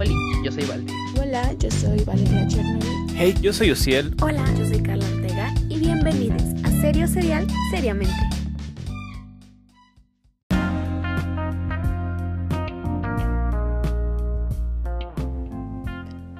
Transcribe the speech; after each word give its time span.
Hola, 0.00 0.14
yo 0.42 0.50
soy 0.50 0.64
Valdi. 0.64 0.94
Hola, 1.20 1.52
yo 1.58 1.70
soy 1.70 2.04
Valeria 2.04 2.48
Chernobyl. 2.48 3.16
Hey, 3.18 3.34
yo 3.42 3.52
soy 3.52 3.70
Ociel. 3.70 4.16
Hola, 4.22 4.42
yo 4.56 4.64
soy 4.64 4.82
Carla 4.82 5.04
Ortega 5.04 5.54
y 5.68 5.78
bienvenidos 5.78 6.42
a 6.64 6.70
Serio 6.80 7.06
Serial 7.06 7.46
Seriamente. 7.70 8.14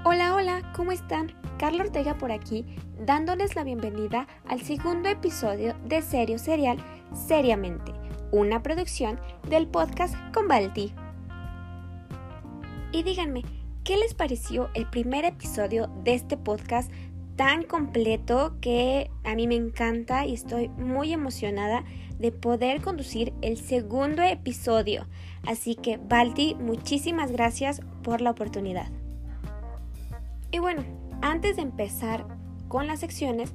Hola, 0.05 0.35
hola, 0.37 0.73
¿cómo 0.75 0.93
están? 0.93 1.31
Carla 1.59 1.85
Ortega 1.85 2.17
por 2.17 2.33
aquí, 2.33 2.65
dándoles 3.05 3.57
la 3.57 3.65
bienvenida 3.65 4.27
al 4.49 4.63
segundo 4.63 5.11
episodio 5.11 5.75
de 5.85 6.01
Serio 6.01 6.39
Serial 6.39 6.79
Seriamente, 7.13 7.93
una 8.33 8.63
producción 8.63 9.21
del 9.51 9.67
podcast 9.67 10.15
con 10.33 10.49
Balti. 10.49 10.95
Y 12.93 13.05
díganme, 13.05 13.45
¿qué 13.85 13.97
les 13.97 14.15
pareció 14.15 14.71
el 14.75 14.87
primer 14.87 15.25
episodio 15.25 15.89
de 16.05 16.15
este 16.15 16.37
podcast 16.37 16.91
tan 17.37 17.63
completo 17.63 18.55
que 18.61 19.11
a 19.25 19.35
mí 19.35 19.47
me 19.47 19.55
encanta 19.55 20.27
y 20.27 20.35
estoy 20.35 20.69
muy 20.69 21.13
emocionada 21.13 21.85
de 22.19 22.33
poder 22.33 22.83
conducir 22.83 23.33
el 23.41 23.57
segundo 23.57 24.23
episodio? 24.23 25.07
Así 25.47 25.75
que, 25.75 25.97
Balti, 25.97 26.55
muchísimas 26.55 27.33
gracias 27.33 27.81
por 28.03 28.21
la 28.21 28.31
oportunidad. 28.31 28.91
Y 30.53 30.59
bueno, 30.59 30.85
antes 31.23 31.57
de 31.57 31.63
empezar 31.63 32.27
con 32.69 32.87
las 32.87 33.01
secciones, 33.01 33.53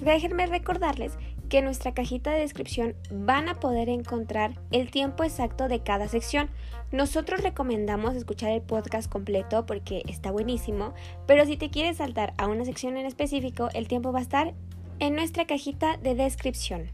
déjenme 0.00 0.46
recordarles 0.46 1.18
que 1.48 1.58
en 1.58 1.64
nuestra 1.64 1.94
cajita 1.94 2.30
de 2.30 2.40
descripción 2.40 2.94
van 3.10 3.48
a 3.48 3.60
poder 3.60 3.88
encontrar 3.88 4.58
el 4.70 4.90
tiempo 4.90 5.24
exacto 5.24 5.68
de 5.68 5.80
cada 5.80 6.08
sección. 6.08 6.48
Nosotros 6.92 7.42
recomendamos 7.42 8.14
escuchar 8.14 8.50
el 8.50 8.62
podcast 8.62 9.10
completo 9.10 9.66
porque 9.66 10.02
está 10.08 10.30
buenísimo, 10.30 10.94
pero 11.26 11.44
si 11.46 11.56
te 11.56 11.70
quieres 11.70 11.98
saltar 11.98 12.34
a 12.38 12.46
una 12.46 12.64
sección 12.64 12.96
en 12.96 13.06
específico, 13.06 13.68
el 13.74 13.88
tiempo 13.88 14.12
va 14.12 14.20
a 14.20 14.22
estar 14.22 14.54
en 14.98 15.14
nuestra 15.14 15.46
cajita 15.46 15.96
de 15.96 16.14
descripción. 16.14 16.90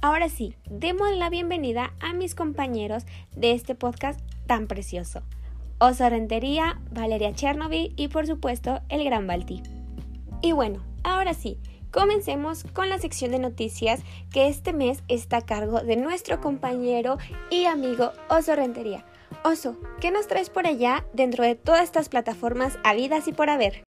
Ahora 0.00 0.28
sí, 0.28 0.54
demos 0.68 1.10
la 1.16 1.30
bienvenida 1.30 1.94
a 2.00 2.12
mis 2.12 2.34
compañeros 2.34 3.06
de 3.36 3.52
este 3.52 3.74
podcast 3.74 4.20
tan 4.46 4.66
precioso. 4.66 5.22
Oso 5.78 6.08
Rentería, 6.08 6.80
Valeria 6.90 7.34
Chernobyl 7.34 7.94
y 7.96 8.08
por 8.08 8.26
supuesto 8.26 8.80
el 8.88 9.04
Gran 9.04 9.26
Balti. 9.26 9.62
Y 10.42 10.52
bueno, 10.52 10.84
ahora 11.02 11.32
sí, 11.32 11.58
comencemos 11.94 12.64
con 12.72 12.88
la 12.88 12.98
sección 12.98 13.30
de 13.30 13.38
noticias 13.38 14.00
que 14.32 14.48
este 14.48 14.72
mes 14.72 15.04
está 15.06 15.38
a 15.38 15.46
cargo 15.46 15.80
de 15.80 15.96
nuestro 15.96 16.40
compañero 16.40 17.18
y 17.50 17.66
amigo 17.66 18.10
Oso 18.28 18.56
Rentería. 18.56 19.04
Oso, 19.44 19.76
¿qué 20.00 20.10
nos 20.10 20.26
traes 20.26 20.50
por 20.50 20.66
allá 20.66 21.06
dentro 21.12 21.44
de 21.44 21.54
todas 21.54 21.84
estas 21.84 22.08
plataformas 22.08 22.78
habidas 22.82 23.28
y 23.28 23.32
por 23.32 23.48
haber? 23.48 23.84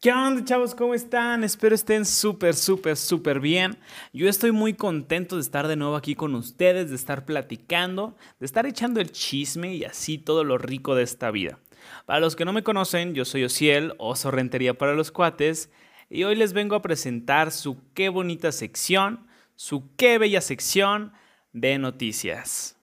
¿Qué 0.00 0.12
onda 0.12 0.44
chavos? 0.44 0.76
¿Cómo 0.76 0.94
están? 0.94 1.42
Espero 1.42 1.74
estén 1.74 2.04
súper, 2.04 2.54
súper, 2.54 2.96
súper 2.96 3.40
bien. 3.40 3.76
Yo 4.12 4.28
estoy 4.28 4.52
muy 4.52 4.74
contento 4.74 5.34
de 5.34 5.42
estar 5.42 5.66
de 5.66 5.74
nuevo 5.74 5.96
aquí 5.96 6.14
con 6.14 6.36
ustedes, 6.36 6.90
de 6.90 6.94
estar 6.94 7.24
platicando, 7.24 8.16
de 8.38 8.46
estar 8.46 8.64
echando 8.64 9.00
el 9.00 9.10
chisme 9.10 9.74
y 9.74 9.82
así 9.82 10.16
todo 10.16 10.44
lo 10.44 10.56
rico 10.56 10.94
de 10.94 11.02
esta 11.02 11.32
vida. 11.32 11.58
Para 12.06 12.20
los 12.20 12.36
que 12.36 12.44
no 12.44 12.52
me 12.52 12.62
conocen, 12.62 13.12
yo 13.12 13.24
soy 13.24 13.42
Ociel, 13.42 13.94
oso 13.98 14.30
rentería 14.30 14.78
para 14.78 14.94
los 14.94 15.10
cuates, 15.10 15.68
y 16.08 16.22
hoy 16.22 16.36
les 16.36 16.52
vengo 16.52 16.76
a 16.76 16.82
presentar 16.82 17.50
su 17.50 17.78
qué 17.92 18.08
bonita 18.08 18.52
sección, 18.52 19.26
su 19.56 19.96
qué 19.96 20.18
bella 20.18 20.42
sección 20.42 21.12
de 21.52 21.76
noticias. 21.76 22.77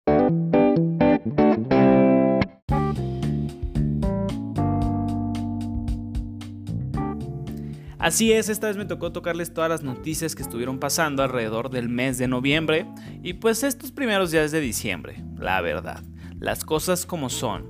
Así 8.05 8.31
es, 8.31 8.49
esta 8.49 8.67
vez 8.67 8.77
me 8.77 8.85
tocó 8.85 9.11
tocarles 9.11 9.51
todas 9.51 9.67
las 9.67 9.81
noticias 9.81 10.35
que 10.35 10.43
estuvieron 10.43 10.77
pasando 10.77 11.23
alrededor 11.23 11.71
del 11.71 11.89
mes 11.89 12.19
de 12.19 12.27
noviembre 12.27 12.85
y 13.23 13.33
pues 13.33 13.63
estos 13.63 13.91
primeros 13.91 14.29
días 14.29 14.51
de 14.51 14.61
diciembre, 14.61 15.23
la 15.39 15.59
verdad, 15.61 16.03
las 16.39 16.63
cosas 16.63 17.07
como 17.07 17.31
son. 17.31 17.65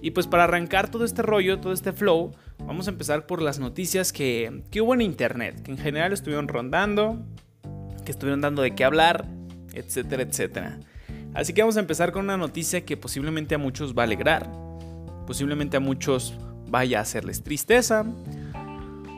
Y 0.00 0.12
pues 0.12 0.28
para 0.28 0.44
arrancar 0.44 0.92
todo 0.92 1.04
este 1.04 1.22
rollo, 1.22 1.58
todo 1.58 1.72
este 1.72 1.92
flow, 1.92 2.30
vamos 2.60 2.86
a 2.86 2.92
empezar 2.92 3.26
por 3.26 3.42
las 3.42 3.58
noticias 3.58 4.12
que, 4.12 4.62
que 4.70 4.80
hubo 4.80 4.94
en 4.94 5.00
internet, 5.00 5.60
que 5.60 5.72
en 5.72 5.78
general 5.78 6.12
estuvieron 6.12 6.46
rondando, 6.46 7.26
que 8.04 8.12
estuvieron 8.12 8.40
dando 8.40 8.62
de 8.62 8.76
qué 8.76 8.84
hablar, 8.84 9.26
etcétera, 9.74 10.22
etcétera. 10.22 10.78
Así 11.34 11.52
que 11.52 11.62
vamos 11.62 11.76
a 11.76 11.80
empezar 11.80 12.12
con 12.12 12.26
una 12.26 12.36
noticia 12.36 12.84
que 12.84 12.96
posiblemente 12.96 13.56
a 13.56 13.58
muchos 13.58 13.92
va 13.92 14.02
a 14.02 14.06
alegrar, 14.06 14.48
posiblemente 15.26 15.78
a 15.78 15.80
muchos 15.80 16.38
vaya 16.68 17.00
a 17.00 17.02
hacerles 17.02 17.42
tristeza, 17.42 18.06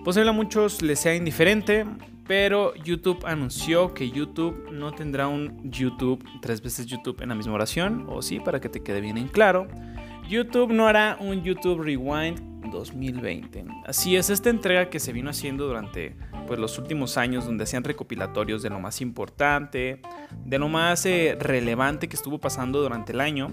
Posible 0.04 0.30
a 0.30 0.32
muchos 0.32 0.82
les 0.82 0.98
sea 0.98 1.14
indiferente, 1.14 1.86
pero 2.26 2.74
YouTube 2.74 3.24
anunció 3.24 3.94
que 3.94 4.10
YouTube 4.10 4.68
no 4.72 4.90
tendrá 4.90 5.28
un 5.28 5.70
YouTube, 5.70 6.24
tres 6.40 6.60
veces 6.60 6.86
YouTube 6.86 7.22
en 7.22 7.28
la 7.28 7.36
misma 7.36 7.52
oración, 7.52 8.06
o 8.08 8.20
sí, 8.20 8.40
para 8.40 8.60
que 8.60 8.68
te 8.68 8.82
quede 8.82 9.00
bien 9.00 9.16
en 9.16 9.28
claro. 9.28 9.68
YouTube 10.28 10.72
no 10.72 10.88
hará 10.88 11.18
un 11.20 11.44
YouTube 11.44 11.82
Rewind 11.82 12.40
2020. 12.72 13.64
Así 13.86 14.16
es, 14.16 14.28
esta 14.28 14.50
entrega 14.50 14.90
que 14.90 14.98
se 14.98 15.12
vino 15.12 15.30
haciendo 15.30 15.68
durante 15.68 16.16
pues, 16.48 16.58
los 16.58 16.78
últimos 16.78 17.16
años, 17.16 17.44
donde 17.44 17.62
hacían 17.62 17.84
recopilatorios 17.84 18.60
de 18.62 18.70
lo 18.70 18.80
más 18.80 19.00
importante, 19.02 20.00
de 20.44 20.58
lo 20.58 20.68
más 20.68 21.06
eh, 21.06 21.36
relevante 21.38 22.08
que 22.08 22.16
estuvo 22.16 22.38
pasando 22.38 22.82
durante 22.82 23.12
el 23.12 23.20
año, 23.20 23.52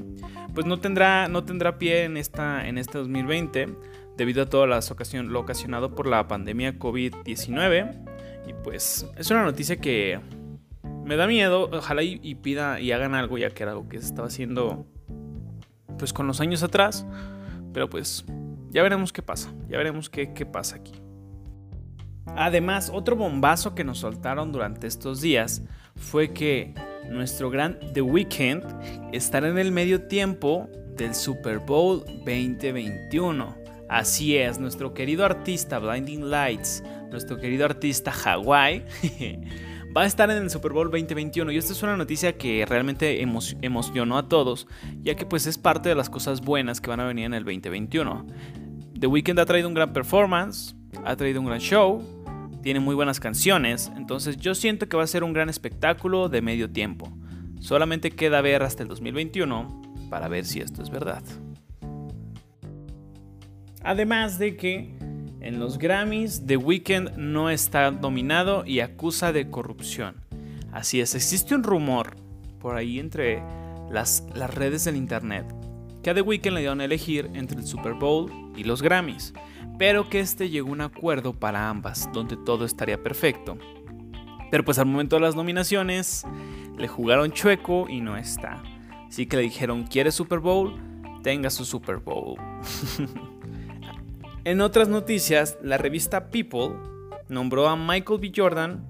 pues 0.55 0.65
no 0.65 0.79
tendrá, 0.79 1.27
no 1.27 1.43
tendrá 1.43 1.77
pie 1.77 2.05
en, 2.05 2.17
esta, 2.17 2.67
en 2.67 2.79
este 2.79 2.97
2020 2.97 3.67
debido 4.19 4.43
a 4.43 4.45
todo 4.47 4.67
lo 4.67 4.77
ocasionado 5.39 5.95
por 5.95 6.05
la 6.05 6.27
pandemia 6.27 6.77
COVID-19. 6.77 8.05
Y 8.47 8.53
pues 8.63 9.07
es 9.17 9.31
una 9.31 9.43
noticia 9.43 9.77
que 9.77 10.19
me 11.05 11.15
da 11.15 11.25
miedo. 11.25 11.69
Ojalá 11.71 12.03
y, 12.03 12.35
pida 12.35 12.81
y 12.81 12.91
hagan 12.91 13.15
algo, 13.15 13.37
ya 13.37 13.49
que 13.49 13.63
era 13.63 13.71
algo 13.71 13.87
que 13.87 13.97
se 13.99 14.07
estaba 14.07 14.27
haciendo 14.27 14.85
pues 15.97 16.11
con 16.11 16.27
los 16.27 16.41
años 16.41 16.63
atrás. 16.63 17.05
Pero 17.73 17.89
pues 17.89 18.25
ya 18.71 18.83
veremos 18.83 19.13
qué 19.13 19.21
pasa. 19.21 19.53
Ya 19.69 19.77
veremos 19.77 20.09
qué, 20.09 20.33
qué 20.33 20.45
pasa 20.45 20.75
aquí. 20.75 20.93
Además, 22.35 22.91
otro 22.93 23.15
bombazo 23.15 23.73
que 23.73 23.85
nos 23.85 23.99
soltaron 23.99 24.51
durante 24.51 24.85
estos 24.85 25.21
días 25.21 25.63
fue 25.95 26.33
que 26.33 26.73
nuestro 27.09 27.49
gran 27.49 27.79
The 27.93 28.01
Weeknd 28.01 28.63
estará 29.13 29.47
en 29.47 29.57
el 29.57 29.71
medio 29.71 30.07
tiempo 30.07 30.69
del 30.97 31.15
Super 31.15 31.59
Bowl 31.59 32.03
2021. 32.25 33.58
Así 33.89 34.37
es, 34.37 34.59
nuestro 34.59 34.93
querido 34.93 35.25
artista 35.25 35.79
Blinding 35.79 36.29
Lights, 36.29 36.83
nuestro 37.09 37.37
querido 37.37 37.65
artista 37.65 38.11
Hawaii, 38.11 38.85
va 39.97 40.03
a 40.03 40.05
estar 40.05 40.29
en 40.29 40.37
el 40.37 40.51
Super 40.51 40.73
Bowl 40.73 40.91
2021 40.91 41.51
y 41.51 41.57
esta 41.57 41.73
es 41.73 41.81
una 41.81 41.97
noticia 41.97 42.37
que 42.37 42.67
realmente 42.67 43.23
emocionó 43.23 44.19
a 44.19 44.29
todos, 44.29 44.67
ya 45.01 45.15
que 45.15 45.25
pues 45.25 45.47
es 45.47 45.57
parte 45.57 45.89
de 45.89 45.95
las 45.95 46.07
cosas 46.07 46.41
buenas 46.41 46.81
que 46.81 46.91
van 46.91 46.99
a 46.99 47.07
venir 47.07 47.25
en 47.25 47.33
el 47.33 47.43
2021. 47.43 48.27
The 48.99 49.07
Weeknd 49.07 49.39
ha 49.39 49.45
traído 49.47 49.67
un 49.67 49.73
gran 49.73 49.91
performance, 49.91 50.75
ha 51.03 51.15
traído 51.15 51.39
un 51.39 51.47
gran 51.47 51.59
show, 51.59 52.03
tiene 52.61 52.79
muy 52.79 52.93
buenas 52.93 53.19
canciones, 53.19 53.91
entonces 53.97 54.37
yo 54.37 54.53
siento 54.53 54.87
que 54.87 54.97
va 54.97 55.03
a 55.03 55.07
ser 55.07 55.23
un 55.23 55.33
gran 55.33 55.49
espectáculo 55.49 56.29
de 56.29 56.43
medio 56.43 56.69
tiempo. 56.69 57.11
Solamente 57.59 58.11
queda 58.11 58.41
ver 58.41 58.61
hasta 58.61 58.83
el 58.83 58.89
2021 58.89 59.81
para 60.11 60.27
ver 60.27 60.45
si 60.45 60.59
esto 60.59 60.83
es 60.83 60.91
verdad. 60.91 61.23
Además 63.83 64.39
de 64.39 64.55
que 64.57 64.93
en 65.41 65.59
los 65.59 65.77
Grammys 65.77 66.45
The 66.45 66.57
Weeknd 66.57 67.17
no 67.17 67.49
está 67.49 67.91
dominado 67.91 68.65
y 68.65 68.81
acusa 68.81 69.31
de 69.31 69.49
corrupción. 69.49 70.15
Así 70.71 71.01
es, 71.01 71.15
existe 71.15 71.55
un 71.55 71.63
rumor 71.63 72.15
por 72.59 72.75
ahí 72.75 72.99
entre 72.99 73.41
las, 73.89 74.27
las 74.35 74.53
redes 74.53 74.83
del 74.83 74.95
internet 74.95 75.45
que 76.03 76.09
a 76.09 76.13
The 76.13 76.21
Weeknd 76.21 76.53
le 76.53 76.59
dieron 76.61 76.81
a 76.81 76.85
elegir 76.85 77.29
entre 77.33 77.59
el 77.59 77.65
Super 77.65 77.93
Bowl 77.93 78.31
y 78.55 78.63
los 78.63 78.81
Grammys, 78.81 79.33
pero 79.77 80.09
que 80.09 80.19
este 80.19 80.49
llegó 80.49 80.69
a 80.69 80.73
un 80.73 80.81
acuerdo 80.81 81.33
para 81.33 81.69
ambas, 81.69 82.09
donde 82.13 82.37
todo 82.37 82.65
estaría 82.65 83.01
perfecto. 83.01 83.57
Pero 84.51 84.63
pues 84.63 84.79
al 84.79 84.85
momento 84.85 85.17
de 85.17 85.21
las 85.21 85.35
nominaciones 85.35 86.25
le 86.77 86.87
jugaron 86.87 87.31
chueco 87.31 87.87
y 87.89 88.01
no 88.01 88.17
está. 88.17 88.63
Así 89.07 89.25
que 89.25 89.37
le 89.37 89.43
dijeron, 89.43 89.83
¿quiere 89.83 90.11
Super 90.11 90.39
Bowl? 90.39 90.73
Tenga 91.23 91.49
su 91.49 91.65
Super 91.65 91.97
Bowl. 91.97 92.37
En 94.45 94.61
otras 94.61 94.87
noticias, 94.87 95.57
la 95.61 95.77
revista 95.77 96.29
People 96.29 96.75
nombró 97.27 97.67
a 97.67 97.75
Michael 97.75 98.21
B. 98.21 98.31
Jordan 98.33 98.85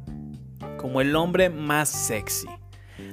como 0.77 1.01
el 1.01 1.15
hombre 1.15 1.49
más 1.49 1.89
sexy. 1.89 2.47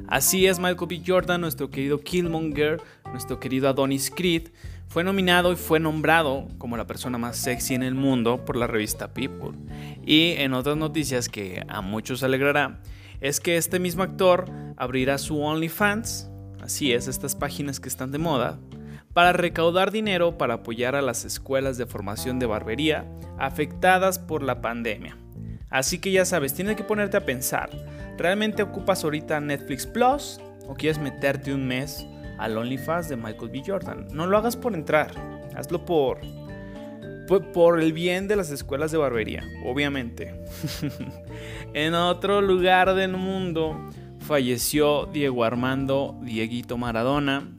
Así 0.07 0.47
es, 0.47 0.59
Michael 0.59 0.87
B. 0.87 1.03
Jordan, 1.05 1.41
nuestro 1.41 1.71
querido 1.71 1.99
Killmonger, 2.01 2.83
nuestro 3.11 3.41
querido 3.41 3.71
Adonis 3.71 4.11
Creed, 4.15 4.49
fue 4.87 5.03
nominado 5.03 5.51
y 5.51 5.57
fue 5.57 5.81
nombrado 5.81 6.47
como 6.59 6.77
la 6.77 6.87
persona 6.87 7.17
más 7.17 7.39
sexy 7.39 7.75
en 7.75 7.83
el 7.83 7.95
mundo 7.95 8.45
por 8.45 8.57
la 8.57 8.67
revista 8.67 9.15
People. 9.15 9.53
Y 10.05 10.33
en 10.37 10.53
otras 10.53 10.77
noticias 10.77 11.31
que 11.31 11.65
a 11.69 11.81
muchos 11.81 12.23
alegrará, 12.23 12.83
es 13.23 13.41
que 13.41 13.57
este 13.57 13.79
mismo 13.81 14.03
actor 14.03 14.45
abrirá 14.77 15.17
su 15.17 15.41
OnlyFans, 15.41 16.31
así 16.61 16.93
es, 16.93 17.09
estas 17.09 17.35
páginas 17.35 17.81
que 17.81 17.89
están 17.89 18.13
de 18.13 18.19
moda, 18.19 18.61
para 19.17 19.33
recaudar 19.33 19.93
dinero 19.93 20.37
para 20.37 20.57
apoyar 20.57 20.95
a 20.95 21.01
las 21.01 21.25
escuelas 21.25 21.79
de 21.79 21.87
formación 21.87 22.39
de 22.39 22.45
barbería 22.45 23.07
afectadas 23.39 24.19
por 24.19 24.43
la 24.43 24.61
pandemia. 24.61 25.17
Así 25.71 26.01
que 26.01 26.13
ya 26.13 26.27
sabes, 26.27 26.53
tienes 26.53 26.77
que 26.77 26.85
ponerte 26.85 27.17
a 27.17 27.25
pensar, 27.25 27.71
¿realmente 28.19 28.63
ocupas 28.63 29.05
ahorita 29.05 29.41
Netflix 29.41 29.87
Plus 29.87 30.39
o 30.69 30.75
quieres 30.75 30.99
meterte 30.99 31.55
un 31.55 31.67
mes 31.67 32.07
al 32.37 32.59
OnlyFans 32.59 33.09
de 33.09 33.17
Michael 33.17 33.49
B. 33.49 33.63
Jordan? 33.67 34.07
No 34.13 34.27
lo 34.27 34.37
hagas 34.37 34.55
por 34.55 34.75
entrar, 34.75 35.13
hazlo 35.57 35.87
por 35.87 36.21
por 37.55 37.81
el 37.81 37.95
bien 37.95 38.29
de 38.29 38.37
las 38.37 38.51
escuelas 38.51 38.93
de 38.93 38.99
barbería, 38.99 39.43
obviamente. 39.65 40.45
en 41.73 41.95
otro 41.95 42.43
lugar 42.43 42.95
del 42.95 43.17
mundo 43.17 43.81
falleció 44.21 45.07
Diego 45.07 45.43
Armando 45.43 46.21
Dieguito 46.23 46.77
Maradona. 46.77 47.56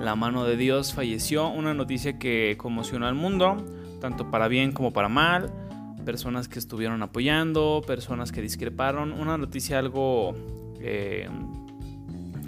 La 0.00 0.16
mano 0.16 0.44
de 0.44 0.56
Dios 0.56 0.94
falleció, 0.94 1.48
una 1.48 1.74
noticia 1.74 2.18
que 2.18 2.56
conmocionó 2.58 3.06
al 3.06 3.14
mundo, 3.14 3.58
tanto 4.00 4.30
para 4.30 4.48
bien 4.48 4.72
como 4.72 4.92
para 4.92 5.08
mal. 5.08 5.52
Personas 6.04 6.48
que 6.48 6.58
estuvieron 6.58 7.02
apoyando, 7.02 7.82
personas 7.86 8.32
que 8.32 8.40
discreparon. 8.40 9.12
Una 9.12 9.36
noticia 9.36 9.78
algo, 9.78 10.34
eh, 10.80 11.28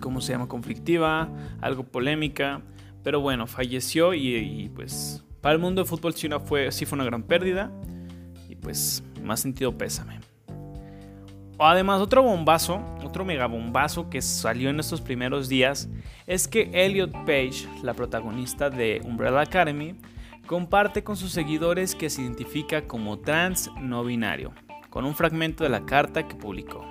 ¿cómo 0.01 0.23
se 0.23 0.33
llama? 0.33 0.49
Conflictiva, 0.49 1.29
algo 1.61 1.85
polémica. 1.85 2.63
Pero 3.03 3.21
bueno, 3.21 3.47
falleció 3.47 4.15
y 4.15 4.71
pues 4.75 5.23
para 5.43 5.55
el 5.55 5.59
mundo 5.59 5.83
del 5.83 5.89
fútbol 5.89 6.15
sí, 6.15 6.29
fue, 6.47 6.71
sí 6.73 6.87
fue 6.87 6.97
una 6.97 7.05
gran 7.05 7.25
pérdida. 7.25 7.71
Y 8.49 8.55
pues 8.55 9.03
más 9.23 9.41
sentido 9.41 9.77
pésame. 9.77 10.21
Además, 11.65 12.01
otro 12.01 12.25
bombazo, 12.25 12.83
otro 13.05 13.25
mega 13.25 13.47
bombazo 13.47 14.11
que 14.11 14.21
salió 14.21 14.69
en 14.69 14.81
estos 14.81 15.01
primeros 15.01 15.49
días 15.49 15.89
es 16.27 16.49
que 16.49 16.69
Elliot 16.73 17.13
Page, 17.25 17.69
la 17.85 17.95
protagonista 17.95 18.69
de 18.69 19.01
Umbrella 19.05 19.43
Academy, 19.43 19.95
comparte 20.47 21.05
con 21.05 21.17
sus 21.17 21.31
seguidores 21.31 21.95
que 21.95 22.11
se 22.11 22.23
identifica 22.23 22.89
como 22.89 23.21
trans 23.21 23.71
no 23.81 24.03
binario, 24.03 24.53
con 24.91 25.05
un 25.05 25.15
fragmento 25.15 25.63
de 25.63 25.71
la 25.71 25.87
carta 25.87 26.27
que 26.27 26.35
publicó. 26.35 26.85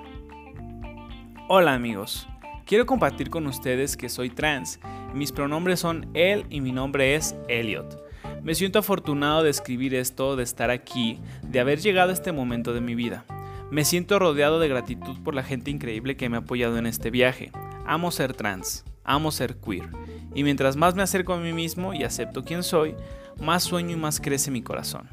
Hola 1.50 1.74
amigos, 1.74 2.30
quiero 2.66 2.86
compartir 2.86 3.30
con 3.30 3.48
ustedes 3.48 3.98
que 3.98 4.08
soy 4.08 4.30
trans, 4.30 4.80
mis 5.14 5.34
pronombres 5.34 5.82
son 5.82 6.10
él 6.14 6.46
y 6.50 6.62
mi 6.62 6.72
nombre 6.72 7.16
es 7.16 7.36
Elliot. 7.50 8.02
Me 8.42 8.56
siento 8.56 8.80
afortunado 8.80 9.44
de 9.44 9.50
escribir 9.50 9.94
esto, 9.94 10.38
de 10.38 10.44
estar 10.44 10.70
aquí, 10.70 11.20
de 11.44 11.60
haber 11.60 11.82
llegado 11.82 12.12
a 12.12 12.14
este 12.14 12.32
momento 12.32 12.74
de 12.74 12.80
mi 12.80 12.96
vida. 12.96 13.26
Me 13.72 13.86
siento 13.86 14.20
rodeado 14.20 14.60
de 14.60 14.68
gratitud 14.68 15.18
por 15.24 15.34
la 15.34 15.44
gente 15.44 15.72
increíble 15.72 16.18
que 16.18 16.28
me 16.28 16.36
ha 16.36 16.42
apoyado 16.42 16.78
en 16.78 16.86
este 16.86 17.10
viaje. 17.10 17.54
Amo 17.86 18.12
ser 18.12 18.34
trans, 18.34 18.84
amo 19.06 19.32
ser 19.32 19.56
queer. 19.62 19.88
Y 20.36 20.44
mientras 20.44 20.76
más 20.76 20.94
me 20.94 21.04
acerco 21.04 21.32
a 21.32 21.40
mí 21.40 21.54
mismo 21.54 21.94
y 21.94 22.04
acepto 22.04 22.44
quién 22.44 22.64
soy, 22.64 22.96
más 23.40 23.64
sueño 23.64 23.92
y 23.92 23.96
más 23.96 24.20
crece 24.20 24.52
mi 24.52 24.62
corazón. 24.62 25.08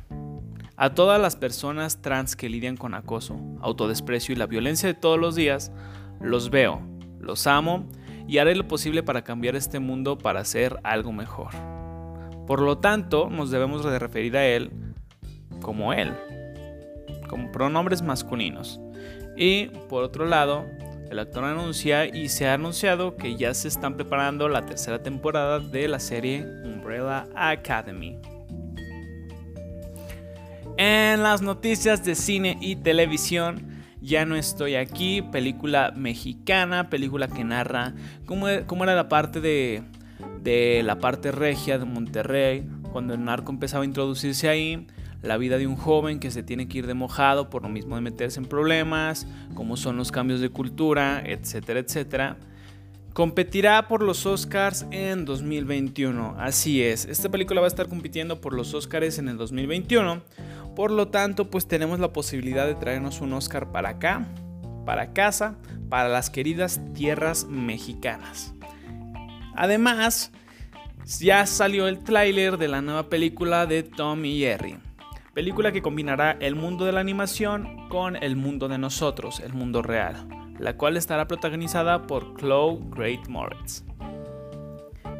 A 0.76 0.92
todas 0.94 1.20
las 1.20 1.36
personas 1.36 2.02
trans 2.02 2.34
que 2.34 2.48
lidian 2.48 2.76
con 2.76 2.94
acoso, 2.94 3.38
autodesprecio 3.60 4.32
y 4.32 4.36
la 4.36 4.46
violencia 4.46 4.88
de 4.88 4.94
todos 4.94 5.20
los 5.20 5.36
días, 5.36 5.70
los 6.20 6.50
veo, 6.50 6.82
los 7.20 7.46
amo 7.46 7.88
y 8.26 8.38
haré 8.38 8.56
lo 8.56 8.66
posible 8.66 9.04
para 9.04 9.22
cambiar 9.22 9.54
este 9.54 9.78
mundo 9.78 10.18
para 10.18 10.40
hacer 10.40 10.80
algo 10.82 11.12
mejor. 11.12 11.50
Por 12.48 12.60
lo 12.60 12.78
tanto, 12.78 13.30
nos 13.30 13.52
debemos 13.52 13.84
de 13.84 14.00
referir 14.00 14.36
a 14.36 14.44
él 14.44 14.72
como 15.60 15.92
él, 15.92 16.12
como 17.28 17.52
pronombres 17.52 18.02
masculinos. 18.02 18.80
Y 19.36 19.66
por 19.88 20.02
otro 20.02 20.26
lado, 20.26 20.66
el 21.10 21.18
actor 21.18 21.44
anuncia 21.44 22.06
y 22.06 22.28
se 22.28 22.48
ha 22.48 22.54
anunciado 22.54 23.16
que 23.16 23.36
ya 23.36 23.54
se 23.54 23.68
están 23.68 23.94
preparando 23.94 24.48
la 24.48 24.66
tercera 24.66 25.02
temporada 25.02 25.60
de 25.60 25.86
la 25.86 26.00
serie 26.00 26.44
Umbrella 26.64 27.26
Academy. 27.36 28.18
En 30.76 31.22
las 31.22 31.42
noticias 31.42 32.04
de 32.04 32.14
cine 32.14 32.58
y 32.60 32.76
televisión, 32.76 33.82
ya 34.00 34.24
no 34.24 34.36
estoy 34.36 34.76
aquí, 34.76 35.22
película 35.22 35.92
mexicana, 35.94 36.88
película 36.88 37.28
que 37.28 37.44
narra 37.44 37.94
cómo, 38.26 38.46
cómo 38.66 38.84
era 38.84 38.94
la 38.94 39.08
parte 39.08 39.40
de 39.40 39.82
de 40.42 40.82
la 40.84 40.98
parte 40.98 41.32
regia 41.32 41.78
de 41.78 41.84
Monterrey, 41.84 42.68
cuando 42.92 43.14
el 43.14 43.24
narco 43.24 43.52
empezaba 43.52 43.82
a 43.82 43.86
introducirse 43.86 44.48
ahí, 44.48 44.86
la 45.22 45.36
vida 45.36 45.58
de 45.58 45.66
un 45.66 45.76
joven 45.76 46.20
que 46.20 46.30
se 46.30 46.42
tiene 46.42 46.68
que 46.68 46.78
ir 46.78 46.86
de 46.86 46.94
mojado 46.94 47.50
por 47.50 47.62
lo 47.62 47.68
mismo 47.68 47.96
de 47.96 48.02
meterse 48.02 48.40
en 48.40 48.46
problemas, 48.46 49.26
cómo 49.54 49.76
son 49.76 49.96
los 49.96 50.12
cambios 50.12 50.40
de 50.40 50.50
cultura, 50.50 51.22
etcétera, 51.24 51.80
etcétera. 51.80 52.36
Competirá 53.12 53.88
por 53.88 54.02
los 54.02 54.26
Oscars 54.26 54.86
en 54.92 55.24
2021. 55.24 56.36
Así 56.38 56.82
es, 56.82 57.04
esta 57.04 57.28
película 57.28 57.60
va 57.60 57.66
a 57.66 57.68
estar 57.68 57.88
compitiendo 57.88 58.40
por 58.40 58.54
los 58.54 58.74
Oscars 58.74 59.18
en 59.18 59.28
el 59.28 59.36
2021. 59.36 60.22
Por 60.76 60.92
lo 60.92 61.08
tanto, 61.08 61.50
pues 61.50 61.66
tenemos 61.66 61.98
la 61.98 62.12
posibilidad 62.12 62.66
de 62.66 62.76
traernos 62.76 63.20
un 63.20 63.32
Oscar 63.32 63.72
para 63.72 63.88
acá, 63.88 64.24
para 64.86 65.12
casa, 65.12 65.56
para 65.88 66.08
las 66.08 66.30
queridas 66.30 66.80
tierras 66.94 67.46
mexicanas. 67.48 68.54
Además, 69.56 70.30
ya 71.18 71.44
salió 71.46 71.88
el 71.88 71.98
tráiler 71.98 72.58
de 72.58 72.68
la 72.68 72.82
nueva 72.82 73.08
película 73.08 73.66
de 73.66 73.82
Tom 73.82 74.24
y 74.24 74.38
Jerry. 74.38 74.76
Película 75.38 75.70
que 75.70 75.82
combinará 75.82 76.36
el 76.40 76.56
mundo 76.56 76.84
de 76.84 76.90
la 76.90 76.98
animación 76.98 77.88
con 77.90 78.16
el 78.16 78.34
mundo 78.34 78.66
de 78.66 78.76
nosotros, 78.76 79.38
el 79.38 79.52
mundo 79.52 79.82
real, 79.82 80.26
la 80.58 80.76
cual 80.76 80.96
estará 80.96 81.28
protagonizada 81.28 82.08
por 82.08 82.34
Chloe 82.34 82.80
Great 82.90 83.28
Moritz. 83.28 83.84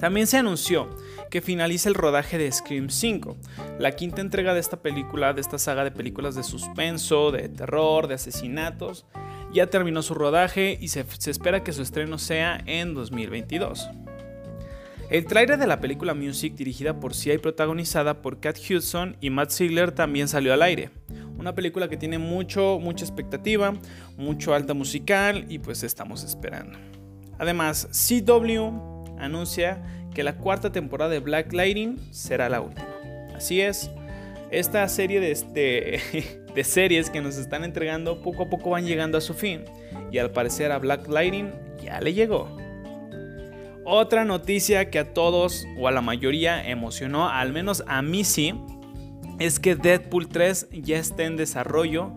También 0.01 0.27
se 0.27 0.37
anunció 0.37 0.91
que 1.31 1.41
finaliza 1.41 1.89
el 1.89 1.95
rodaje 1.95 2.37
de 2.37 2.51
Scream 2.51 2.91
5, 2.91 3.37
la 3.79 3.93
quinta 3.93 4.21
entrega 4.21 4.55
de 4.55 4.61
esta 4.61 4.83
película, 4.83 5.35
de 5.35 5.41
esta 5.41 5.57
saga 5.57 5.85
de 5.85 5.93
películas 5.93 6.35
de 6.35 6.43
suspenso, 6.43 7.31
de 7.31 7.49
terror, 7.49 8.09
de 8.09 8.15
asesinatos. 8.15 9.07
Ya 9.53 9.69
terminó 9.69 10.03
su 10.03 10.15
rodaje 10.15 10.77
y 10.81 10.89
se, 10.89 11.07
se 11.17 11.31
espera 11.31 11.63
que 11.63 11.73
su 11.73 11.83
estreno 11.83 12.19
sea 12.19 12.61
en 12.67 12.93
2022. 12.93 13.89
El 15.11 15.25
trailer 15.25 15.59
de 15.59 15.67
la 15.67 15.81
película 15.81 16.13
Music, 16.13 16.55
dirigida 16.55 17.01
por 17.01 17.15
Sia 17.15 17.33
y 17.33 17.39
protagonizada 17.39 18.21
por 18.21 18.41
Kat 18.41 18.59
Hudson 18.59 19.17
y 19.23 19.31
Matt 19.31 19.53
Ziegler, 19.53 19.91
también 19.91 20.29
salió 20.29 20.53
al 20.53 20.61
aire. 20.61 20.91
Una 21.39 21.55
película 21.55 21.89
que 21.89 21.97
tiene 21.97 22.19
mucho, 22.19 22.79
mucha 22.79 23.07
expectativa, 23.07 23.73
mucho 24.19 24.53
alta 24.53 24.75
musical 24.75 25.47
y 25.49 25.61
pues 25.61 25.83
estamos 25.83 26.25
esperando. 26.25 26.79
Además, 27.39 27.89
CW 27.91 29.17
anuncia 29.19 29.83
que 30.13 30.23
la 30.23 30.37
cuarta 30.37 30.73
temporada 30.73 31.11
de 31.13 31.21
Black 31.21 31.55
Lightning 31.55 31.97
será 32.11 32.51
la 32.51 32.61
última. 32.61 32.89
Así 33.35 33.63
es, 33.63 33.91
esta 34.51 34.87
serie 34.89 35.21
de, 35.21 35.35
de, 35.55 36.43
de, 36.55 36.65
series 36.65 37.09
que 37.09 37.23
nos 37.23 37.39
están 37.39 37.65
entregando 37.65 38.21
poco 38.21 38.43
a 38.43 38.51
poco 38.51 38.71
van 38.71 38.85
llegando 38.85 39.17
a 39.17 39.23
su 39.23 39.33
fin. 39.33 39.65
Y 40.13 40.19
al 40.19 40.33
parecer 40.33 40.71
a 40.71 40.79
Black 40.79 41.09
Lightning 41.09 41.51
ya 41.83 41.99
le 41.99 42.13
llegó. 42.13 42.68
Otra 43.91 44.27
noticia 44.27 44.91
que 44.91 44.99
a 44.99 45.15
todos 45.15 45.67
o 45.79 45.89
a 45.89 45.91
la 45.91 46.03
mayoría 46.03 46.69
emocionó, 46.69 47.31
al 47.31 47.55
menos 47.55 47.83
a 47.87 48.03
mí 48.03 48.23
sí, 48.23 48.53
es 49.39 49.59
que 49.59 49.77
Deadpool 49.77 50.29
3 50.29 50.69
ya 50.73 50.99
está 50.99 51.25
en 51.25 51.39
desarrollo 51.39 52.13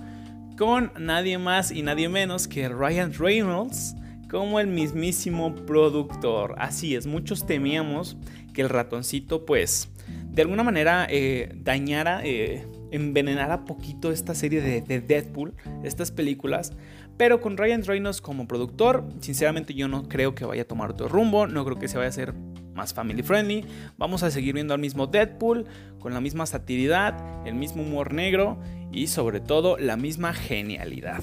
con 0.57 0.91
nadie 0.99 1.37
más 1.37 1.71
y 1.71 1.81
nadie 1.81 2.09
menos 2.09 2.49
que 2.49 2.67
Ryan 2.67 3.13
Reynolds 3.13 3.95
como 4.29 4.59
el 4.59 4.67
mismísimo 4.67 5.55
productor. 5.55 6.55
Así 6.57 6.93
es, 6.93 7.07
muchos 7.07 7.45
temíamos 7.45 8.17
que 8.53 8.63
el 8.63 8.67
ratoncito 8.67 9.45
pues 9.45 9.87
de 10.25 10.41
alguna 10.41 10.63
manera 10.63 11.07
eh, 11.09 11.53
dañara, 11.55 12.19
eh, 12.25 12.67
envenenara 12.91 13.63
poquito 13.63 14.11
esta 14.11 14.35
serie 14.35 14.59
de, 14.59 14.81
de 14.81 14.99
Deadpool, 14.99 15.53
estas 15.85 16.11
películas, 16.11 16.73
pero 17.21 17.39
con 17.39 17.55
Ryan 17.55 17.85
Reynolds 17.85 18.19
como 18.19 18.47
productor, 18.47 19.03
sinceramente 19.19 19.75
yo 19.75 19.87
no 19.87 20.09
creo 20.09 20.33
que 20.33 20.43
vaya 20.43 20.63
a 20.63 20.65
tomar 20.65 20.89
otro 20.89 21.07
rumbo, 21.07 21.45
no 21.45 21.63
creo 21.63 21.77
que 21.77 21.87
se 21.87 21.95
vaya 21.97 22.07
a 22.07 22.09
hacer 22.09 22.33
más 22.73 22.95
family 22.95 23.21
friendly. 23.21 23.63
Vamos 23.95 24.23
a 24.23 24.31
seguir 24.31 24.55
viendo 24.55 24.73
al 24.73 24.79
mismo 24.79 25.05
Deadpool, 25.05 25.67
con 25.99 26.15
la 26.15 26.19
misma 26.19 26.47
satiridad, 26.47 27.15
el 27.45 27.53
mismo 27.53 27.83
humor 27.83 28.11
negro 28.11 28.57
y 28.91 29.05
sobre 29.05 29.39
todo 29.39 29.77
la 29.77 29.97
misma 29.97 30.33
genialidad. 30.33 31.21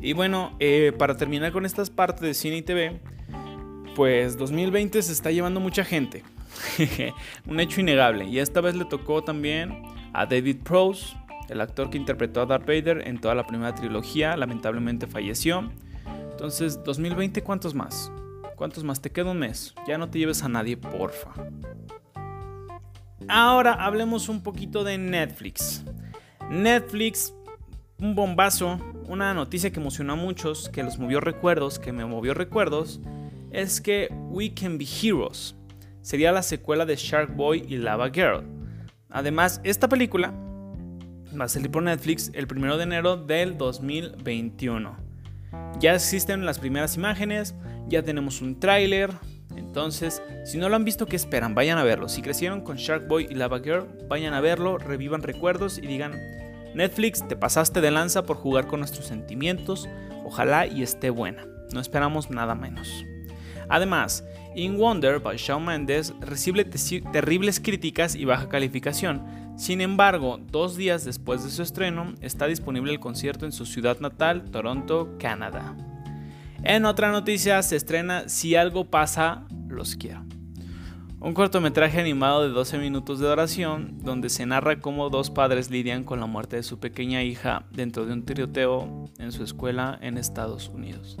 Y 0.00 0.12
bueno, 0.12 0.54
eh, 0.60 0.92
para 0.96 1.16
terminar 1.16 1.50
con 1.50 1.66
estas 1.66 1.90
partes 1.90 2.20
de 2.20 2.34
cine 2.34 2.58
y 2.58 2.62
TV, 2.62 3.00
pues 3.96 4.38
2020 4.38 5.02
se 5.02 5.10
está 5.10 5.32
llevando 5.32 5.58
mucha 5.58 5.84
gente. 5.84 6.22
Un 7.44 7.58
hecho 7.58 7.80
innegable. 7.80 8.26
Y 8.26 8.38
esta 8.38 8.60
vez 8.60 8.76
le 8.76 8.84
tocó 8.84 9.24
también 9.24 9.82
a 10.12 10.26
David 10.26 10.58
Prose, 10.62 11.16
el 11.50 11.60
actor 11.60 11.90
que 11.90 11.98
interpretó 11.98 12.42
a 12.42 12.46
Darth 12.46 12.66
Vader 12.66 13.06
en 13.06 13.20
toda 13.20 13.34
la 13.34 13.46
primera 13.46 13.74
trilogía 13.74 14.36
lamentablemente 14.36 15.06
falleció. 15.06 15.70
Entonces, 16.30 16.82
2020, 16.84 17.42
¿cuántos 17.42 17.74
más? 17.74 18.12
¿Cuántos 18.56 18.84
más? 18.84 19.00
Te 19.00 19.10
queda 19.10 19.32
un 19.32 19.38
mes. 19.38 19.74
Ya 19.86 19.98
no 19.98 20.08
te 20.08 20.18
lleves 20.18 20.42
a 20.42 20.48
nadie, 20.48 20.76
porfa. 20.76 21.32
Ahora 23.28 23.74
hablemos 23.74 24.28
un 24.28 24.42
poquito 24.42 24.84
de 24.84 24.96
Netflix. 24.96 25.84
Netflix, 26.48 27.34
un 27.98 28.14
bombazo, 28.14 28.78
una 29.08 29.34
noticia 29.34 29.70
que 29.70 29.80
emocionó 29.80 30.14
a 30.14 30.16
muchos, 30.16 30.68
que 30.68 30.82
los 30.82 30.98
movió 30.98 31.20
recuerdos, 31.20 31.78
que 31.78 31.92
me 31.92 32.04
movió 32.04 32.32
recuerdos, 32.32 33.00
es 33.50 33.80
que 33.80 34.08
We 34.30 34.54
Can 34.54 34.78
Be 34.78 34.86
Heroes 35.02 35.56
sería 36.00 36.32
la 36.32 36.42
secuela 36.42 36.86
de 36.86 36.96
Shark 36.96 37.34
Boy 37.34 37.64
y 37.68 37.76
Lava 37.76 38.10
Girl. 38.10 38.44
Además, 39.10 39.60
esta 39.64 39.88
película 39.88 40.32
va 41.38 41.44
a 41.44 41.48
salir 41.48 41.70
por 41.70 41.82
Netflix 41.82 42.30
el 42.34 42.46
1 42.50 42.76
de 42.76 42.82
enero 42.82 43.16
del 43.16 43.58
2021. 43.58 44.96
Ya 45.78 45.94
existen 45.94 46.46
las 46.46 46.58
primeras 46.58 46.96
imágenes, 46.96 47.54
ya 47.88 48.02
tenemos 48.02 48.40
un 48.40 48.58
tráiler, 48.58 49.10
entonces, 49.56 50.22
si 50.44 50.58
no 50.58 50.68
lo 50.68 50.76
han 50.76 50.84
visto, 50.84 51.06
¿qué 51.06 51.16
esperan? 51.16 51.54
Vayan 51.54 51.78
a 51.78 51.84
verlo. 51.84 52.08
Si 52.08 52.22
crecieron 52.22 52.60
con 52.62 52.76
Shark 52.76 53.06
Boy 53.08 53.26
y 53.30 53.34
Lava 53.34 53.60
Girl, 53.60 53.86
vayan 54.08 54.34
a 54.34 54.40
verlo, 54.40 54.78
revivan 54.78 55.22
recuerdos 55.22 55.78
y 55.78 55.82
digan, 55.82 56.12
Netflix, 56.74 57.26
te 57.26 57.36
pasaste 57.36 57.80
de 57.80 57.90
lanza 57.90 58.24
por 58.24 58.36
jugar 58.36 58.66
con 58.66 58.80
nuestros 58.80 59.06
sentimientos, 59.06 59.88
ojalá 60.24 60.66
y 60.66 60.82
esté 60.82 61.10
buena. 61.10 61.46
No 61.72 61.80
esperamos 61.80 62.30
nada 62.30 62.54
menos. 62.54 63.04
Además, 63.68 64.24
In 64.56 64.76
Wonder 64.76 65.20
by 65.20 65.36
Shawn 65.36 65.64
Mendes 65.64 66.12
recibe 66.20 66.64
terribles 66.64 67.60
críticas 67.60 68.16
y 68.16 68.24
baja 68.24 68.48
calificación. 68.48 69.49
Sin 69.60 69.82
embargo, 69.82 70.40
dos 70.50 70.74
días 70.74 71.04
después 71.04 71.44
de 71.44 71.50
su 71.50 71.60
estreno, 71.60 72.14
está 72.22 72.46
disponible 72.46 72.92
el 72.92 72.98
concierto 72.98 73.44
en 73.44 73.52
su 73.52 73.66
ciudad 73.66 74.00
natal, 74.00 74.50
Toronto, 74.50 75.18
Canadá. 75.18 75.76
En 76.62 76.86
otra 76.86 77.12
noticia 77.12 77.60
se 77.60 77.76
estrena 77.76 78.26
Si 78.30 78.56
algo 78.56 78.86
pasa, 78.86 79.44
los 79.68 79.96
quiero. 79.96 80.24
Un 81.20 81.34
cortometraje 81.34 82.00
animado 82.00 82.42
de 82.42 82.48
12 82.48 82.78
minutos 82.78 83.18
de 83.18 83.28
duración 83.28 83.98
donde 84.02 84.30
se 84.30 84.46
narra 84.46 84.80
cómo 84.80 85.10
dos 85.10 85.28
padres 85.28 85.70
lidian 85.70 86.04
con 86.04 86.20
la 86.20 86.26
muerte 86.26 86.56
de 86.56 86.62
su 86.62 86.78
pequeña 86.78 87.22
hija 87.22 87.66
dentro 87.70 88.06
de 88.06 88.14
un 88.14 88.24
tiroteo 88.24 89.10
en 89.18 89.30
su 89.30 89.44
escuela 89.44 89.98
en 90.00 90.16
Estados 90.16 90.70
Unidos. 90.70 91.18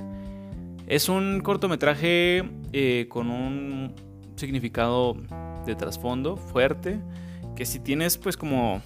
Es 0.86 1.10
un 1.10 1.42
cortometraje 1.42 2.48
eh, 2.72 3.06
con 3.10 3.30
un 3.30 3.92
significado 4.36 5.14
de 5.66 5.74
trasfondo 5.74 6.38
fuerte, 6.38 7.00
que 7.60 7.66
si 7.66 7.78
tienes 7.78 8.16
pues 8.16 8.38
como 8.38 8.80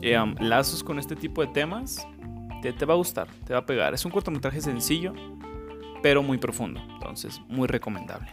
eh, 0.00 0.16
lazos 0.40 0.82
con 0.82 0.98
este 0.98 1.14
tipo 1.14 1.42
de 1.42 1.48
temas, 1.48 2.08
te, 2.62 2.72
te 2.72 2.86
va 2.86 2.94
a 2.94 2.96
gustar, 2.96 3.28
te 3.44 3.52
va 3.52 3.58
a 3.58 3.66
pegar. 3.66 3.92
Es 3.92 4.06
un 4.06 4.10
cortometraje 4.10 4.62
sencillo, 4.62 5.12
pero 6.02 6.22
muy 6.22 6.38
profundo, 6.38 6.80
entonces 6.94 7.38
muy 7.46 7.68
recomendable. 7.68 8.32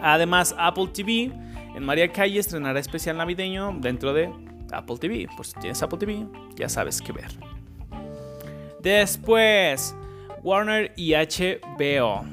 Además, 0.00 0.54
Apple 0.56 0.86
TV 0.86 1.30
en 1.74 1.84
María 1.84 2.10
Calle 2.10 2.40
estrenará 2.40 2.80
especial 2.80 3.18
navideño 3.18 3.76
dentro 3.78 4.14
de 4.14 4.32
Apple 4.72 4.96
TV. 4.96 5.28
Por 5.36 5.44
si 5.44 5.52
tienes 5.60 5.82
Apple 5.82 5.98
TV, 5.98 6.26
ya 6.56 6.70
sabes 6.70 7.02
qué 7.02 7.12
ver. 7.12 7.28
Después, 8.80 9.94
Warner 10.42 10.94
y 10.96 11.12
HBO. 11.12 12.24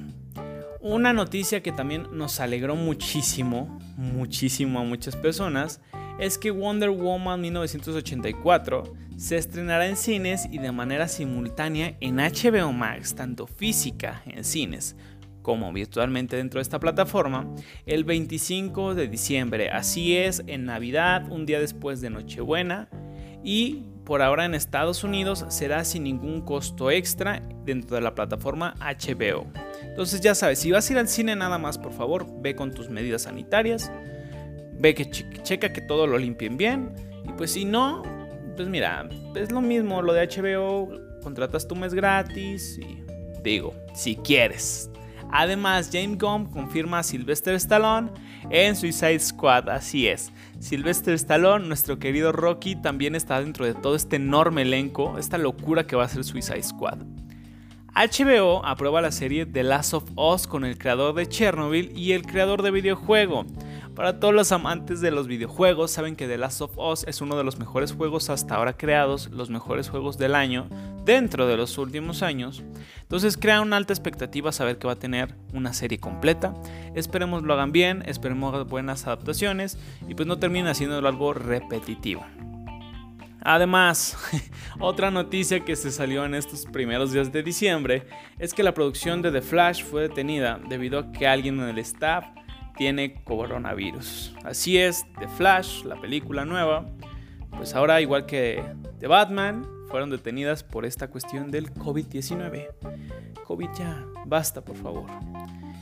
Una 0.80 1.12
noticia 1.12 1.62
que 1.62 1.74
también 1.74 2.08
nos 2.14 2.40
alegró 2.40 2.78
muchísimo, 2.78 3.78
muchísimo 3.98 4.80
a 4.80 4.84
muchas 4.86 5.18
personas, 5.18 5.82
es 6.20 6.38
que 6.38 6.52
Wonder 6.52 6.90
Woman 6.90 7.42
1984 7.42 8.84
se 9.18 9.38
estrenará 9.38 9.88
en 9.88 9.98
cines 9.98 10.48
y 10.52 10.60
de 10.60 10.72
manera 10.72 11.08
simultánea 11.08 11.96
en 12.00 12.18
HBO 12.18 12.72
Max, 12.74 13.16
tanto 13.16 13.48
física 13.48 14.22
en 14.26 14.44
cines 14.44 14.96
como 15.42 15.72
virtualmente 15.74 16.36
dentro 16.36 16.60
de 16.60 16.64
esta 16.64 16.80
plataforma, 16.80 17.48
el 17.86 18.04
25 18.04 18.94
de 18.94 19.08
diciembre. 19.08 19.72
Así 19.72 20.16
es, 20.16 20.44
en 20.46 20.66
Navidad, 20.66 21.32
un 21.32 21.46
día 21.46 21.60
después 21.60 22.02
de 22.02 22.10
Nochebuena. 22.10 22.90
Y 23.44 23.86
por 24.04 24.22
ahora 24.22 24.46
en 24.46 24.54
Estados 24.54 25.04
Unidos 25.04 25.46
será 25.50 25.86
sin 25.86 26.04
ningún 26.04 26.42
costo 26.42 26.92
extra 26.92 27.42
dentro 27.64 27.96
de 27.96 28.02
la 28.02 28.16
plataforma 28.16 28.76
HBO. 28.80 29.48
Entonces 29.84 30.22
ya 30.22 30.36
sabes, 30.36 30.60
si 30.60 30.72
vas 30.72 30.90
a 30.90 30.94
ir 30.94 31.00
al 31.00 31.08
cine 31.08 31.36
nada 31.36 31.58
más, 31.58 31.78
por 31.78 31.94
favor, 31.94 32.28
ve 32.42 32.56
con 32.56 32.72
tus 32.72 32.90
medidas 32.90 33.24
sanitarias, 33.24 33.92
ve 34.80 34.96
que 34.96 35.10
checa 35.10 35.72
que 35.72 35.82
todo 35.82 36.08
lo 36.08 36.18
limpien 36.18 36.58
bien 36.58 36.92
y 37.28 37.32
pues 37.34 37.52
si 37.52 37.66
no, 37.66 38.04
pues 38.56 38.68
mira, 38.68 39.08
es 39.36 39.52
lo 39.52 39.62
mismo 39.62 40.02
lo 40.02 40.14
de 40.14 40.28
HBO, 40.28 40.90
contratas 41.22 41.68
tu 41.68 41.76
mes 41.76 41.94
gratis 41.94 42.80
y 42.80 43.04
digo, 43.44 43.74
si 43.94 44.16
quieres. 44.16 44.90
Además, 45.32 45.92
James 45.94 46.18
Gunn 46.18 46.48
confirma 46.48 47.00
a 47.00 47.04
Sylvester 47.04 47.54
Stallone 47.56 48.10
en 48.50 48.76
Suicide 48.76 49.20
Squad, 49.20 49.70
así 49.70 50.08
es. 50.08 50.32
Sylvester 50.60 51.14
Stallone, 51.14 51.68
nuestro 51.68 52.00
querido 52.00 52.32
Rocky, 52.32 52.76
también 52.76 53.16
está 53.16 53.40
dentro 53.40 53.66
de 53.66 53.76
todo 53.76 53.96
este 53.96 54.16
enorme 54.16 54.64
elenco, 54.64 55.20
esta 55.20 55.38
locura 55.38 55.86
que 55.86 55.96
va 55.96 56.06
a 56.06 56.10
ser 56.10 56.24
Suicide 56.24 56.64
Squad. 56.64 56.98
HBO 57.96 58.66
aprueba 58.66 59.02
la 59.02 59.12
serie 59.12 59.46
The 59.46 59.64
Last 59.64 59.94
of 59.94 60.06
Us 60.16 60.48
con 60.48 60.64
el 60.64 60.78
creador 60.78 61.16
de 61.16 61.28
Chernobyl 61.28 61.92
y 61.98 62.14
el 62.14 62.24
creador 62.24 62.62
de 62.62 62.72
videojuego. 62.72 63.46
Para 63.96 64.20
todos 64.20 64.34
los 64.34 64.52
amantes 64.52 65.02
de 65.02 65.12
los 65.12 65.28
videojuegos, 65.28 65.92
saben 65.92 66.16
que 66.16 66.28
The 66.28 66.38
Last 66.38 66.62
of 66.62 66.78
Us 66.78 67.04
es 67.06 67.20
uno 67.20 67.36
de 67.36 67.44
los 67.44 67.58
mejores 67.58 67.92
juegos 67.92 68.30
hasta 68.30 68.56
ahora 68.56 68.78
creados, 68.78 69.30
los 69.32 69.50
mejores 69.50 69.90
juegos 69.90 70.18
del 70.18 70.36
año, 70.36 70.68
dentro 71.04 71.48
de 71.48 71.58
los 71.58 71.78
últimos 71.78 72.24
años. 72.24 72.64
Entonces 73.02 73.36
crea 73.36 73.62
una 73.62 73.76
alta 73.76 73.92
expectativa 73.92 74.52
saber 74.52 74.78
que 74.78 74.88
va 74.88 74.94
a 74.94 75.00
tener 75.00 75.36
una 75.54 75.74
serie 75.74 76.00
completa. 76.00 76.54
Esperemos 76.96 77.44
lo 77.44 77.54
hagan 77.54 77.72
bien, 77.72 78.04
esperemos 78.06 78.70
buenas 78.70 79.08
adaptaciones 79.08 79.78
y 80.08 80.16
pues 80.16 80.28
no 80.28 80.40
terminen 80.40 80.68
haciéndolo 80.68 81.08
algo 81.08 81.34
repetitivo. 81.34 82.24
Además, 83.42 84.18
otra 84.80 85.12
noticia 85.12 85.62
que 85.62 85.76
se 85.76 85.92
salió 85.92 86.26
en 86.26 86.36
estos 86.36 86.66
primeros 86.66 87.12
días 87.12 87.32
de 87.32 87.44
diciembre 87.44 88.08
es 88.38 88.54
que 88.54 88.64
la 88.64 88.74
producción 88.74 89.22
de 89.22 89.32
The 89.32 89.42
Flash 89.42 89.84
fue 89.84 90.04
detenida 90.04 90.60
debido 90.68 91.00
a 91.00 91.12
que 91.12 91.28
alguien 91.28 91.60
en 91.60 91.70
el 91.70 91.80
staff 91.80 92.26
tiene 92.76 93.22
coronavirus. 93.24 94.34
Así 94.44 94.78
es, 94.78 95.06
The 95.20 95.28
Flash, 95.28 95.84
la 95.84 96.00
película 96.00 96.46
nueva, 96.46 96.86
pues 97.52 97.76
ahora 97.76 98.02
igual 98.02 98.26
que 98.26 98.64
The 99.00 99.08
Batman, 99.08 99.66
fueron 99.90 100.12
detenidas 100.12 100.64
por 100.64 100.86
esta 100.86 101.10
cuestión 101.10 101.52
del 101.52 101.74
COVID-19. 101.74 102.68
COVID 103.46 103.70
ya, 103.78 104.06
basta 104.26 104.64
por 104.64 104.76
favor. 104.76 105.10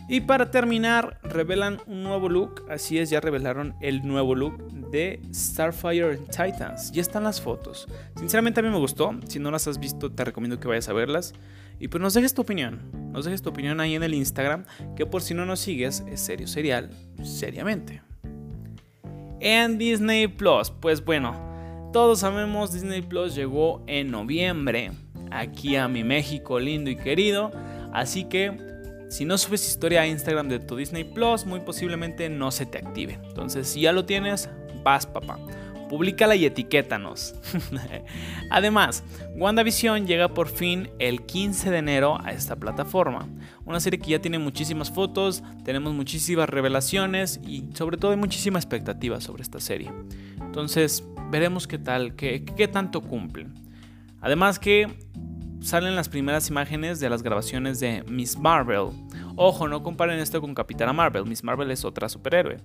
Y 0.09 0.21
para 0.21 0.49
terminar, 0.49 1.19
revelan 1.21 1.79
un 1.85 2.03
nuevo 2.03 2.29
look, 2.29 2.63
así 2.69 2.97
es, 2.97 3.09
ya 3.09 3.19
revelaron 3.19 3.75
el 3.81 4.07
nuevo 4.07 4.35
look 4.35 4.57
de 4.91 5.21
Starfire 5.33 6.17
Titans. 6.17 6.91
Ya 6.91 7.01
están 7.01 7.23
las 7.23 7.41
fotos. 7.41 7.87
Sinceramente 8.15 8.59
a 8.59 8.63
mí 8.63 8.69
me 8.69 8.77
gustó, 8.77 9.13
si 9.27 9.39
no 9.39 9.51
las 9.51 9.67
has 9.67 9.79
visto 9.79 10.11
te 10.11 10.23
recomiendo 10.23 10.59
que 10.59 10.67
vayas 10.67 10.89
a 10.89 10.93
verlas. 10.93 11.33
Y 11.79 11.89
pues 11.89 12.01
nos 12.01 12.13
dejes 12.13 12.33
tu 12.33 12.41
opinión, 12.41 12.81
nos 13.11 13.25
dejes 13.25 13.41
tu 13.41 13.49
opinión 13.49 13.79
ahí 13.79 13.95
en 13.95 14.03
el 14.03 14.13
Instagram, 14.13 14.65
que 14.95 15.05
por 15.05 15.21
si 15.21 15.33
no 15.33 15.45
nos 15.45 15.59
sigues, 15.59 16.03
es 16.11 16.21
serio 16.21 16.47
serial, 16.47 16.89
seriamente. 17.23 18.01
En 19.39 19.77
Disney 19.77 20.27
Plus, 20.27 20.71
pues 20.71 21.05
bueno, 21.05 21.35
todos 21.93 22.19
sabemos, 22.19 22.73
Disney 22.73 23.01
Plus 23.01 23.35
llegó 23.35 23.83
en 23.85 24.09
noviembre 24.09 24.91
aquí 25.31 25.75
a 25.75 25.87
mi 25.87 26.03
México 26.03 26.59
lindo 26.59 26.89
y 26.89 26.95
querido. 26.95 27.51
Así 27.93 28.25
que 28.25 28.57
si 29.09 29.25
no 29.25 29.37
subes 29.37 29.67
historia 29.67 30.01
a 30.01 30.07
Instagram 30.07 30.49
de 30.49 30.59
tu 30.59 30.75
Disney 30.75 31.03
Plus, 31.03 31.45
muy 31.45 31.61
posiblemente 31.61 32.29
no 32.29 32.51
se 32.51 32.65
te 32.65 32.77
active. 32.77 33.19
Entonces, 33.23 33.67
si 33.67 33.81
ya 33.81 33.93
lo 33.93 34.05
tienes, 34.05 34.49
vas, 34.87 35.05
papá. 35.05 35.37
Públicala 35.89 36.35
y 36.35 36.45
etiquétanos. 36.45 37.35
Además, 38.49 39.03
WandaVision 39.35 40.07
llega 40.07 40.29
por 40.29 40.47
fin 40.47 40.89
el 40.99 41.25
15 41.25 41.71
de 41.71 41.77
enero 41.77 42.19
a 42.23 42.31
esta 42.31 42.55
plataforma. 42.55 43.27
Una 43.65 43.81
serie 43.81 43.99
que 43.99 44.11
ya 44.11 44.19
tiene 44.19 44.39
muchísimas 44.39 44.89
fotos, 44.91 45.43
tenemos 45.65 45.93
muchísimas 45.93 46.49
revelaciones 46.49 47.41
y 47.45 47.69
sobre 47.73 47.97
todo 47.97 48.11
hay 48.11 48.17
muchísima 48.17 48.59
expectativa 48.59 49.19
sobre 49.19 49.43
esta 49.43 49.59
serie. 49.59 49.91
Entonces, 50.41 51.03
veremos 51.31 51.67
qué 51.67 51.77
tal, 51.77 52.15
qué, 52.15 52.45
qué 52.45 52.67
tanto 52.69 53.01
cumplen. 53.01 53.53
Además 54.21 54.59
que 54.59 54.87
salen 55.61 55.97
las 55.97 56.07
primeras 56.07 56.49
imágenes 56.49 57.01
de 57.01 57.09
las 57.09 57.23
grabaciones 57.23 57.81
de 57.81 58.03
Miss 58.07 58.37
Marvel. 58.37 58.87
Ojo, 59.35 59.67
no 59.67 59.83
comparen 59.83 60.19
esto 60.19 60.39
con 60.39 60.53
Capitana 60.53 60.93
Marvel, 60.93 61.25
Miss 61.25 61.43
Marvel 61.43 61.71
es 61.71 61.83
otra 61.83 62.07
superhéroe. 62.07 62.57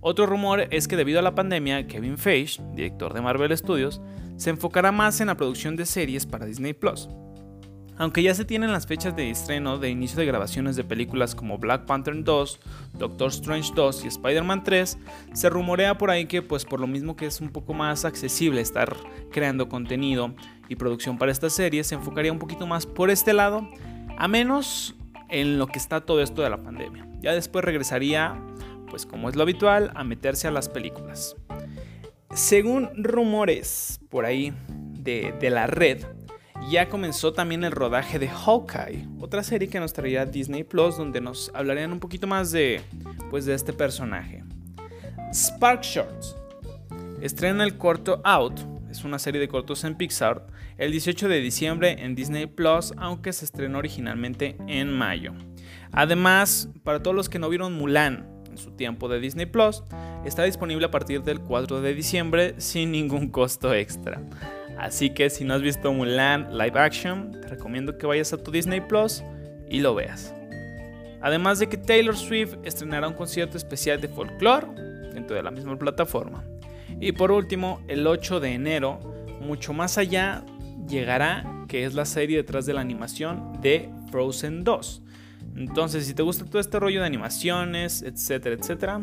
Otro 0.00 0.26
rumor 0.26 0.68
es 0.70 0.86
que 0.86 0.96
debido 0.96 1.18
a 1.18 1.22
la 1.22 1.34
pandemia, 1.34 1.86
Kevin 1.86 2.18
Feige, 2.18 2.62
director 2.74 3.14
de 3.14 3.20
Marvel 3.20 3.56
Studios, 3.56 4.00
se 4.36 4.50
enfocará 4.50 4.92
más 4.92 5.20
en 5.20 5.26
la 5.26 5.36
producción 5.36 5.74
de 5.74 5.86
series 5.86 6.24
para 6.24 6.46
Disney 6.46 6.72
Plus. 6.72 7.08
Aunque 7.96 8.22
ya 8.22 8.32
se 8.32 8.44
tienen 8.44 8.70
las 8.70 8.86
fechas 8.86 9.16
de 9.16 9.28
estreno 9.28 9.76
de 9.76 9.90
inicio 9.90 10.20
de 10.20 10.26
grabaciones 10.26 10.76
de 10.76 10.84
películas 10.84 11.34
como 11.34 11.58
Black 11.58 11.84
Panther 11.84 12.22
2, 12.22 12.60
Doctor 12.96 13.30
Strange 13.30 13.72
2 13.74 14.04
y 14.04 14.08
Spider-Man 14.08 14.62
3, 14.62 14.98
se 15.32 15.50
rumorea 15.50 15.98
por 15.98 16.10
ahí 16.10 16.26
que 16.26 16.40
pues 16.40 16.64
por 16.64 16.78
lo 16.78 16.86
mismo 16.86 17.16
que 17.16 17.26
es 17.26 17.40
un 17.40 17.48
poco 17.48 17.74
más 17.74 18.04
accesible 18.04 18.60
estar 18.60 18.96
creando 19.32 19.68
contenido 19.68 20.32
y 20.68 20.76
producción 20.76 21.18
para 21.18 21.32
esta 21.32 21.50
serie, 21.50 21.82
se 21.82 21.96
enfocaría 21.96 22.30
un 22.30 22.38
poquito 22.38 22.68
más 22.68 22.86
por 22.86 23.10
este 23.10 23.32
lado, 23.32 23.68
a 24.16 24.28
menos 24.28 24.94
en 25.28 25.58
lo 25.58 25.66
que 25.66 25.80
está 25.80 26.00
todo 26.00 26.22
esto 26.22 26.42
de 26.42 26.50
la 26.50 26.62
pandemia. 26.62 27.08
Ya 27.20 27.32
después 27.32 27.64
regresaría, 27.64 28.40
pues 28.90 29.06
como 29.06 29.28
es 29.28 29.36
lo 29.36 29.42
habitual, 29.42 29.92
a 29.94 30.04
meterse 30.04 30.48
a 30.48 30.50
las 30.50 30.68
películas. 30.68 31.36
Según 32.34 32.90
rumores 32.94 34.00
por 34.10 34.24
ahí 34.24 34.52
de, 34.68 35.34
de 35.40 35.50
la 35.50 35.66
red, 35.66 36.04
ya 36.70 36.88
comenzó 36.88 37.32
también 37.32 37.64
el 37.64 37.72
rodaje 37.72 38.18
de 38.18 38.28
Hawkeye, 38.28 39.08
otra 39.20 39.42
serie 39.42 39.68
que 39.68 39.80
nos 39.80 39.92
traerá 39.92 40.26
Disney 40.26 40.64
Plus 40.64 40.98
donde 40.98 41.20
nos 41.20 41.50
hablarían 41.54 41.92
un 41.92 42.00
poquito 42.00 42.26
más 42.26 42.50
de 42.50 42.82
pues 43.30 43.46
de 43.46 43.54
este 43.54 43.72
personaje. 43.72 44.44
Spark 45.32 45.82
Shorts 45.82 46.36
estrena 47.20 47.64
el 47.64 47.78
corto 47.78 48.20
Out, 48.24 48.60
es 48.90 49.04
una 49.04 49.18
serie 49.18 49.40
de 49.40 49.48
cortos 49.48 49.84
en 49.84 49.94
Pixar, 49.94 50.46
el 50.76 50.92
18 50.92 51.28
de 51.28 51.40
diciembre 51.40 51.96
en 52.04 52.14
Disney 52.14 52.46
Plus, 52.46 52.92
aunque 52.96 53.32
se 53.32 53.44
estrenó 53.44 53.78
originalmente 53.78 54.56
en 54.66 54.92
mayo. 54.92 55.32
Además, 55.92 56.68
para 56.84 57.02
todos 57.02 57.16
los 57.16 57.28
que 57.28 57.38
no 57.38 57.48
vieron 57.48 57.74
Mulan 57.74 58.37
en 58.50 58.58
su 58.58 58.70
tiempo 58.72 59.08
de 59.08 59.20
Disney 59.20 59.46
Plus, 59.46 59.82
está 60.24 60.44
disponible 60.44 60.86
a 60.86 60.90
partir 60.90 61.22
del 61.22 61.40
4 61.40 61.80
de 61.80 61.94
diciembre 61.94 62.54
sin 62.58 62.92
ningún 62.92 63.28
costo 63.28 63.74
extra. 63.74 64.20
Así 64.78 65.10
que 65.10 65.28
si 65.28 65.44
no 65.44 65.54
has 65.54 65.62
visto 65.62 65.92
Mulan 65.92 66.56
live 66.56 66.78
action, 66.78 67.32
te 67.32 67.48
recomiendo 67.48 67.98
que 67.98 68.06
vayas 68.06 68.32
a 68.32 68.38
tu 68.38 68.50
Disney 68.50 68.80
Plus 68.80 69.24
y 69.68 69.80
lo 69.80 69.94
veas. 69.94 70.34
Además 71.20 71.58
de 71.58 71.68
que 71.68 71.76
Taylor 71.76 72.16
Swift 72.16 72.54
estrenará 72.62 73.08
un 73.08 73.14
concierto 73.14 73.56
especial 73.56 74.00
de 74.00 74.08
folklore 74.08 74.66
dentro 75.12 75.34
de 75.36 75.42
la 75.42 75.50
misma 75.50 75.76
plataforma. 75.76 76.44
Y 77.00 77.12
por 77.12 77.32
último, 77.32 77.80
el 77.88 78.06
8 78.06 78.40
de 78.40 78.54
enero, 78.54 79.00
mucho 79.40 79.72
más 79.72 79.98
allá, 79.98 80.44
llegará, 80.88 81.44
que 81.68 81.84
es 81.84 81.94
la 81.94 82.04
serie 82.04 82.36
detrás 82.36 82.66
de 82.66 82.74
la 82.74 82.80
animación 82.80 83.60
de 83.60 83.90
Frozen 84.10 84.64
2. 84.64 85.02
Entonces, 85.58 86.06
si 86.06 86.14
te 86.14 86.22
gusta 86.22 86.44
todo 86.44 86.60
este 86.60 86.78
rollo 86.78 87.00
de 87.00 87.06
animaciones, 87.06 88.02
etcétera, 88.02 88.54
etcétera, 88.54 89.02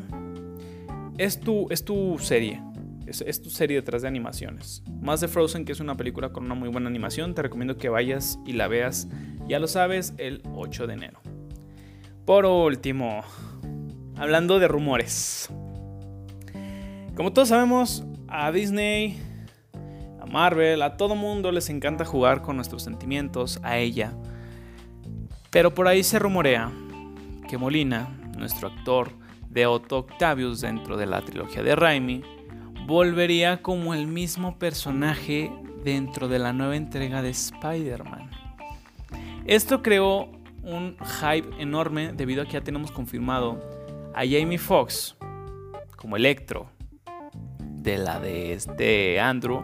es 1.17 1.38
tu, 1.41 1.67
es 1.69 1.83
tu 1.83 2.17
serie. 2.17 2.62
Es, 3.05 3.41
tu 3.41 3.50
serie 3.50 3.75
detrás 3.75 4.03
de 4.03 4.07
animaciones. 4.07 4.81
Más 5.01 5.19
de 5.19 5.27
Frozen, 5.27 5.65
que 5.65 5.74
es 5.74 5.81
una 5.81 5.97
película 5.97 6.29
con 6.29 6.45
una 6.45 6.55
muy 6.55 6.69
buena 6.69 6.88
animación, 6.88 7.35
te 7.35 7.41
recomiendo 7.41 7.77
que 7.77 7.89
vayas 7.89 8.39
y 8.45 8.53
la 8.53 8.69
veas, 8.69 9.09
ya 9.50 9.59
lo 9.59 9.67
sabes, 9.67 10.13
el 10.17 10.41
8 10.55 10.88
de 10.88 10.93
enero. 10.93 11.19
Por 12.24 12.45
último, 12.45 13.21
hablando 14.15 14.57
de 14.57 14.69
rumores. 14.69 15.50
Como 17.15 17.33
todos 17.33 17.50
sabemos, 17.50 18.05
a 18.29 18.51
Disney, 18.53 19.19
a 20.21 20.25
Marvel, 20.25 20.81
a 20.83 20.95
todo 20.95 21.15
mundo 21.15 21.51
les 21.51 21.69
encanta 21.69 22.05
jugar 22.05 22.41
con 22.41 22.55
nuestros 22.55 22.81
sentimientos, 22.81 23.59
a 23.62 23.77
ella. 23.77 24.13
Pero 25.55 25.74
por 25.74 25.88
ahí 25.88 26.03
se 26.03 26.19
rumorea 26.19 26.69
que 27.47 27.57
Molina, 27.57 28.09
nuestro 28.38 28.67
actor 28.67 29.12
de 29.50 29.65
Otto 29.65 30.00
Octavius 30.00 30.59
dentro 30.59 30.97
de 30.97 31.05
la 31.05 31.21
trilogía 31.21 31.63
de 31.63 31.77
Raimi, 31.77 32.24
volvería 32.85 33.62
como 33.62 33.93
el 33.93 34.05
mismo 34.05 34.59
personaje 34.59 35.50
dentro 35.81 36.27
de 36.27 36.39
la 36.39 36.51
nueva 36.51 36.75
entrega 36.75 37.21
de 37.21 37.29
Spider-Man. 37.29 38.29
Esto 39.45 39.81
creó 39.81 40.29
un 40.62 40.97
hype 41.21 41.47
enorme 41.57 42.12
debido 42.12 42.41
a 42.41 42.45
que 42.47 42.51
ya 42.51 42.62
tenemos 42.62 42.91
confirmado 42.91 43.63
a 44.13 44.25
Jamie 44.25 44.57
Foxx 44.57 45.15
como 45.95 46.17
Electro 46.17 46.69
de 47.62 47.97
la 47.97 48.19
de 48.19 48.51
este 48.51 49.21
Andrew. 49.21 49.63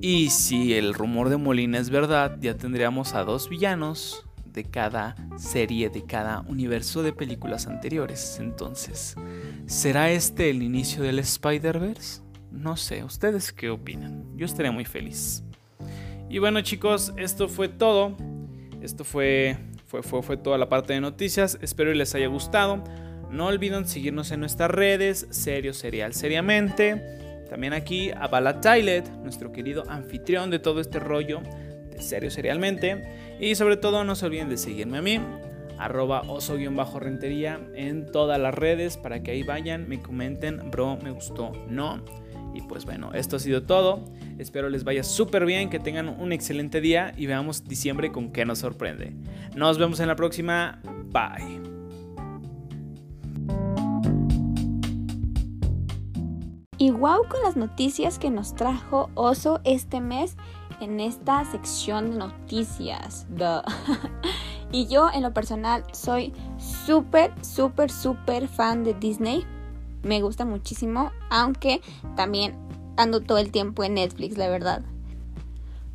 Y 0.00 0.30
si 0.30 0.74
el 0.74 0.94
rumor 0.94 1.28
de 1.28 1.36
Molina 1.36 1.78
es 1.78 1.90
verdad, 1.90 2.38
ya 2.40 2.56
tendríamos 2.56 3.14
a 3.14 3.22
dos 3.22 3.48
villanos 3.48 4.26
de 4.52 4.64
cada 4.64 5.16
serie, 5.36 5.90
de 5.90 6.04
cada 6.04 6.40
universo 6.40 7.02
de 7.02 7.12
películas 7.12 7.66
anteriores. 7.66 8.38
Entonces, 8.40 9.16
¿será 9.66 10.10
este 10.10 10.50
el 10.50 10.62
inicio 10.62 11.02
del 11.02 11.18
Spider-Verse? 11.18 12.22
No 12.50 12.76
sé, 12.76 13.04
¿ustedes 13.04 13.52
qué 13.52 13.70
opinan? 13.70 14.24
Yo 14.36 14.46
estaría 14.46 14.72
muy 14.72 14.84
feliz. 14.84 15.42
Y 16.28 16.38
bueno 16.38 16.60
chicos, 16.60 17.12
esto 17.16 17.48
fue 17.48 17.68
todo. 17.68 18.16
Esto 18.82 19.04
fue, 19.04 19.56
fue, 19.86 20.02
fue, 20.02 20.22
fue 20.22 20.36
toda 20.36 20.58
la 20.58 20.68
parte 20.68 20.92
de 20.92 21.00
noticias. 21.00 21.58
Espero 21.60 21.90
que 21.90 21.96
les 21.96 22.14
haya 22.14 22.28
gustado. 22.28 22.82
No 23.30 23.46
olviden 23.46 23.86
seguirnos 23.86 24.32
en 24.32 24.40
nuestras 24.40 24.70
redes, 24.70 25.26
Serio 25.30 25.72
Serial 25.72 26.14
Seriamente. 26.14 27.46
También 27.48 27.72
aquí 27.72 28.10
a 28.10 28.28
Bala 28.28 28.60
Tylet, 28.60 29.08
nuestro 29.22 29.52
querido 29.52 29.84
anfitrión 29.88 30.50
de 30.50 30.58
todo 30.58 30.80
este 30.80 30.98
rollo 30.98 31.40
de 31.90 32.00
Serio 32.00 32.30
Serialmente. 32.30 33.29
Y 33.40 33.54
sobre 33.54 33.76
todo 33.76 34.04
no 34.04 34.14
se 34.14 34.26
olviden 34.26 34.50
de 34.50 34.58
seguirme 34.58 34.98
a 34.98 35.02
mí, 35.02 35.18
arroba 35.78 36.22
oso-rentería 36.28 37.58
en 37.74 38.04
todas 38.12 38.38
las 38.38 38.54
redes 38.54 38.98
para 38.98 39.22
que 39.22 39.30
ahí 39.30 39.42
vayan, 39.42 39.88
me 39.88 40.02
comenten, 40.02 40.70
bro, 40.70 40.98
me 41.02 41.10
gustó, 41.10 41.52
no. 41.68 42.04
Y 42.52 42.60
pues 42.62 42.84
bueno, 42.84 43.12
esto 43.14 43.36
ha 43.36 43.38
sido 43.38 43.62
todo. 43.62 44.04
Espero 44.38 44.68
les 44.68 44.84
vaya 44.84 45.02
súper 45.04 45.46
bien, 45.46 45.70
que 45.70 45.78
tengan 45.78 46.08
un 46.08 46.32
excelente 46.32 46.80
día 46.80 47.14
y 47.16 47.26
veamos 47.26 47.64
diciembre 47.64 48.12
con 48.12 48.30
qué 48.30 48.44
nos 48.44 48.58
sorprende. 48.58 49.14
Nos 49.54 49.78
vemos 49.78 50.00
en 50.00 50.08
la 50.08 50.16
próxima. 50.16 50.80
Bye. 51.06 51.60
Y 56.76 56.90
wow 56.90 57.26
con 57.28 57.42
las 57.42 57.56
noticias 57.56 58.18
que 58.18 58.30
nos 58.30 58.54
trajo 58.54 59.10
Oso 59.14 59.60
este 59.64 60.00
mes 60.00 60.36
en 60.80 61.00
esta 61.00 61.44
sección 61.44 62.10
de 62.10 62.18
noticias. 62.18 63.26
y 64.72 64.86
yo 64.86 65.08
en 65.12 65.22
lo 65.22 65.32
personal 65.32 65.84
soy 65.92 66.32
súper, 66.58 67.32
súper, 67.44 67.90
súper 67.90 68.48
fan 68.48 68.84
de 68.84 68.94
Disney. 68.94 69.44
Me 70.02 70.22
gusta 70.22 70.44
muchísimo, 70.44 71.12
aunque 71.28 71.80
también 72.16 72.54
ando 72.96 73.20
todo 73.20 73.38
el 73.38 73.50
tiempo 73.50 73.84
en 73.84 73.94
Netflix, 73.94 74.36
la 74.36 74.48
verdad. 74.48 74.82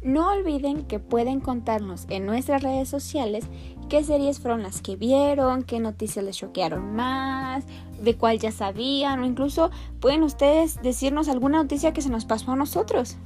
No 0.01 0.29
olviden 0.29 0.85
que 0.85 0.99
pueden 0.99 1.39
contarnos 1.39 2.05
en 2.09 2.27
nuestras 2.27 2.61
redes 2.61 2.87
sociales 2.87 3.47
qué 3.89 4.03
series 4.03 4.39
fueron 4.39 4.61
las 4.61 4.81
que 4.81 4.95
vieron, 4.95 5.63
qué 5.63 5.79
noticias 5.79 6.23
les 6.23 6.37
choquearon 6.37 6.95
más, 6.95 7.65
de 7.99 8.15
cuál 8.15 8.37
ya 8.37 8.51
sabían 8.51 9.21
o 9.21 9.25
incluso 9.25 9.71
pueden 9.99 10.21
ustedes 10.21 10.79
decirnos 10.83 11.27
alguna 11.27 11.57
noticia 11.57 11.91
que 11.91 12.03
se 12.03 12.09
nos 12.09 12.25
pasó 12.25 12.51
a 12.51 12.55
nosotros. 12.55 13.17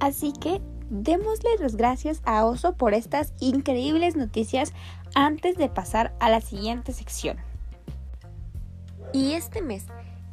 Así 0.00 0.32
que 0.32 0.60
démosle 0.90 1.50
las 1.60 1.76
gracias 1.76 2.20
a 2.24 2.44
Oso 2.44 2.76
por 2.76 2.94
estas 2.94 3.32
increíbles 3.40 4.16
noticias 4.16 4.72
antes 5.14 5.56
de 5.56 5.68
pasar 5.68 6.14
a 6.20 6.28
la 6.30 6.40
siguiente 6.40 6.92
sección. 6.92 7.36
Y 9.12 9.32
este 9.32 9.62
mes, 9.62 9.86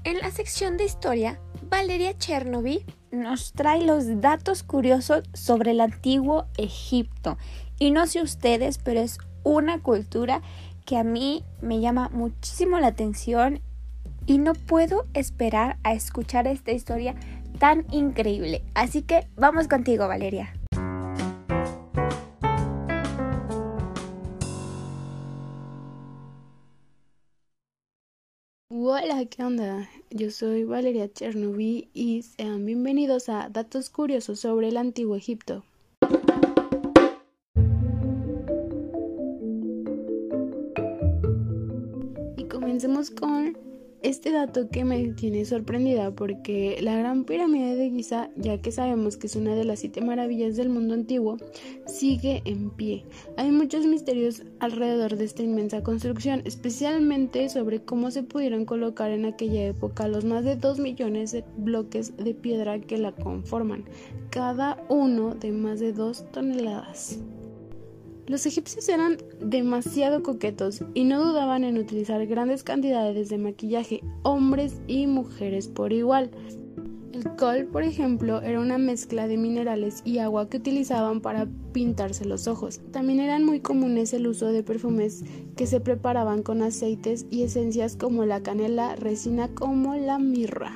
en 0.03 0.17
la 0.19 0.31
sección 0.31 0.77
de 0.77 0.85
historia, 0.85 1.39
Valeria 1.69 2.17
Chernobyl 2.17 2.83
nos 3.11 3.53
trae 3.53 3.85
los 3.85 4.21
datos 4.21 4.63
curiosos 4.63 5.23
sobre 5.33 5.71
el 5.71 5.81
antiguo 5.81 6.45
Egipto. 6.57 7.37
Y 7.77 7.91
no 7.91 8.07
sé 8.07 8.21
ustedes, 8.21 8.77
pero 8.77 8.99
es 8.99 9.19
una 9.43 9.81
cultura 9.81 10.41
que 10.85 10.97
a 10.97 11.03
mí 11.03 11.43
me 11.61 11.79
llama 11.79 12.09
muchísimo 12.11 12.79
la 12.79 12.87
atención 12.87 13.61
y 14.25 14.37
no 14.37 14.53
puedo 14.53 15.05
esperar 15.13 15.77
a 15.83 15.93
escuchar 15.93 16.47
esta 16.47 16.71
historia 16.71 17.15
tan 17.61 17.85
increíble. 17.91 18.63
Así 18.73 19.03
que 19.03 19.27
vamos 19.35 19.67
contigo, 19.67 20.07
Valeria. 20.07 20.51
Hola, 28.69 29.25
¿qué 29.29 29.43
onda? 29.43 29.87
Yo 30.09 30.31
soy 30.31 30.63
Valeria 30.63 31.07
Chernobyl 31.13 31.87
y 31.93 32.23
sean 32.23 32.65
bienvenidos 32.65 33.29
a 33.29 33.47
Datos 33.49 33.91
Curiosos 33.91 34.39
sobre 34.39 34.69
el 34.69 34.77
Antiguo 34.77 35.15
Egipto. 35.15 35.63
Comencemos 42.49 43.11
con 43.11 43.70
este 44.03 44.31
dato 44.31 44.69
que 44.69 44.83
me 44.83 45.09
tiene 45.13 45.45
sorprendida 45.45 46.11
porque 46.11 46.77
la 46.81 46.95
Gran 46.95 47.23
Pirámide 47.23 47.75
de 47.75 47.89
Giza, 47.89 48.29
ya 48.35 48.59
que 48.59 48.71
sabemos 48.71 49.17
que 49.17 49.27
es 49.27 49.35
una 49.35 49.55
de 49.55 49.63
las 49.63 49.79
siete 49.79 50.01
maravillas 50.01 50.55
del 50.55 50.69
mundo 50.69 50.93
antiguo, 50.93 51.37
sigue 51.85 52.41
en 52.45 52.71
pie. 52.71 53.05
Hay 53.37 53.51
muchos 53.51 53.85
misterios 53.85 54.43
alrededor 54.59 55.17
de 55.17 55.25
esta 55.25 55.43
inmensa 55.43 55.83
construcción, 55.83 56.41
especialmente 56.45 57.49
sobre 57.49 57.83
cómo 57.83 58.11
se 58.11 58.23
pudieron 58.23 58.65
colocar 58.65 59.11
en 59.11 59.25
aquella 59.25 59.67
época 59.67 60.07
los 60.07 60.25
más 60.25 60.43
de 60.43 60.55
2 60.55 60.79
millones 60.79 61.31
de 61.31 61.43
bloques 61.57 62.17
de 62.17 62.33
piedra 62.33 62.79
que 62.79 62.97
la 62.97 63.11
conforman, 63.11 63.85
cada 64.29 64.83
uno 64.89 65.35
de 65.35 65.51
más 65.51 65.79
de 65.79 65.93
2 65.93 66.31
toneladas. 66.31 67.19
Los 68.31 68.45
egipcios 68.45 68.87
eran 68.87 69.17
demasiado 69.41 70.23
coquetos 70.23 70.85
y 70.93 71.03
no 71.03 71.21
dudaban 71.21 71.65
en 71.65 71.77
utilizar 71.77 72.25
grandes 72.27 72.63
cantidades 72.63 73.27
de 73.27 73.37
maquillaje, 73.37 73.99
hombres 74.23 74.79
y 74.87 75.05
mujeres 75.05 75.67
por 75.67 75.91
igual. 75.91 76.31
El 77.11 77.25
col, 77.35 77.65
por 77.65 77.83
ejemplo, 77.83 78.41
era 78.41 78.61
una 78.61 78.77
mezcla 78.77 79.27
de 79.27 79.35
minerales 79.35 80.01
y 80.05 80.19
agua 80.19 80.47
que 80.47 80.55
utilizaban 80.55 81.19
para 81.19 81.49
pintarse 81.73 82.23
los 82.23 82.47
ojos. 82.47 82.79
También 82.91 83.19
eran 83.19 83.43
muy 83.43 83.59
comunes 83.59 84.13
el 84.13 84.25
uso 84.27 84.45
de 84.45 84.63
perfumes 84.63 85.25
que 85.57 85.67
se 85.67 85.81
preparaban 85.81 86.41
con 86.41 86.61
aceites 86.61 87.25
y 87.29 87.43
esencias 87.43 87.97
como 87.97 88.23
la 88.23 88.41
canela, 88.41 88.95
resina 88.95 89.49
como 89.49 89.95
la 89.95 90.19
mirra. 90.19 90.71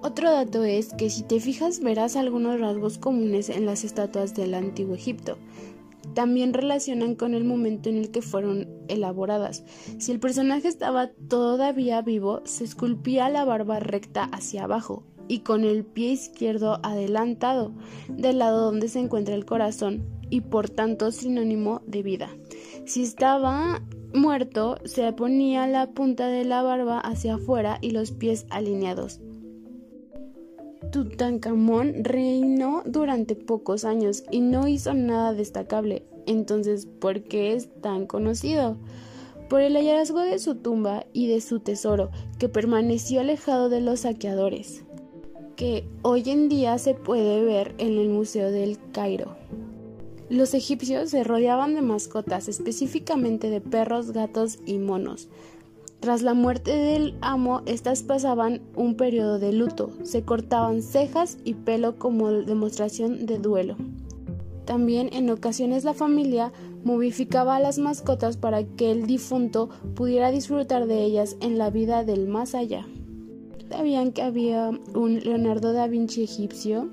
Otro 0.00 0.30
dato 0.30 0.62
es 0.62 0.94
que 0.94 1.10
si 1.10 1.24
te 1.24 1.40
fijas 1.40 1.80
verás 1.80 2.14
algunos 2.14 2.60
rasgos 2.60 2.98
comunes 2.98 3.48
en 3.48 3.66
las 3.66 3.82
estatuas 3.82 4.36
del 4.36 4.54
antiguo 4.54 4.94
Egipto. 4.94 5.36
También 6.20 6.52
relacionan 6.52 7.14
con 7.14 7.32
el 7.32 7.44
momento 7.44 7.88
en 7.88 7.96
el 7.96 8.10
que 8.10 8.20
fueron 8.20 8.68
elaboradas. 8.88 9.64
Si 9.96 10.12
el 10.12 10.20
personaje 10.20 10.68
estaba 10.68 11.08
todavía 11.30 12.02
vivo, 12.02 12.42
se 12.44 12.64
esculpía 12.64 13.30
la 13.30 13.46
barba 13.46 13.80
recta 13.80 14.24
hacia 14.24 14.64
abajo 14.64 15.02
y 15.28 15.38
con 15.38 15.64
el 15.64 15.82
pie 15.82 16.10
izquierdo 16.12 16.78
adelantado 16.82 17.72
del 18.10 18.40
lado 18.40 18.66
donde 18.66 18.88
se 18.88 18.98
encuentra 18.98 19.34
el 19.34 19.46
corazón 19.46 20.04
y 20.28 20.42
por 20.42 20.68
tanto 20.68 21.10
sinónimo 21.10 21.80
de 21.86 22.02
vida. 22.02 22.28
Si 22.84 23.02
estaba 23.02 23.80
muerto, 24.12 24.76
se 24.84 25.10
ponía 25.14 25.66
la 25.68 25.92
punta 25.92 26.26
de 26.26 26.44
la 26.44 26.62
barba 26.62 27.00
hacia 27.00 27.36
afuera 27.36 27.78
y 27.80 27.92
los 27.92 28.12
pies 28.12 28.44
alineados. 28.50 29.22
Tutankamón 30.90 32.04
reinó 32.04 32.82
durante 32.84 33.36
pocos 33.36 33.84
años 33.84 34.24
y 34.30 34.40
no 34.40 34.66
hizo 34.66 34.92
nada 34.92 35.32
destacable. 35.32 36.09
Entonces, 36.30 36.86
¿por 36.86 37.24
qué 37.24 37.54
es 37.54 37.68
tan 37.80 38.06
conocido? 38.06 38.76
Por 39.48 39.62
el 39.62 39.74
hallazgo 39.74 40.20
de 40.20 40.38
su 40.38 40.54
tumba 40.54 41.04
y 41.12 41.26
de 41.26 41.40
su 41.40 41.58
tesoro, 41.58 42.12
que 42.38 42.48
permaneció 42.48 43.20
alejado 43.20 43.68
de 43.68 43.80
los 43.80 44.00
saqueadores, 44.00 44.84
que 45.56 45.88
hoy 46.02 46.22
en 46.30 46.48
día 46.48 46.78
se 46.78 46.94
puede 46.94 47.42
ver 47.42 47.74
en 47.78 47.98
el 47.98 48.10
Museo 48.10 48.52
del 48.52 48.78
Cairo. 48.92 49.34
Los 50.28 50.54
egipcios 50.54 51.10
se 51.10 51.24
rodeaban 51.24 51.74
de 51.74 51.82
mascotas, 51.82 52.46
específicamente 52.46 53.50
de 53.50 53.60
perros, 53.60 54.12
gatos 54.12 54.60
y 54.66 54.78
monos. 54.78 55.28
Tras 55.98 56.22
la 56.22 56.34
muerte 56.34 56.76
del 56.76 57.16
amo, 57.22 57.62
estas 57.66 58.04
pasaban 58.04 58.62
un 58.76 58.94
periodo 58.94 59.40
de 59.40 59.52
luto, 59.52 59.90
se 60.04 60.22
cortaban 60.22 60.80
cejas 60.80 61.38
y 61.44 61.54
pelo 61.54 61.98
como 61.98 62.30
demostración 62.30 63.26
de 63.26 63.38
duelo. 63.38 63.76
También 64.64 65.10
en 65.12 65.30
ocasiones 65.30 65.84
la 65.84 65.94
familia 65.94 66.52
movificaba 66.84 67.56
a 67.56 67.60
las 67.60 67.78
mascotas 67.78 68.36
para 68.36 68.64
que 68.64 68.90
el 68.90 69.06
difunto 69.06 69.68
pudiera 69.94 70.30
disfrutar 70.30 70.86
de 70.86 71.02
ellas 71.04 71.36
en 71.40 71.58
la 71.58 71.70
vida 71.70 72.04
del 72.04 72.28
más 72.28 72.54
allá. 72.54 72.86
¿Sabían 73.68 74.12
que 74.12 74.22
había 74.22 74.70
un 74.94 75.20
Leonardo 75.20 75.72
da 75.72 75.86
Vinci 75.86 76.24
egipcio? 76.24 76.88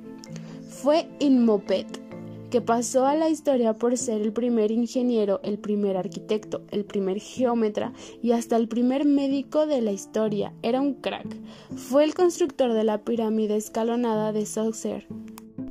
Fue 0.69 1.07
Inmopet 1.19 2.07
que 2.49 2.61
pasó 2.61 3.05
a 3.05 3.15
la 3.15 3.29
historia 3.29 3.73
por 3.73 3.97
ser 3.97 4.21
el 4.21 4.31
primer 4.31 4.71
ingeniero, 4.71 5.39
el 5.43 5.59
primer 5.59 5.97
arquitecto, 5.97 6.61
el 6.71 6.85
primer 6.85 7.19
geómetra 7.19 7.93
y 8.21 8.31
hasta 8.31 8.55
el 8.55 8.67
primer 8.67 9.05
médico 9.05 9.65
de 9.65 9.81
la 9.81 9.91
historia. 9.91 10.53
Era 10.61 10.81
un 10.81 10.93
crack. 10.93 11.27
Fue 11.75 12.03
el 12.03 12.13
constructor 12.13 12.73
de 12.73 12.83
la 12.83 13.03
pirámide 13.03 13.57
escalonada 13.57 14.31
de 14.31 14.45
Saucer, 14.45 15.07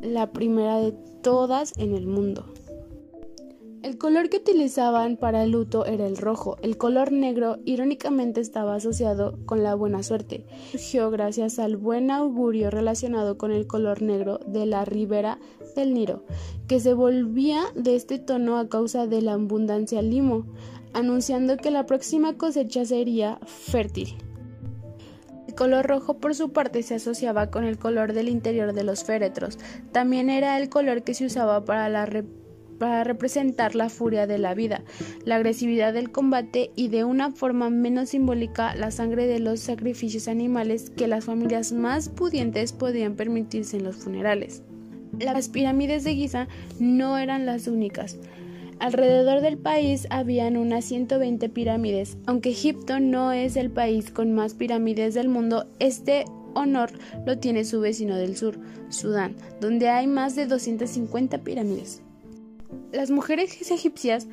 la 0.02 0.32
primera 0.32 0.78
de 0.78 0.94
todas 1.26 1.76
en 1.76 1.92
el 1.92 2.06
mundo. 2.06 2.46
El 3.82 3.98
color 3.98 4.28
que 4.28 4.36
utilizaban 4.36 5.16
para 5.16 5.42
el 5.42 5.50
luto 5.50 5.84
era 5.84 6.06
el 6.06 6.16
rojo. 6.16 6.56
El 6.62 6.78
color 6.78 7.10
negro 7.10 7.58
irónicamente 7.64 8.40
estaba 8.40 8.76
asociado 8.76 9.36
con 9.44 9.64
la 9.64 9.74
buena 9.74 10.04
suerte. 10.04 10.46
Surgió 10.70 11.10
gracias 11.10 11.58
al 11.58 11.76
buen 11.76 12.12
augurio 12.12 12.70
relacionado 12.70 13.38
con 13.38 13.50
el 13.50 13.66
color 13.66 14.02
negro 14.02 14.38
de 14.46 14.66
la 14.66 14.84
ribera 14.84 15.40
del 15.74 15.94
Niro, 15.94 16.22
que 16.68 16.78
se 16.78 16.94
volvía 16.94 17.64
de 17.74 17.96
este 17.96 18.20
tono 18.20 18.56
a 18.56 18.68
causa 18.68 19.08
de 19.08 19.20
la 19.20 19.32
abundancia 19.32 20.02
limo, 20.02 20.46
anunciando 20.92 21.56
que 21.56 21.72
la 21.72 21.86
próxima 21.86 22.34
cosecha 22.38 22.84
sería 22.84 23.40
fértil. 23.46 24.14
Color 25.56 25.86
rojo 25.86 26.18
por 26.18 26.34
su 26.34 26.52
parte 26.52 26.82
se 26.82 26.96
asociaba 26.96 27.50
con 27.50 27.64
el 27.64 27.78
color 27.78 28.12
del 28.12 28.28
interior 28.28 28.74
de 28.74 28.84
los 28.84 29.04
féretros. 29.04 29.58
También 29.90 30.30
era 30.30 30.58
el 30.58 30.68
color 30.68 31.02
que 31.02 31.14
se 31.14 31.26
usaba 31.26 31.64
para 31.64 31.88
para 32.78 33.04
representar 33.04 33.74
la 33.74 33.88
furia 33.88 34.26
de 34.26 34.36
la 34.36 34.54
vida, 34.54 34.82
la 35.24 35.36
agresividad 35.36 35.94
del 35.94 36.12
combate 36.12 36.70
y 36.76 36.88
de 36.88 37.04
una 37.04 37.32
forma 37.32 37.70
menos 37.70 38.10
simbólica 38.10 38.74
la 38.74 38.90
sangre 38.90 39.26
de 39.26 39.40
los 39.40 39.60
sacrificios 39.60 40.28
animales 40.28 40.90
que 40.90 41.08
las 41.08 41.24
familias 41.24 41.72
más 41.72 42.10
pudientes 42.10 42.72
podían 42.72 43.14
permitirse 43.14 43.78
en 43.78 43.84
los 43.84 43.96
funerales. 43.96 44.62
Las 45.18 45.48
pirámides 45.48 46.04
de 46.04 46.14
Giza 46.14 46.48
no 46.78 47.16
eran 47.16 47.46
las 47.46 47.66
únicas. 47.66 48.18
Alrededor 48.78 49.40
del 49.40 49.56
país 49.56 50.06
habían 50.10 50.56
unas 50.56 50.84
120 50.84 51.48
pirámides. 51.48 52.18
Aunque 52.26 52.50
Egipto 52.50 53.00
no 53.00 53.32
es 53.32 53.56
el 53.56 53.70
país 53.70 54.10
con 54.10 54.34
más 54.34 54.54
pirámides 54.54 55.14
del 55.14 55.28
mundo, 55.28 55.66
este 55.78 56.24
honor 56.54 56.90
lo 57.24 57.38
tiene 57.38 57.64
su 57.64 57.80
vecino 57.80 58.16
del 58.16 58.36
sur, 58.36 58.58
Sudán, 58.88 59.34
donde 59.60 59.88
hay 59.88 60.06
más 60.06 60.36
de 60.36 60.46
250 60.46 61.38
pirámides. 61.38 62.02
Las 62.92 63.10
mujeres 63.10 63.70
egipcias 63.70 64.28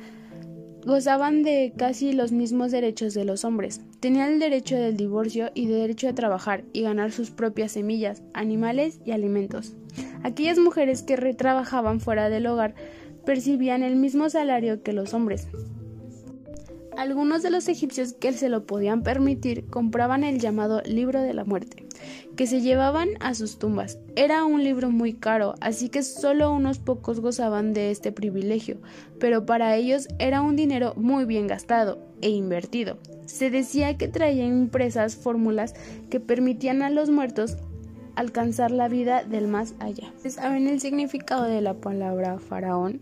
gozaban 0.84 1.42
de 1.42 1.72
casi 1.76 2.12
los 2.12 2.32
mismos 2.32 2.70
derechos 2.70 3.14
de 3.14 3.24
los 3.24 3.44
hombres. 3.44 3.80
Tenían 4.00 4.34
el 4.34 4.38
derecho 4.38 4.76
del 4.76 4.96
divorcio 4.96 5.50
y 5.54 5.66
de 5.66 5.76
derecho 5.76 6.08
a 6.08 6.14
trabajar 6.14 6.64
y 6.72 6.82
ganar 6.82 7.10
sus 7.12 7.30
propias 7.30 7.72
semillas, 7.72 8.22
animales 8.34 9.00
y 9.04 9.12
alimentos. 9.12 9.74
Aquellas 10.22 10.58
mujeres 10.58 11.02
que 11.02 11.16
retrabajaban 11.16 12.00
fuera 12.00 12.28
del 12.28 12.46
hogar 12.46 12.74
percibían 13.24 13.82
el 13.82 13.96
mismo 13.96 14.28
salario 14.30 14.82
que 14.82 14.92
los 14.92 15.14
hombres. 15.14 15.48
Algunos 16.96 17.42
de 17.42 17.50
los 17.50 17.66
egipcios 17.66 18.12
que 18.12 18.32
se 18.32 18.48
lo 18.48 18.66
podían 18.66 19.02
permitir 19.02 19.66
compraban 19.66 20.22
el 20.22 20.38
llamado 20.38 20.80
libro 20.82 21.22
de 21.22 21.34
la 21.34 21.44
muerte, 21.44 21.86
que 22.36 22.46
se 22.46 22.60
llevaban 22.60 23.08
a 23.18 23.34
sus 23.34 23.58
tumbas. 23.58 23.98
Era 24.14 24.44
un 24.44 24.62
libro 24.62 24.90
muy 24.90 25.12
caro, 25.12 25.54
así 25.60 25.88
que 25.88 26.04
solo 26.04 26.52
unos 26.52 26.78
pocos 26.78 27.18
gozaban 27.18 27.72
de 27.72 27.90
este 27.90 28.12
privilegio, 28.12 28.78
pero 29.18 29.44
para 29.44 29.74
ellos 29.74 30.06
era 30.20 30.40
un 30.40 30.54
dinero 30.54 30.94
muy 30.96 31.24
bien 31.24 31.48
gastado 31.48 31.98
e 32.22 32.30
invertido. 32.30 32.98
Se 33.26 33.50
decía 33.50 33.98
que 33.98 34.06
traían 34.06 34.56
impresas 34.58 35.16
fórmulas 35.16 35.74
que 36.10 36.20
permitían 36.20 36.82
a 36.82 36.90
los 36.90 37.10
muertos 37.10 37.56
alcanzar 38.16 38.70
la 38.70 38.88
vida 38.88 39.24
del 39.24 39.48
más 39.48 39.74
allá. 39.78 40.12
¿Saben 40.26 40.68
el 40.68 40.80
significado 40.80 41.44
de 41.44 41.60
la 41.60 41.74
palabra 41.74 42.38
faraón? 42.38 43.00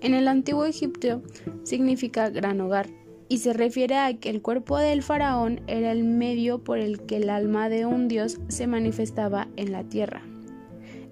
En 0.00 0.14
el 0.14 0.28
antiguo 0.28 0.64
Egipto 0.64 1.22
significa 1.62 2.30
gran 2.30 2.60
hogar 2.60 2.86
y 3.28 3.38
se 3.38 3.52
refiere 3.52 3.96
a 3.96 4.12
que 4.18 4.30
el 4.30 4.42
cuerpo 4.42 4.78
del 4.78 5.02
faraón 5.02 5.60
era 5.66 5.92
el 5.92 6.04
medio 6.04 6.64
por 6.64 6.78
el 6.78 7.02
que 7.02 7.18
el 7.18 7.30
alma 7.30 7.68
de 7.68 7.86
un 7.86 8.08
dios 8.08 8.40
se 8.48 8.66
manifestaba 8.66 9.46
en 9.56 9.72
la 9.72 9.84
tierra. 9.84 10.22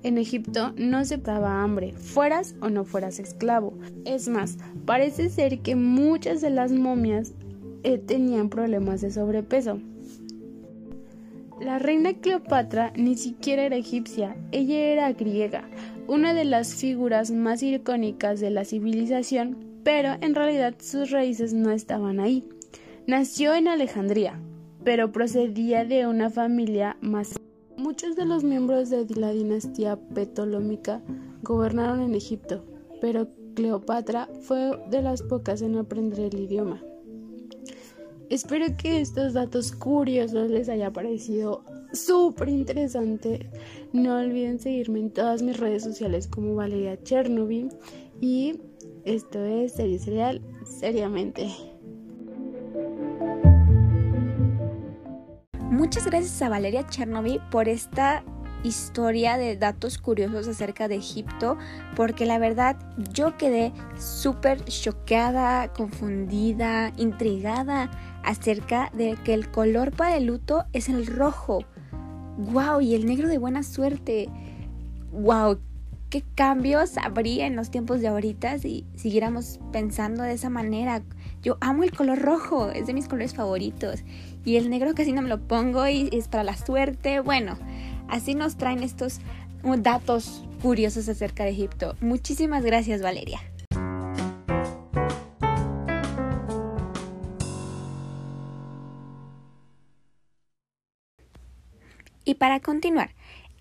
En 0.02 0.16
Egipto 0.16 0.72
no 0.76 1.04
se 1.04 1.18
daba 1.18 1.62
hambre, 1.62 1.92
fueras 1.92 2.54
o 2.60 2.70
no 2.70 2.84
fueras 2.84 3.18
esclavo. 3.18 3.74
Es 4.04 4.28
más, 4.28 4.56
parece 4.84 5.28
ser 5.28 5.60
que 5.60 5.76
muchas 5.76 6.40
de 6.40 6.50
las 6.50 6.72
momias 6.72 7.34
eh, 7.82 7.98
tenían 7.98 8.48
problemas 8.48 9.00
de 9.00 9.10
sobrepeso. 9.10 9.80
La 11.60 11.78
reina 11.78 12.14
Cleopatra 12.14 12.92
ni 12.96 13.16
siquiera 13.16 13.64
era 13.64 13.76
egipcia, 13.76 14.36
ella 14.52 14.78
era 14.78 15.12
griega, 15.12 15.68
una 16.06 16.34
de 16.34 16.44
las 16.44 16.74
figuras 16.74 17.30
más 17.30 17.62
icónicas 17.62 18.40
de 18.40 18.50
la 18.50 18.64
civilización 18.64 19.68
pero 19.88 20.16
en 20.20 20.34
realidad 20.34 20.74
sus 20.80 21.10
raíces 21.10 21.54
no 21.54 21.70
estaban 21.70 22.20
ahí. 22.20 22.46
Nació 23.06 23.54
en 23.54 23.68
Alejandría, 23.68 24.38
pero 24.84 25.12
procedía 25.12 25.86
de 25.86 26.06
una 26.06 26.28
familia 26.28 26.98
más. 27.00 27.40
Muchos 27.78 28.14
de 28.14 28.26
los 28.26 28.44
miembros 28.44 28.90
de 28.90 29.06
la 29.16 29.30
dinastía 29.30 29.96
ptolómica 29.96 31.00
gobernaron 31.42 32.02
en 32.02 32.14
Egipto, 32.14 32.66
pero 33.00 33.28
Cleopatra 33.54 34.28
fue 34.42 34.78
de 34.90 35.00
las 35.00 35.22
pocas 35.22 35.62
en 35.62 35.78
aprender 35.78 36.34
el 36.34 36.40
idioma. 36.40 36.82
Espero 38.30 38.66
que 38.76 39.00
estos 39.00 39.32
datos 39.32 39.72
curiosos 39.72 40.50
les 40.50 40.68
haya 40.68 40.92
parecido 40.92 41.64
súper 41.94 42.50
interesante. 42.50 43.48
No 43.94 44.18
olviden 44.18 44.58
seguirme 44.58 45.00
en 45.00 45.10
todas 45.10 45.42
mis 45.42 45.58
redes 45.58 45.82
sociales 45.82 46.28
como 46.28 46.54
Valeria 46.54 47.02
Chernobyl 47.02 47.70
y 48.20 48.60
esto 49.06 49.42
es 49.42 49.72
Serie 49.72 49.98
Serial 49.98 50.42
Seriamente. 50.64 51.48
Muchas 55.70 56.04
gracias 56.04 56.42
a 56.42 56.50
Valeria 56.50 56.86
Chernobyl 56.86 57.40
por 57.50 57.66
esta 57.66 58.22
historia 58.62 59.38
de 59.38 59.56
datos 59.56 59.96
curiosos 59.98 60.48
acerca 60.48 60.88
de 60.88 60.96
Egipto, 60.96 61.56
porque 61.96 62.26
la 62.26 62.38
verdad 62.38 62.76
yo 63.14 63.36
quedé 63.38 63.72
súper 63.96 64.64
choqueada, 64.64 65.72
confundida, 65.72 66.92
intrigada 66.96 67.90
acerca 68.24 68.90
de 68.94 69.16
que 69.24 69.34
el 69.34 69.50
color 69.50 69.92
para 69.92 70.16
el 70.16 70.26
luto 70.26 70.64
es 70.72 70.88
el 70.88 71.06
rojo. 71.06 71.64
¡Wow! 72.36 72.80
Y 72.80 72.94
el 72.94 73.06
negro 73.06 73.28
de 73.28 73.38
buena 73.38 73.62
suerte. 73.62 74.28
¡Wow! 75.12 75.60
qué 76.10 76.24
cambios 76.34 76.96
habría 76.96 77.46
en 77.46 77.54
los 77.54 77.70
tiempos 77.70 78.00
de 78.00 78.08
ahorita 78.08 78.58
si 78.58 78.86
siguiéramos 78.94 79.60
pensando 79.72 80.22
de 80.22 80.32
esa 80.32 80.48
manera. 80.48 81.02
Yo 81.42 81.58
amo 81.60 81.82
el 81.82 81.92
color 81.92 82.18
rojo, 82.18 82.70
es 82.70 82.86
de 82.86 82.94
mis 82.94 83.08
colores 83.08 83.34
favoritos. 83.34 84.04
Y 84.42 84.56
el 84.56 84.70
negro 84.70 84.94
casi 84.94 85.12
no 85.12 85.20
me 85.20 85.28
lo 85.28 85.38
pongo 85.46 85.86
y 85.86 86.08
es 86.10 86.28
para 86.28 86.44
la 86.44 86.56
suerte. 86.56 87.20
Bueno, 87.20 87.58
Así 88.08 88.34
nos 88.34 88.56
traen 88.56 88.82
estos 88.82 89.20
datos 89.62 90.42
curiosos 90.62 91.08
acerca 91.08 91.44
de 91.44 91.50
Egipto. 91.50 91.94
Muchísimas 92.00 92.64
gracias 92.64 93.02
Valeria. 93.02 93.40
Para 102.38 102.60
continuar, 102.60 103.10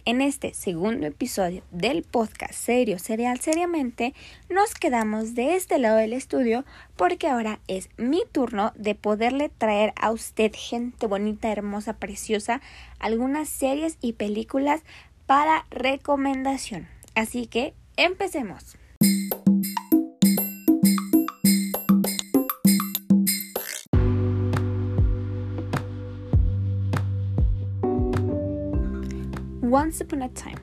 en 0.05 0.21
este 0.21 0.53
segundo 0.53 1.05
episodio 1.07 1.63
del 1.71 2.03
podcast 2.03 2.53
Serio 2.53 2.97
Serial 2.99 3.41
Seriamente, 3.41 4.13
nos 4.49 4.73
quedamos 4.73 5.35
de 5.35 5.55
este 5.55 5.79
lado 5.79 5.97
del 5.97 6.13
estudio 6.13 6.63
porque 6.95 7.27
ahora 7.27 7.59
es 7.67 7.89
mi 7.97 8.21
turno 8.31 8.71
de 8.75 8.95
poderle 8.95 9.49
traer 9.49 9.93
a 9.99 10.11
usted, 10.11 10.51
gente 10.55 11.07
bonita, 11.07 11.51
hermosa, 11.51 11.97
preciosa, 11.97 12.61
algunas 12.99 13.49
series 13.49 13.97
y 13.99 14.13
películas 14.13 14.81
para 15.25 15.65
recomendación. 15.71 16.87
Así 17.15 17.47
que 17.47 17.73
empecemos. 17.97 18.77
Once 29.69 30.01
Upon 30.01 30.21
a 30.21 30.29
Time, 30.29 30.55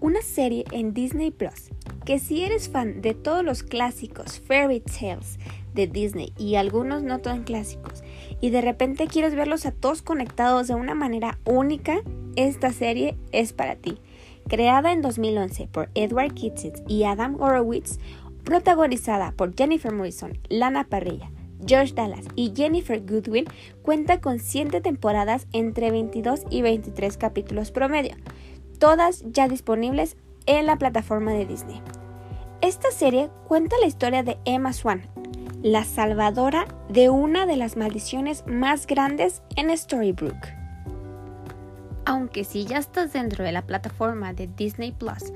una 0.00 0.20
serie 0.20 0.64
en 0.70 0.92
Disney 0.92 1.30
Plus, 1.30 1.70
que 2.04 2.18
si 2.18 2.42
eres 2.42 2.68
fan 2.68 3.00
de 3.00 3.14
todos 3.14 3.42
los 3.42 3.62
clásicos 3.62 4.38
fairy 4.40 4.80
tales 4.80 5.38
de 5.72 5.86
Disney 5.86 6.34
y 6.36 6.56
algunos 6.56 7.02
no 7.02 7.20
tan 7.20 7.44
clásicos, 7.44 8.02
y 8.40 8.50
de 8.50 8.60
repente 8.60 9.06
quieres 9.06 9.34
verlos 9.34 9.64
a 9.64 9.72
todos 9.72 10.02
conectados 10.02 10.68
de 10.68 10.74
una 10.74 10.94
manera 10.94 11.38
única, 11.46 12.02
esta 12.36 12.70
serie 12.72 13.16
es 13.32 13.54
para 13.54 13.76
ti. 13.76 13.98
Creada 14.46 14.92
en 14.92 15.00
2011 15.00 15.68
por 15.68 15.90
Edward 15.94 16.34
Kitsis 16.34 16.82
y 16.86 17.04
Adam 17.04 17.40
Horowitz, 17.40 17.98
protagonizada 18.44 19.32
por 19.32 19.56
Jennifer 19.56 19.92
Morrison, 19.92 20.38
Lana 20.50 20.84
Parrilla, 20.84 21.30
Josh 21.66 21.94
Dallas 21.94 22.26
y 22.36 22.52
Jennifer 22.54 23.00
Goodwin, 23.00 23.44
cuenta 23.82 24.20
con 24.20 24.38
7 24.38 24.80
temporadas 24.80 25.46
entre 25.52 25.90
22 25.90 26.42
y 26.50 26.62
23 26.62 27.16
capítulos 27.16 27.70
promedio 27.70 28.16
todas 28.80 29.22
ya 29.26 29.46
disponibles 29.46 30.16
en 30.46 30.66
la 30.66 30.76
plataforma 30.76 31.30
de 31.32 31.46
Disney. 31.46 31.80
Esta 32.62 32.90
serie 32.90 33.30
cuenta 33.46 33.76
la 33.80 33.86
historia 33.86 34.24
de 34.24 34.38
Emma 34.44 34.72
Swan, 34.72 35.02
la 35.62 35.84
salvadora 35.84 36.66
de 36.88 37.10
una 37.10 37.46
de 37.46 37.56
las 37.56 37.76
maldiciones 37.76 38.42
más 38.46 38.86
grandes 38.86 39.42
en 39.54 39.76
Storybrooke. 39.76 40.56
Aunque 42.06 42.42
si 42.44 42.64
ya 42.64 42.78
estás 42.78 43.12
dentro 43.12 43.44
de 43.44 43.52
la 43.52 43.62
plataforma 43.62 44.32
de 44.32 44.48
Disney 44.48 44.92
Plus, 44.92 45.32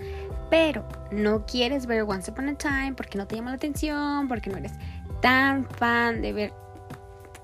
pero 0.51 0.89
no 1.13 1.45
quieres 1.45 1.87
ver 1.87 2.03
Once 2.03 2.31
Upon 2.31 2.49
a 2.49 2.55
Time 2.55 2.95
porque 2.97 3.19
no 3.19 3.27
te 3.27 3.37
llama 3.37 3.51
la 3.51 3.57
atención, 3.57 4.27
porque 4.27 4.49
no 4.49 4.57
eres 4.57 4.73
tan 5.21 5.67
fan 5.67 6.23
de 6.23 6.33
ver 6.33 6.53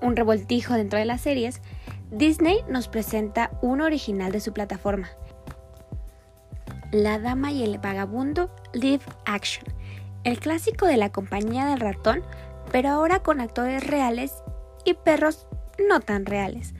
un 0.01 0.15
revoltijo 0.15 0.73
dentro 0.73 0.97
de 0.97 1.05
las 1.05 1.21
series, 1.21 1.61
Disney 2.09 2.57
nos 2.67 2.87
presenta 2.87 3.51
un 3.61 3.81
original 3.81 4.31
de 4.31 4.39
su 4.39 4.51
plataforma, 4.51 5.09
la 6.91 7.19
Dama 7.19 7.51
y 7.51 7.63
el 7.63 7.77
Vagabundo 7.77 8.53
Live 8.73 9.03
Action, 9.25 9.65
el 10.23 10.39
clásico 10.39 10.85
de 10.85 10.97
la 10.97 11.11
compañía 11.11 11.65
del 11.67 11.79
ratón, 11.79 12.21
pero 12.71 12.89
ahora 12.89 13.19
con 13.19 13.41
actores 13.41 13.85
reales 13.85 14.33
y 14.85 14.93
perros 14.93 15.47
no 15.89 15.99
tan 15.99 16.25
reales. 16.25 16.73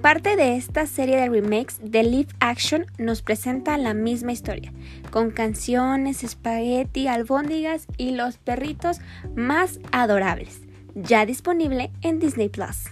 Parte 0.00 0.36
de 0.36 0.56
esta 0.56 0.86
serie 0.86 1.16
de 1.16 1.28
remakes 1.28 1.80
de 1.82 2.04
Live 2.04 2.32
Action 2.38 2.86
nos 2.98 3.20
presenta 3.20 3.76
la 3.78 3.94
misma 3.94 4.32
historia, 4.32 4.72
con 5.10 5.30
canciones, 5.30 6.22
espagueti, 6.22 7.08
albóndigas 7.08 7.86
y 7.96 8.12
los 8.12 8.38
perritos 8.38 9.00
más 9.34 9.80
adorables, 9.90 10.60
ya 10.94 11.26
disponible 11.26 11.90
en 12.02 12.20
Disney 12.20 12.48
Plus. 12.48 12.84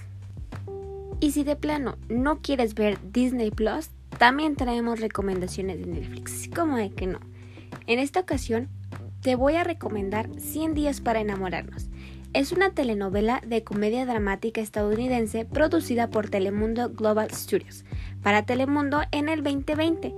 Y 1.20 1.30
si 1.30 1.44
de 1.44 1.56
plano 1.56 1.96
no 2.08 2.42
quieres 2.42 2.74
ver 2.74 2.98
Disney 3.12 3.50
Plus, 3.50 3.90
también 4.18 4.56
traemos 4.56 5.00
recomendaciones 5.00 5.78
de 5.78 5.86
Netflix, 5.86 6.48
como 6.54 6.76
de 6.76 6.90
que 6.90 7.06
no. 7.06 7.20
En 7.86 7.98
esta 7.98 8.20
ocasión 8.20 8.68
te 9.20 9.34
voy 9.36 9.56
a 9.56 9.64
recomendar 9.64 10.28
100 10.38 10.74
días 10.74 11.00
para 11.00 11.20
enamorarnos. 11.20 11.88
Es 12.32 12.52
una 12.52 12.70
telenovela 12.70 13.40
de 13.46 13.64
comedia 13.64 14.04
dramática 14.04 14.60
estadounidense 14.60 15.44
producida 15.44 16.08
por 16.08 16.28
Telemundo 16.28 16.90
Global 16.90 17.30
Studios 17.30 17.84
para 18.22 18.44
Telemundo 18.44 19.02
en 19.10 19.28
el 19.28 19.42
2020. 19.42 20.14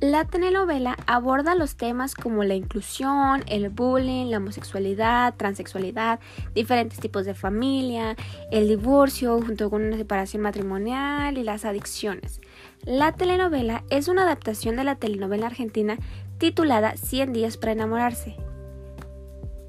La 0.00 0.24
telenovela 0.24 0.96
aborda 1.06 1.54
los 1.54 1.76
temas 1.76 2.16
como 2.16 2.42
la 2.42 2.54
inclusión, 2.54 3.44
el 3.46 3.68
bullying, 3.68 4.30
la 4.30 4.38
homosexualidad, 4.38 5.34
transexualidad, 5.36 6.18
diferentes 6.56 6.98
tipos 6.98 7.24
de 7.24 7.34
familia, 7.34 8.16
el 8.50 8.66
divorcio 8.66 9.40
junto 9.40 9.70
con 9.70 9.82
una 9.84 9.96
separación 9.96 10.42
matrimonial 10.42 11.38
y 11.38 11.44
las 11.44 11.64
adicciones. 11.64 12.40
La 12.84 13.12
telenovela 13.12 13.84
es 13.90 14.08
una 14.08 14.22
adaptación 14.22 14.74
de 14.74 14.82
la 14.82 14.96
telenovela 14.96 15.46
argentina 15.46 15.98
titulada 16.38 16.96
100 16.96 17.32
días 17.32 17.56
para 17.56 17.70
enamorarse. 17.70 18.34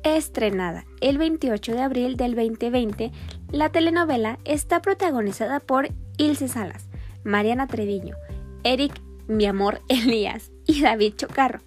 Estrenada 0.04 0.86
el 1.00 1.20
28 1.20 1.74
de 1.74 1.82
abril 1.84 2.18
del 2.18 2.34
2020, 2.34 3.12
la 3.52 3.70
telenovela 3.70 4.40
está 4.46 4.82
protagonizada 4.82 5.60
por 5.60 5.90
Ilse 6.18 6.48
Salas, 6.48 6.90
Mariana 7.24 7.68
Treviño, 7.68 8.16
Eric 8.64 9.00
Mi 9.28 9.46
Amor 9.46 9.82
Elías 9.90 10.52
y 10.66 10.82
David 10.82 11.14
Chocarro, 11.16 11.60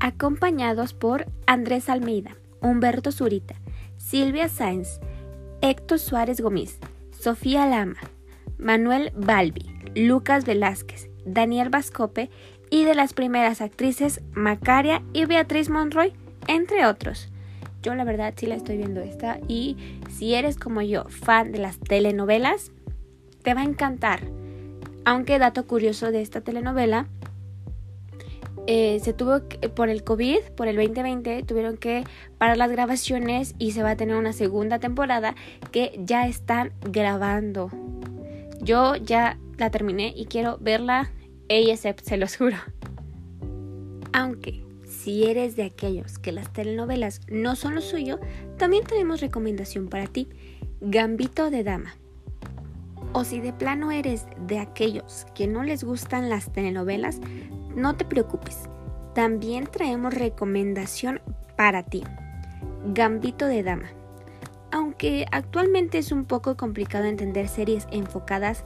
acompañados 0.00 0.92
por 0.92 1.26
Andrés 1.46 1.88
Almeida, 1.88 2.36
Humberto 2.60 3.12
Zurita, 3.12 3.54
Silvia 3.96 4.48
Sáenz, 4.48 4.98
Héctor 5.60 6.00
Suárez 6.00 6.40
Gómez, 6.40 6.80
Sofía 7.12 7.66
Lama, 7.66 8.00
Manuel 8.58 9.12
Balbi, 9.14 9.75
Lucas 9.96 10.44
Velázquez, 10.44 11.08
Daniel 11.24 11.70
Vascope 11.70 12.28
y 12.70 12.84
de 12.84 12.94
las 12.94 13.14
primeras 13.14 13.62
actrices 13.62 14.20
Macaria 14.32 15.02
y 15.14 15.24
Beatriz 15.24 15.70
Monroy, 15.70 16.12
entre 16.46 16.84
otros. 16.84 17.30
Yo 17.82 17.94
la 17.94 18.04
verdad 18.04 18.34
sí 18.36 18.46
la 18.46 18.56
estoy 18.56 18.76
viendo 18.76 19.00
esta 19.00 19.38
y 19.48 19.76
si 20.10 20.34
eres 20.34 20.58
como 20.58 20.82
yo 20.82 21.04
fan 21.08 21.50
de 21.50 21.58
las 21.58 21.78
telenovelas, 21.78 22.72
te 23.42 23.54
va 23.54 23.62
a 23.62 23.64
encantar. 23.64 24.20
Aunque 25.06 25.38
dato 25.38 25.66
curioso 25.66 26.12
de 26.12 26.20
esta 26.20 26.42
telenovela, 26.42 27.06
eh, 28.66 29.00
se 29.00 29.14
tuvo 29.14 29.42
por 29.74 29.88
el 29.88 30.04
COVID, 30.04 30.40
por 30.56 30.68
el 30.68 30.76
2020, 30.76 31.42
tuvieron 31.44 31.78
que 31.78 32.04
parar 32.36 32.58
las 32.58 32.70
grabaciones 32.70 33.54
y 33.58 33.70
se 33.72 33.82
va 33.82 33.90
a 33.90 33.96
tener 33.96 34.16
una 34.16 34.34
segunda 34.34 34.78
temporada 34.78 35.34
que 35.70 35.98
ya 36.04 36.26
están 36.26 36.72
grabando. 36.82 37.70
Yo 38.60 38.96
ya 38.96 39.38
la 39.58 39.70
terminé 39.70 40.12
y 40.16 40.26
quiero 40.26 40.58
verla 40.58 41.10
ASAP, 41.48 42.00
se 42.00 42.16
los 42.16 42.36
juro. 42.36 42.56
Aunque 44.12 44.64
si 44.84 45.24
eres 45.24 45.56
de 45.56 45.64
aquellos 45.64 46.18
que 46.18 46.32
las 46.32 46.52
telenovelas 46.52 47.20
no 47.28 47.56
son 47.56 47.74
lo 47.74 47.80
suyo, 47.80 48.18
también 48.56 48.84
tenemos 48.84 49.20
recomendación 49.20 49.88
para 49.88 50.06
ti, 50.06 50.28
Gambito 50.80 51.50
de 51.50 51.64
Dama. 51.64 51.96
O 53.12 53.24
si 53.24 53.40
de 53.40 53.52
plano 53.52 53.92
eres 53.92 54.26
de 54.46 54.58
aquellos 54.58 55.26
que 55.34 55.46
no 55.46 55.62
les 55.62 55.84
gustan 55.84 56.28
las 56.28 56.52
telenovelas, 56.52 57.20
no 57.74 57.96
te 57.96 58.04
preocupes. 58.04 58.68
También 59.14 59.66
traemos 59.66 60.12
recomendación 60.12 61.20
para 61.56 61.82
ti. 61.82 62.02
Gambito 62.92 63.46
de 63.46 63.62
Dama. 63.62 63.88
Aunque 64.70 65.26
actualmente 65.30 65.98
es 65.98 66.12
un 66.12 66.24
poco 66.24 66.56
complicado 66.56 67.04
entender 67.04 67.48
series 67.48 67.86
enfocadas 67.90 68.64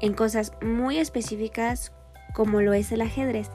en 0.00 0.14
cosas 0.14 0.52
muy 0.62 0.98
específicas 0.98 1.92
como 2.34 2.60
lo 2.60 2.72
es 2.72 2.92
el 2.92 3.00
ajedrez. 3.00 3.50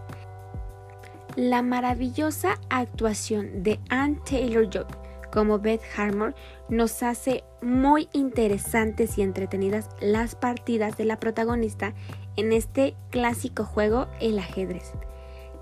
La 1.36 1.62
maravillosa 1.62 2.60
actuación 2.70 3.64
de 3.64 3.80
Anne 3.90 4.20
Taylor 4.26 4.70
Joy 4.70 4.86
como 5.34 5.58
Beth 5.58 5.82
Harmon 5.98 6.36
nos 6.70 7.02
hace 7.02 7.44
muy 7.62 8.08
interesantes 8.14 9.18
y 9.18 9.24
entretenidas 9.24 9.90
las 10.00 10.36
partidas 10.36 10.96
de 10.96 11.06
la 11.06 11.20
protagonista 11.20 11.96
en 12.36 12.54
este 12.54 12.96
clásico 13.10 13.66
juego, 13.66 14.08
el 14.22 14.38
ajedrez. 14.38 14.92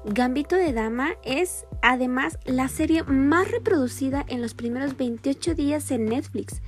Gambito 0.04 0.56
de 0.58 0.74
Dama 0.74 1.12
es 1.24 1.65
además 1.82 2.38
la 2.44 2.67
serie 2.67 3.04
más 3.04 3.50
reproducida 3.50 4.26
en 4.28 4.41
los 4.41 4.56
primeros 4.56 4.98
28 4.98 5.56
días 5.56 5.89
en 5.91 6.06
Netflix, 6.06 6.62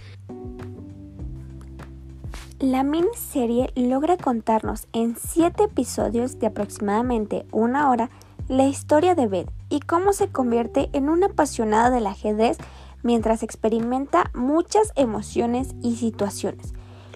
la 2.63 2.83
miniserie 2.83 3.73
logra 3.75 4.15
contarnos 4.15 4.87
en 4.93 5.17
7 5.17 5.65
episodios 5.65 6.39
de 6.39 6.47
aproximadamente 6.47 7.45
una 7.51 7.89
hora 7.89 8.09
la 8.47 8.65
historia 8.65 9.15
de 9.15 9.27
Beth 9.27 9.51
y 9.67 9.81
cómo 9.81 10.13
se 10.13 10.29
convierte 10.29 10.89
en 10.93 11.09
una 11.09 11.25
apasionada 11.25 11.89
del 11.89 12.07
ajedrez 12.07 12.57
mientras 13.01 13.43
experimenta 13.43 14.31
muchas 14.33 14.93
emociones 14.95 15.75
y 15.81 15.97
situaciones 15.97 16.73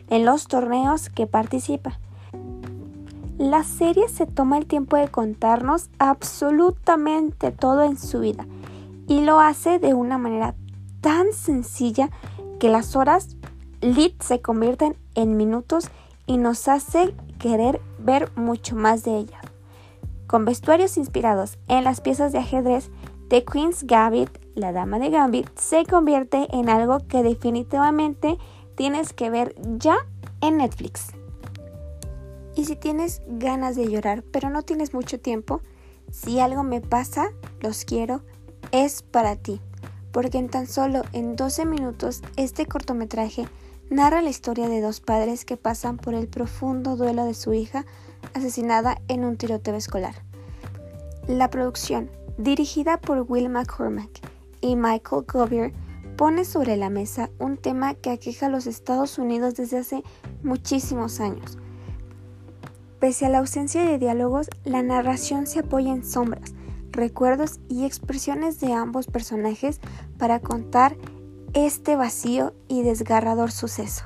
en 0.09 0.25
los 0.25 0.47
torneos 0.47 1.09
que 1.09 1.27
participa. 1.27 1.97
la 3.37 3.63
serie 3.63 4.09
se 4.09 4.25
toma 4.25 4.57
el 4.57 4.65
tiempo 4.65 4.97
de 4.97 5.07
contarnos 5.07 5.89
absolutamente 5.97 7.53
todo 7.53 7.83
en 7.83 7.97
su 7.97 8.19
vida 8.19 8.45
y 9.07 9.21
lo 9.21 9.39
hace 9.39 9.79
de 9.79 9.93
una 9.93 10.17
manera 10.17 10.55
tan 10.99 11.31
sencilla 11.31 12.09
que 12.59 12.67
las 12.67 12.97
horas 12.97 13.37
lit 13.79 14.21
se 14.21 14.41
convierten 14.41 14.97
en 15.17 15.35
minutos 15.35 15.89
y 16.27 16.37
nos 16.37 16.67
hace 16.67 17.13
querer 17.39 17.81
ver 17.99 18.31
mucho 18.35 18.75
más 18.75 19.03
de 19.03 19.17
ella. 19.17 19.41
Con 20.27 20.45
vestuarios 20.45 20.97
inspirados 20.97 21.57
en 21.67 21.83
las 21.83 21.99
piezas 21.99 22.31
de 22.31 22.39
ajedrez, 22.39 22.89
The 23.29 23.43
Queen's 23.43 23.83
Gambit, 23.85 24.29
la 24.55 24.71
Dama 24.71 24.99
de 24.99 25.09
Gambit, 25.09 25.49
se 25.57 25.85
convierte 25.85 26.47
en 26.51 26.69
algo 26.69 26.99
que 27.07 27.23
definitivamente 27.23 28.37
tienes 28.75 29.11
que 29.11 29.29
ver 29.29 29.55
ya 29.77 29.97
en 30.41 30.57
Netflix. 30.57 31.07
Y 32.55 32.65
si 32.65 32.75
tienes 32.75 33.21
ganas 33.27 33.75
de 33.75 33.89
llorar 33.89 34.23
pero 34.31 34.49
no 34.49 34.61
tienes 34.61 34.93
mucho 34.93 35.19
tiempo, 35.19 35.61
si 36.11 36.39
algo 36.39 36.63
me 36.63 36.81
pasa, 36.81 37.27
los 37.59 37.85
quiero, 37.85 38.21
es 38.71 39.01
para 39.01 39.35
ti. 39.35 39.61
Porque 40.11 40.37
en 40.37 40.49
tan 40.49 40.67
solo 40.67 41.03
en 41.13 41.35
12 41.35 41.65
minutos 41.65 42.21
este 42.35 42.65
cortometraje 42.65 43.47
narra 43.89 44.21
la 44.21 44.29
historia 44.29 44.67
de 44.67 44.81
dos 44.81 44.99
padres 44.99 45.45
que 45.45 45.57
pasan 45.57 45.97
por 45.97 46.13
el 46.13 46.27
profundo 46.27 46.95
duelo 46.95 47.25
de 47.25 47.33
su 47.33 47.53
hija 47.53 47.85
asesinada 48.33 49.01
en 49.07 49.23
un 49.23 49.37
tiroteo 49.37 49.75
escolar. 49.75 50.15
La 51.27 51.49
producción, 51.49 52.09
dirigida 52.37 52.99
por 52.99 53.25
Will 53.27 53.49
McCormack 53.49 54.21
y 54.61 54.75
Michael 54.75 55.25
Govier, 55.27 55.73
pone 56.15 56.45
sobre 56.45 56.77
la 56.77 56.89
mesa 56.89 57.29
un 57.39 57.57
tema 57.57 57.93
que 57.93 58.11
aqueja 58.11 58.47
a 58.47 58.49
los 58.49 58.67
Estados 58.67 59.17
Unidos 59.17 59.55
desde 59.55 59.77
hace 59.77 60.03
muchísimos 60.41 61.19
años 61.19 61.57
Pese 62.99 63.27
a 63.27 63.29
la 63.29 63.39
ausencia 63.39 63.83
de 63.85 63.99
diálogos, 63.99 64.49
la 64.63 64.81
narración 64.81 65.45
se 65.45 65.59
apoya 65.59 65.93
en 65.93 66.03
sombras, 66.03 66.55
recuerdos 66.89 67.59
y 67.69 67.85
expresiones 67.85 68.59
de 68.59 68.73
ambos 68.73 69.05
personajes 69.05 69.79
para 70.17 70.39
contar 70.39 70.97
este 71.65 71.95
vacío 71.95 72.53
y 72.67 72.83
desgarrador 72.83 73.51
suceso. 73.51 74.05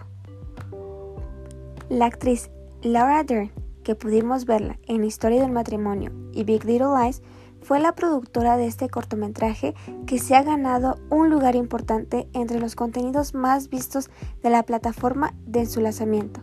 La 1.90 2.06
actriz 2.06 2.50
Laura 2.82 3.26
Dern, 3.26 3.52
que 3.84 3.94
pudimos 3.94 4.46
verla 4.46 4.80
en 4.88 5.04
Historia 5.04 5.42
del 5.42 5.52
Matrimonio 5.52 6.14
y 6.32 6.46
Big 6.46 6.64
Little 6.64 6.98
Lies, 6.98 7.22
fue 7.62 7.82
la 7.82 7.94
productora 7.94 8.56
de 8.56 8.68
este 8.68 8.88
cortometraje 8.88 9.76
que 10.08 10.18
se 10.18 10.34
ha 10.34 10.44
ganado 10.44 10.98
un 11.10 11.30
lugar 11.30 11.58
importante 11.58 12.30
entre 12.32 12.58
los 12.58 12.76
contenidos 12.76 13.34
más 13.34 13.70
vistos 13.70 14.10
de 14.42 14.50
la 14.50 14.64
plataforma 14.64 15.34
de 15.46 15.66
su 15.66 15.82
lanzamiento. 15.82 16.40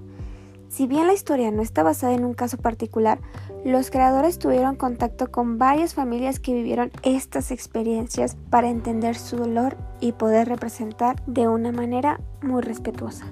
Si 0.68 0.86
bien 0.86 1.06
la 1.06 1.14
historia 1.14 1.50
no 1.50 1.62
está 1.62 1.82
basada 1.82 2.12
en 2.12 2.26
un 2.26 2.34
caso 2.34 2.58
particular, 2.58 3.18
los 3.64 3.90
creadores 3.90 4.38
tuvieron 4.38 4.76
contacto 4.76 5.30
con 5.30 5.58
varias 5.58 5.94
familias 5.94 6.38
que 6.38 6.54
vivieron 6.54 6.90
estas 7.02 7.50
experiencias 7.50 8.36
para 8.50 8.68
entender 8.68 9.16
su 9.16 9.36
dolor 9.36 9.76
y 10.00 10.12
poder 10.12 10.48
representar 10.48 11.22
de 11.26 11.48
una 11.48 11.72
manera 11.72 12.20
muy 12.40 12.62
respetuosa. 12.62 13.26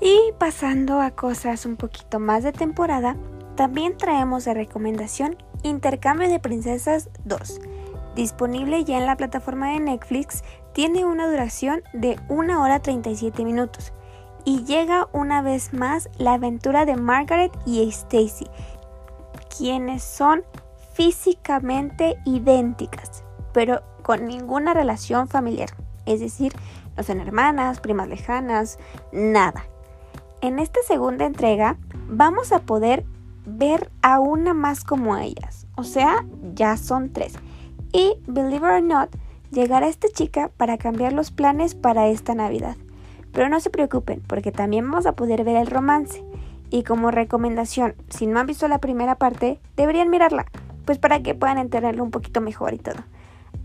Y 0.00 0.16
pasando 0.38 1.00
a 1.00 1.10
cosas 1.10 1.66
un 1.66 1.76
poquito 1.76 2.20
más 2.20 2.44
de 2.44 2.52
temporada, 2.52 3.16
también 3.56 3.96
traemos 3.96 4.44
de 4.44 4.54
recomendación 4.54 5.36
Intercambio 5.64 6.28
de 6.28 6.38
Princesas 6.38 7.10
2. 7.24 7.60
Disponible 8.14 8.84
ya 8.84 8.98
en 8.98 9.06
la 9.06 9.16
plataforma 9.16 9.72
de 9.72 9.80
Netflix, 9.80 10.44
tiene 10.72 11.04
una 11.04 11.28
duración 11.28 11.82
de 11.92 12.20
1 12.28 12.62
hora 12.62 12.80
37 12.80 13.44
minutos 13.44 13.92
y 14.48 14.64
llega 14.64 15.08
una 15.12 15.42
vez 15.42 15.74
más 15.74 16.08
la 16.16 16.32
aventura 16.32 16.86
de 16.86 16.96
Margaret 16.96 17.52
y 17.66 17.86
Stacy, 17.86 18.46
quienes 19.54 20.02
son 20.02 20.42
físicamente 20.94 22.16
idénticas, 22.24 23.24
pero 23.52 23.82
con 24.02 24.26
ninguna 24.26 24.72
relación 24.72 25.28
familiar. 25.28 25.68
Es 26.06 26.20
decir, 26.20 26.54
no 26.96 27.02
son 27.02 27.20
hermanas, 27.20 27.80
primas 27.80 28.08
lejanas, 28.08 28.78
nada. 29.12 29.66
En 30.40 30.60
esta 30.60 30.80
segunda 30.86 31.26
entrega 31.26 31.76
vamos 32.08 32.50
a 32.50 32.60
poder 32.60 33.04
ver 33.44 33.90
a 34.00 34.18
una 34.18 34.54
más 34.54 34.82
como 34.82 35.18
ellas, 35.18 35.66
o 35.76 35.84
sea, 35.84 36.24
ya 36.54 36.78
son 36.78 37.12
tres. 37.12 37.34
Y, 37.92 38.14
believe 38.26 38.66
it 38.66 38.76
or 38.76 38.82
not, 38.82 39.10
llegará 39.50 39.88
esta 39.88 40.08
chica 40.08 40.50
para 40.56 40.78
cambiar 40.78 41.12
los 41.12 41.32
planes 41.32 41.74
para 41.74 42.08
esta 42.08 42.34
Navidad. 42.34 42.78
Pero 43.38 43.50
no 43.50 43.60
se 43.60 43.70
preocupen, 43.70 44.20
porque 44.26 44.50
también 44.50 44.90
vamos 44.90 45.06
a 45.06 45.12
poder 45.12 45.44
ver 45.44 45.54
el 45.54 45.68
romance. 45.68 46.24
Y 46.70 46.82
como 46.82 47.12
recomendación, 47.12 47.94
si 48.08 48.26
no 48.26 48.40
han 48.40 48.48
visto 48.48 48.66
la 48.66 48.80
primera 48.80 49.14
parte, 49.14 49.60
deberían 49.76 50.10
mirarla, 50.10 50.46
pues 50.84 50.98
para 50.98 51.22
que 51.22 51.36
puedan 51.36 51.56
entenderlo 51.58 52.02
un 52.02 52.10
poquito 52.10 52.40
mejor 52.40 52.74
y 52.74 52.78
todo. 52.78 52.96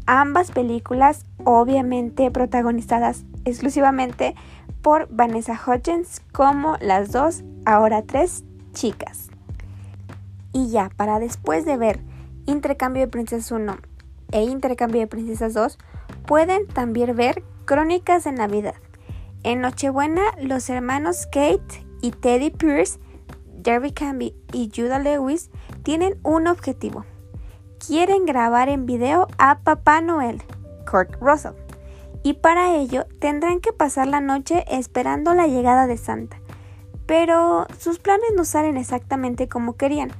Ambas 0.05 0.51
películas, 0.51 1.25
obviamente 1.43 2.29
protagonizadas 2.29 3.25
exclusivamente 3.45 4.36
por 4.83 5.07
Vanessa 5.09 5.59
Hudgens 5.59 6.21
como 6.31 6.77
las 6.79 7.12
dos, 7.12 7.43
ahora 7.65 8.03
tres 8.03 8.43
chicas. 8.73 9.31
Y 10.51 10.69
ya, 10.69 10.91
para 10.95 11.17
después 11.17 11.65
de 11.65 11.77
ver 11.77 11.99
Intercambio 12.45 13.01
de 13.01 13.07
Princesas 13.07 13.51
1 13.51 13.75
e 14.33 14.43
Intercambio 14.43 15.01
de 15.01 15.07
Princesas 15.07 15.55
2, 15.55 15.79
pueden 16.27 16.67
también 16.67 17.15
ver 17.15 17.43
Crónicas 17.65 18.25
de 18.25 18.33
Navidad, 18.33 18.75
en 19.43 19.62
Nochebuena, 19.62 20.21
los 20.41 20.69
hermanos 20.69 21.25
Kate 21.25 21.86
y 22.01 22.12
Teddy 22.12 22.49
Pierce, 22.49 22.99
Derby 23.53 23.91
Camby 23.91 24.36
y 24.51 24.71
Judah 24.75 24.99
Lewis 24.99 25.49
tienen 25.84 26.17
un 26.23 26.47
objetivo. 26.47 27.06
Quieren 27.86 28.25
grabar 28.25 28.69
en 28.69 28.86
video 28.86 29.27
a 29.38 29.60
Papá 29.60 30.01
Noel, 30.01 30.41
Kurt 30.89 31.15
Russell, 31.21 31.53
y 32.23 32.34
para 32.34 32.75
ello 32.75 33.06
tendrán 33.19 33.60
que 33.60 33.73
pasar 33.73 34.08
la 34.08 34.21
noche 34.21 34.63
esperando 34.69 35.34
la 35.34 35.47
llegada 35.47 35.88
de 35.88 35.97
Santa. 35.97 36.38
Pero 37.06 37.67
sus 37.77 37.99
planes 37.99 38.29
no 38.36 38.45
salen 38.45 38.77
exactamente 38.77 39.49
como 39.49 39.75
querían 39.75 40.12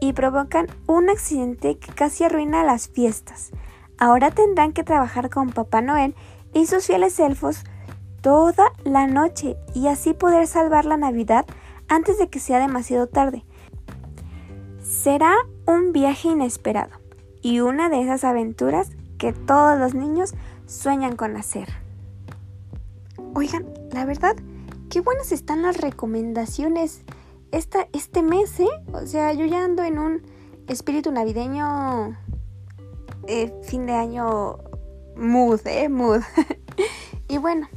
y 0.00 0.12
provocan 0.12 0.66
un 0.88 1.08
accidente 1.08 1.78
que 1.78 1.92
casi 1.92 2.24
arruina 2.24 2.64
las 2.64 2.88
fiestas. 2.88 3.52
Ahora 3.98 4.32
tendrán 4.32 4.72
que 4.72 4.82
trabajar 4.82 5.30
con 5.30 5.50
Papá 5.50 5.80
Noel 5.80 6.16
y 6.52 6.66
sus 6.66 6.86
fieles 6.86 7.20
elfos 7.20 7.62
toda 8.22 8.72
la 8.84 9.06
noche 9.06 9.56
y 9.74 9.88
así 9.88 10.14
poder 10.14 10.46
salvar 10.46 10.84
la 10.84 10.96
Navidad 10.96 11.44
antes 11.88 12.18
de 12.18 12.28
que 12.28 12.40
sea 12.40 12.58
demasiado 12.58 13.06
tarde. 13.08 13.44
Será 14.80 15.34
un 15.66 15.92
viaje 15.92 16.28
inesperado 16.28 16.92
y 17.42 17.60
una 17.60 17.88
de 17.88 18.00
esas 18.00 18.24
aventuras 18.24 18.90
que 19.18 19.32
todos 19.32 19.78
los 19.78 19.94
niños 19.94 20.34
sueñan 20.66 21.16
con 21.16 21.36
hacer. 21.36 21.68
Oigan, 23.34 23.66
la 23.92 24.04
verdad, 24.04 24.36
qué 24.88 25.00
buenas 25.00 25.32
están 25.32 25.62
las 25.62 25.80
recomendaciones 25.80 27.02
esta, 27.50 27.88
este 27.92 28.22
mes, 28.22 28.58
¿eh? 28.60 28.68
O 28.92 29.06
sea, 29.06 29.32
yo 29.32 29.44
ya 29.44 29.64
ando 29.64 29.82
en 29.82 29.98
un 29.98 30.22
espíritu 30.68 31.12
navideño, 31.12 32.16
eh, 33.26 33.52
fin 33.62 33.86
de 33.86 33.92
año 33.92 34.58
mood, 35.16 35.60
¿eh? 35.66 35.88
Mood. 35.88 36.22
y 37.28 37.38
bueno, 37.38 37.68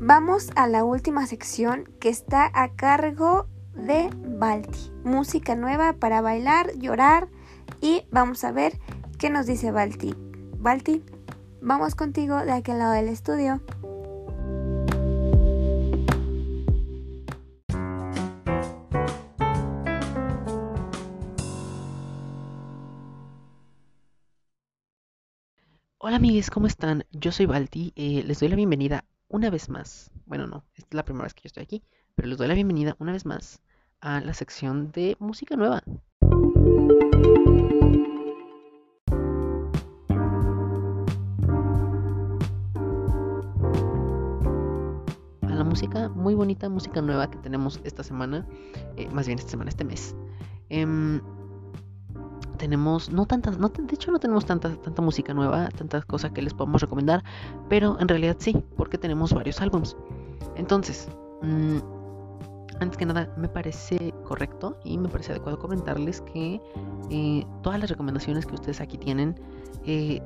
Vamos 0.00 0.50
a 0.56 0.66
la 0.66 0.84
última 0.84 1.26
sección 1.26 1.88
que 2.00 2.08
está 2.08 2.50
a 2.54 2.74
cargo 2.74 3.46
de 3.74 4.10
Balti. 4.38 4.92
Música 5.04 5.54
nueva 5.56 5.94
para 5.94 6.20
bailar, 6.20 6.72
llorar 6.78 7.28
y 7.80 8.06
vamos 8.10 8.44
a 8.44 8.52
ver 8.52 8.78
qué 9.18 9.30
nos 9.30 9.46
dice 9.46 9.70
Balti. 9.70 10.14
Balti, 10.58 11.04
vamos 11.60 11.94
contigo 11.94 12.36
de 12.44 12.52
aquel 12.52 12.78
lado 12.78 12.92
del 12.92 13.08
estudio. 13.08 13.60
Hola 26.04 26.16
amigues, 26.16 26.50
¿cómo 26.50 26.66
están? 26.66 27.04
Yo 27.12 27.30
soy 27.30 27.46
Balti, 27.46 27.92
eh, 27.94 28.24
les 28.26 28.40
doy 28.40 28.48
la 28.48 28.56
bienvenida 28.56 29.04
una 29.32 29.48
vez 29.48 29.70
más, 29.70 30.10
bueno 30.26 30.46
no, 30.46 30.62
esta 30.74 30.88
es 30.90 30.94
la 30.94 31.04
primera 31.04 31.24
vez 31.24 31.32
que 31.34 31.42
yo 31.44 31.46
estoy 31.46 31.62
aquí, 31.62 31.82
pero 32.14 32.28
les 32.28 32.36
doy 32.36 32.48
la 32.48 32.54
bienvenida 32.54 32.96
una 32.98 33.12
vez 33.12 33.24
más 33.24 33.62
a 34.00 34.20
la 34.20 34.34
sección 34.34 34.92
de 34.92 35.16
música 35.20 35.56
nueva. 35.56 35.82
A 45.40 45.54
la 45.54 45.64
música 45.64 46.10
muy 46.10 46.34
bonita, 46.34 46.68
música 46.68 47.00
nueva 47.00 47.30
que 47.30 47.38
tenemos 47.38 47.80
esta 47.84 48.02
semana, 48.02 48.46
eh, 48.98 49.08
más 49.08 49.26
bien 49.26 49.38
esta 49.38 49.50
semana, 49.50 49.70
este 49.70 49.84
mes. 49.84 50.14
Em, 50.68 51.22
tenemos, 52.62 53.10
no 53.10 53.26
tantas, 53.26 53.58
de 53.58 53.92
hecho 53.92 54.12
no 54.12 54.20
tenemos 54.20 54.46
tanta, 54.46 54.72
tanta 54.76 55.02
música 55.02 55.34
nueva, 55.34 55.68
tantas 55.70 56.04
cosas 56.04 56.30
que 56.30 56.42
les 56.42 56.54
podemos 56.54 56.80
recomendar, 56.80 57.24
pero 57.68 57.98
en 57.98 58.06
realidad 58.06 58.36
sí, 58.38 58.56
porque 58.76 58.96
tenemos 58.98 59.32
varios 59.32 59.60
álbums. 59.60 59.96
Entonces, 60.54 61.08
mm, 61.42 61.78
antes 62.78 62.96
que 62.96 63.04
nada, 63.04 63.34
me 63.36 63.48
parece 63.48 64.14
correcto 64.22 64.78
y 64.84 64.96
me 64.96 65.08
parece 65.08 65.32
adecuado 65.32 65.58
comentarles 65.58 66.20
que 66.20 66.60
eh, 67.10 67.44
todas 67.64 67.80
las 67.80 67.90
recomendaciones 67.90 68.46
que 68.46 68.54
ustedes 68.54 68.80
aquí 68.80 68.96
tienen 68.96 69.34
eh, 69.84 70.22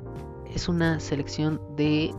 es 0.53 0.69
una 0.69 0.99
selección 0.99 1.59
de 1.75 2.13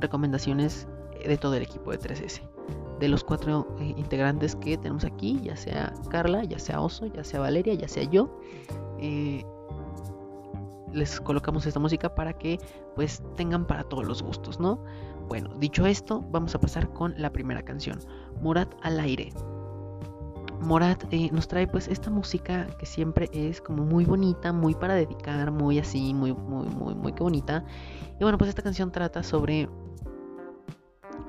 recomendaciones 0.00 0.86
de 1.26 1.38
todo 1.38 1.54
el 1.54 1.62
equipo 1.62 1.92
de 1.92 1.98
3S. 1.98 2.55
De 3.00 3.08
los 3.08 3.22
cuatro 3.24 3.66
eh, 3.78 3.94
integrantes 3.96 4.56
que 4.56 4.78
tenemos 4.78 5.04
aquí, 5.04 5.40
ya 5.42 5.56
sea 5.56 5.92
Carla, 6.08 6.44
ya 6.44 6.58
sea 6.58 6.80
Oso, 6.80 7.06
ya 7.06 7.24
sea 7.24 7.40
Valeria, 7.40 7.74
ya 7.74 7.88
sea 7.88 8.04
yo, 8.04 8.40
les 10.96 11.20
colocamos 11.20 11.66
esta 11.66 11.78
música 11.78 12.14
para 12.14 12.32
que 12.32 12.58
pues 12.94 13.22
tengan 13.36 13.66
para 13.66 13.84
todos 13.84 14.06
los 14.06 14.22
gustos, 14.22 14.58
¿no? 14.58 14.82
Bueno, 15.28 15.50
dicho 15.58 15.86
esto, 15.86 16.24
vamos 16.30 16.54
a 16.54 16.60
pasar 16.60 16.92
con 16.92 17.14
la 17.18 17.30
primera 17.30 17.62
canción, 17.62 17.98
Morat 18.40 18.72
al 18.82 18.98
aire. 19.00 19.32
Morat 20.60 21.04
eh, 21.10 21.28
nos 21.32 21.48
trae 21.48 21.66
pues 21.66 21.86
esta 21.88 22.10
música 22.10 22.66
que 22.78 22.86
siempre 22.86 23.28
es 23.32 23.60
como 23.60 23.84
muy 23.84 24.04
bonita, 24.04 24.52
muy 24.52 24.74
para 24.74 24.94
dedicar, 24.94 25.50
muy 25.50 25.78
así, 25.78 26.14
muy, 26.14 26.32
muy, 26.32 26.66
muy, 26.68 26.94
muy 26.94 27.12
bonita. 27.12 27.64
Y 28.18 28.22
bueno, 28.22 28.38
pues 28.38 28.48
esta 28.48 28.62
canción 28.62 28.90
trata 28.90 29.22
sobre, 29.22 29.68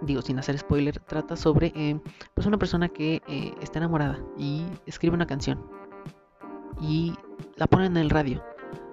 digo 0.02 0.22
sin 0.22 0.40
hacer 0.40 0.58
spoiler, 0.58 1.00
trata 1.00 1.36
sobre 1.36 1.74
eh, 1.76 2.00
pues 2.34 2.48
una 2.48 2.58
persona 2.58 2.90
que 2.90 3.22
eh, 3.28 3.54
está 3.62 3.80
enamorada 3.80 4.20
y 4.38 4.66
escribe 4.86 5.16
una 5.16 5.28
canción 5.28 5.66
y 6.82 7.16
la 7.56 7.68
pone 7.68 7.86
en 7.86 7.98
el 7.98 8.10
radio 8.10 8.44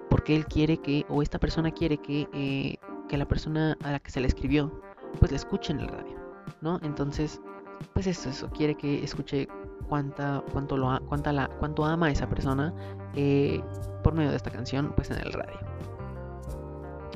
porque 0.09 0.35
él 0.35 0.45
quiere 0.45 0.77
que, 0.77 1.05
o 1.09 1.21
esta 1.21 1.39
persona 1.39 1.71
quiere 1.71 1.97
que, 1.97 2.79
que 3.09 3.17
la 3.17 3.27
persona 3.27 3.77
a 3.83 3.91
la 3.91 3.99
que 3.99 4.11
se 4.11 4.21
le 4.21 4.27
escribió 4.27 4.81
pues 5.19 5.31
la 5.31 5.37
escuche 5.37 5.73
en 5.73 5.79
el 5.79 5.87
radio, 5.87 6.15
¿no? 6.61 6.79
Entonces, 6.83 7.41
pues 7.93 8.07
eso, 8.07 8.29
eso, 8.29 8.49
quiere 8.49 8.75
que 8.75 9.03
escuche 9.03 9.47
cuánta, 9.87 10.43
cuánto, 10.51 10.77
lo, 10.77 10.99
cuánta 11.07 11.31
la, 11.31 11.47
cuánto 11.59 11.85
ama 11.85 12.07
a 12.07 12.11
esa 12.11 12.27
persona 12.27 12.73
eh, 13.15 13.61
por 14.03 14.13
medio 14.13 14.31
de 14.31 14.37
esta 14.37 14.51
canción, 14.51 14.93
pues 14.95 15.11
en 15.11 15.17
el 15.17 15.31
radio. 15.33 15.59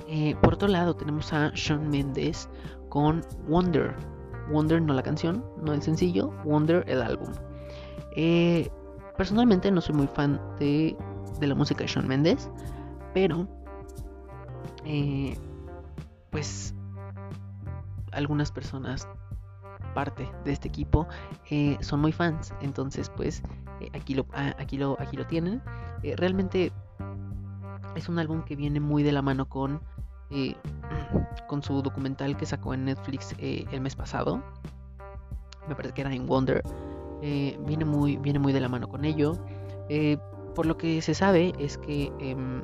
Eh, 0.07 0.35
por 0.41 0.55
otro 0.55 0.67
lado, 0.67 0.95
tenemos 0.95 1.31
a 1.33 1.51
Shawn 1.53 1.89
Mendes 1.89 2.49
con 2.89 3.21
Wonder. 3.47 3.95
Wonder 4.51 4.81
no 4.81 4.93
la 4.93 5.03
canción, 5.03 5.43
no 5.63 5.73
el 5.73 5.81
sencillo, 5.81 6.31
Wonder 6.43 6.83
el 6.87 7.01
álbum. 7.01 7.31
Eh, 8.15 8.69
personalmente 9.17 9.71
no 9.71 9.79
soy 9.81 9.95
muy 9.95 10.07
fan 10.07 10.41
de, 10.59 10.97
de 11.39 11.47
la 11.47 11.55
música 11.55 11.81
de 11.81 11.87
Shawn 11.87 12.07
Mendes, 12.07 12.49
pero 13.13 13.47
pues 16.31 16.73
algunas 18.11 18.51
personas 18.51 19.07
parte 19.93 20.29
de 20.45 20.51
este 20.51 20.67
equipo 20.67 21.07
eh, 21.49 21.77
son 21.81 22.01
muy 22.01 22.11
fans. 22.11 22.53
Entonces, 22.61 23.09
pues 23.09 23.41
eh, 23.79 23.89
aquí, 23.93 24.13
lo, 24.13 24.25
ah, 24.33 24.55
aquí, 24.57 24.77
lo, 24.77 24.97
aquí 24.99 25.17
lo 25.17 25.25
tienen. 25.27 25.61
Eh, 26.03 26.15
realmente 26.15 26.71
es 27.95 28.09
un 28.09 28.19
álbum 28.19 28.43
que 28.43 28.55
viene 28.55 28.79
muy 28.79 29.03
de 29.03 29.11
la 29.11 29.21
mano 29.21 29.47
con, 29.47 29.81
con 31.49 31.63
su 31.63 31.81
documental 31.81 32.37
que 32.37 32.45
sacó 32.45 32.73
en 32.73 32.85
Netflix 32.85 33.35
el 33.39 33.81
mes 33.81 33.95
pasado. 33.95 34.41
Me 35.67 35.75
parece 35.75 35.93
que 35.95 36.01
era 36.01 36.13
en 36.13 36.27
Wonder. 36.27 36.63
viene, 37.21 37.83
muy, 37.83 38.17
viene 38.17 38.39
muy 38.39 38.53
de 38.53 38.61
la 38.61 38.69
mano 38.69 38.87
con 38.87 39.03
ello. 39.03 39.33
por 40.55 40.65
lo 40.65 40.77
que 40.77 41.01
se 41.01 41.13
sabe 41.13 41.53
es 41.57 41.77
que 41.79 42.13
em, 42.19 42.61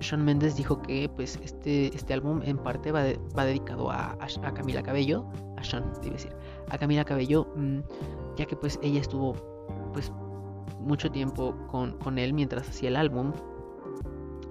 Sean 0.00 0.24
Mendes 0.24 0.56
dijo 0.56 0.82
que 0.82 1.08
pues 1.14 1.38
este, 1.42 1.94
este 1.94 2.14
álbum 2.14 2.40
en 2.44 2.58
parte 2.58 2.90
va, 2.90 3.04
va 3.36 3.44
dedicado 3.44 3.90
a, 3.90 4.16
a, 4.20 4.54
Camila 4.54 4.82
Cabello, 4.82 5.24
a 5.56 5.64
Sean, 5.64 5.92
debe 6.02 6.14
decir, 6.14 6.34
a 6.70 6.78
Camila 6.78 7.04
Cabello, 7.04 7.46
mm, 7.54 7.80
ya 8.36 8.46
que 8.46 8.56
pues 8.56 8.78
ella 8.82 9.00
estuvo 9.00 9.34
pues 9.92 10.10
mucho 10.80 11.10
tiempo 11.10 11.54
con, 11.70 11.98
con 11.98 12.18
él 12.18 12.32
mientras 12.32 12.68
hacía 12.68 12.88
el 12.88 12.96
álbum, 12.96 13.32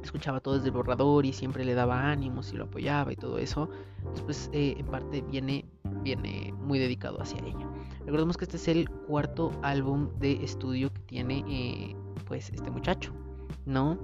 escuchaba 0.04 0.40
todo 0.40 0.56
desde 0.56 0.68
el 0.68 0.74
borrador 0.74 1.26
y 1.26 1.34
siempre 1.34 1.66
le 1.66 1.74
daba 1.74 2.10
ánimos 2.10 2.52
y 2.54 2.58
lo 2.58 2.66
apoyaba 2.66 3.12
y 3.14 3.16
todo 3.16 3.38
eso, 3.38 3.70
pues 4.26 4.50
en 4.54 4.86
parte 4.88 5.22
viene, 5.22 5.66
viene 6.04 6.54
muy 6.60 6.80
dedicado 6.80 7.22
hacia 7.22 7.40
ella. 7.40 7.68
Recordemos 8.06 8.38
que 8.38 8.46
este 8.46 8.58
es 8.58 8.68
el 8.68 8.90
cuarto 8.90 9.52
álbum 9.62 10.10
de 10.20 10.44
estudio 10.44 10.92
que 10.94 11.02
tiene 11.02 11.44
eh, 11.48 11.96
pues 12.28 12.50
este 12.50 12.72
muchacho, 12.72 13.14
¿no? 13.66 13.98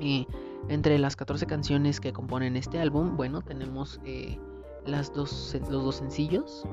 Y 0.00 0.26
entre 0.68 0.98
las 0.98 1.16
14 1.16 1.46
canciones 1.46 2.00
que 2.00 2.12
componen 2.12 2.56
este 2.56 2.78
álbum, 2.78 3.16
bueno, 3.16 3.42
tenemos 3.42 4.00
eh, 4.04 4.38
las 4.86 5.12
dos, 5.12 5.56
los 5.68 5.84
dos 5.84 5.96
sencillos. 5.96 6.64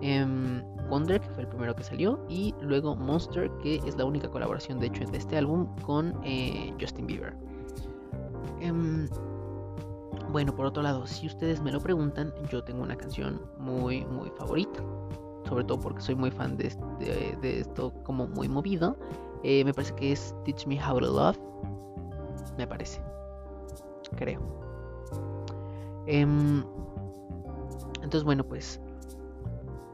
Em, 0.00 0.62
Wonder, 0.88 1.20
que 1.20 1.28
fue 1.30 1.42
el 1.44 1.48
primero 1.48 1.74
que 1.74 1.84
salió, 1.84 2.24
y 2.28 2.54
luego 2.60 2.94
Monster, 2.96 3.50
que 3.62 3.76
es 3.86 3.96
la 3.96 4.04
única 4.04 4.28
colaboración 4.28 4.78
de 4.78 4.88
hecho 4.88 5.04
de 5.06 5.16
este 5.16 5.38
álbum 5.38 5.66
con 5.82 6.14
eh, 6.24 6.74
Justin 6.80 7.06
Bieber. 7.06 7.34
Em, 8.60 9.08
bueno, 10.30 10.54
por 10.54 10.66
otro 10.66 10.82
lado, 10.82 11.06
si 11.06 11.26
ustedes 11.26 11.60
me 11.60 11.72
lo 11.72 11.80
preguntan, 11.80 12.32
yo 12.50 12.62
tengo 12.62 12.82
una 12.82 12.96
canción 12.96 13.40
muy, 13.58 14.04
muy 14.06 14.30
favorita. 14.30 14.82
Sobre 15.48 15.64
todo 15.64 15.80
porque 15.80 16.00
soy 16.00 16.14
muy 16.14 16.30
fan 16.30 16.56
de, 16.56 16.72
esto 17.42 17.92
como 18.04 18.26
muy 18.26 18.48
movido. 18.48 18.96
Eh, 19.42 19.64
me 19.64 19.74
parece 19.74 19.94
que 19.96 20.12
es 20.12 20.34
Teach 20.44 20.66
Me 20.66 20.78
How 20.82 21.00
to 21.00 21.12
Love 21.12 21.38
me 22.56 22.66
parece. 22.66 23.00
Creo. 24.16 24.40
Em, 26.06 26.64
entonces, 27.96 28.24
bueno, 28.24 28.44
pues. 28.44 28.80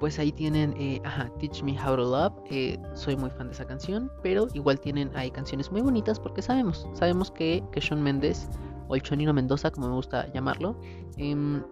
Pues 0.00 0.18
ahí 0.18 0.30
tienen, 0.30 0.74
eh, 0.78 1.00
ajá, 1.04 1.28
Teach 1.38 1.62
Me 1.62 1.72
How 1.72 1.96
to 1.96 2.02
Love. 2.04 2.32
Eh, 2.50 2.78
soy 2.94 3.16
muy 3.16 3.30
fan 3.30 3.48
de 3.48 3.54
esa 3.54 3.66
canción, 3.66 4.10
pero 4.22 4.46
igual 4.54 4.78
tienen 4.78 5.10
ahí 5.14 5.30
canciones 5.30 5.72
muy 5.72 5.80
bonitas 5.80 6.20
porque 6.20 6.40
sabemos, 6.40 6.86
sabemos 6.92 7.30
que, 7.30 7.64
que 7.72 7.80
Sean 7.80 8.02
Méndez, 8.02 8.48
o 8.88 8.94
el 8.94 9.02
Chonino 9.02 9.32
Mendoza, 9.32 9.70
como 9.70 9.88
me 9.88 9.94
gusta 9.94 10.30
llamarlo, 10.32 10.76
em, 11.16 11.62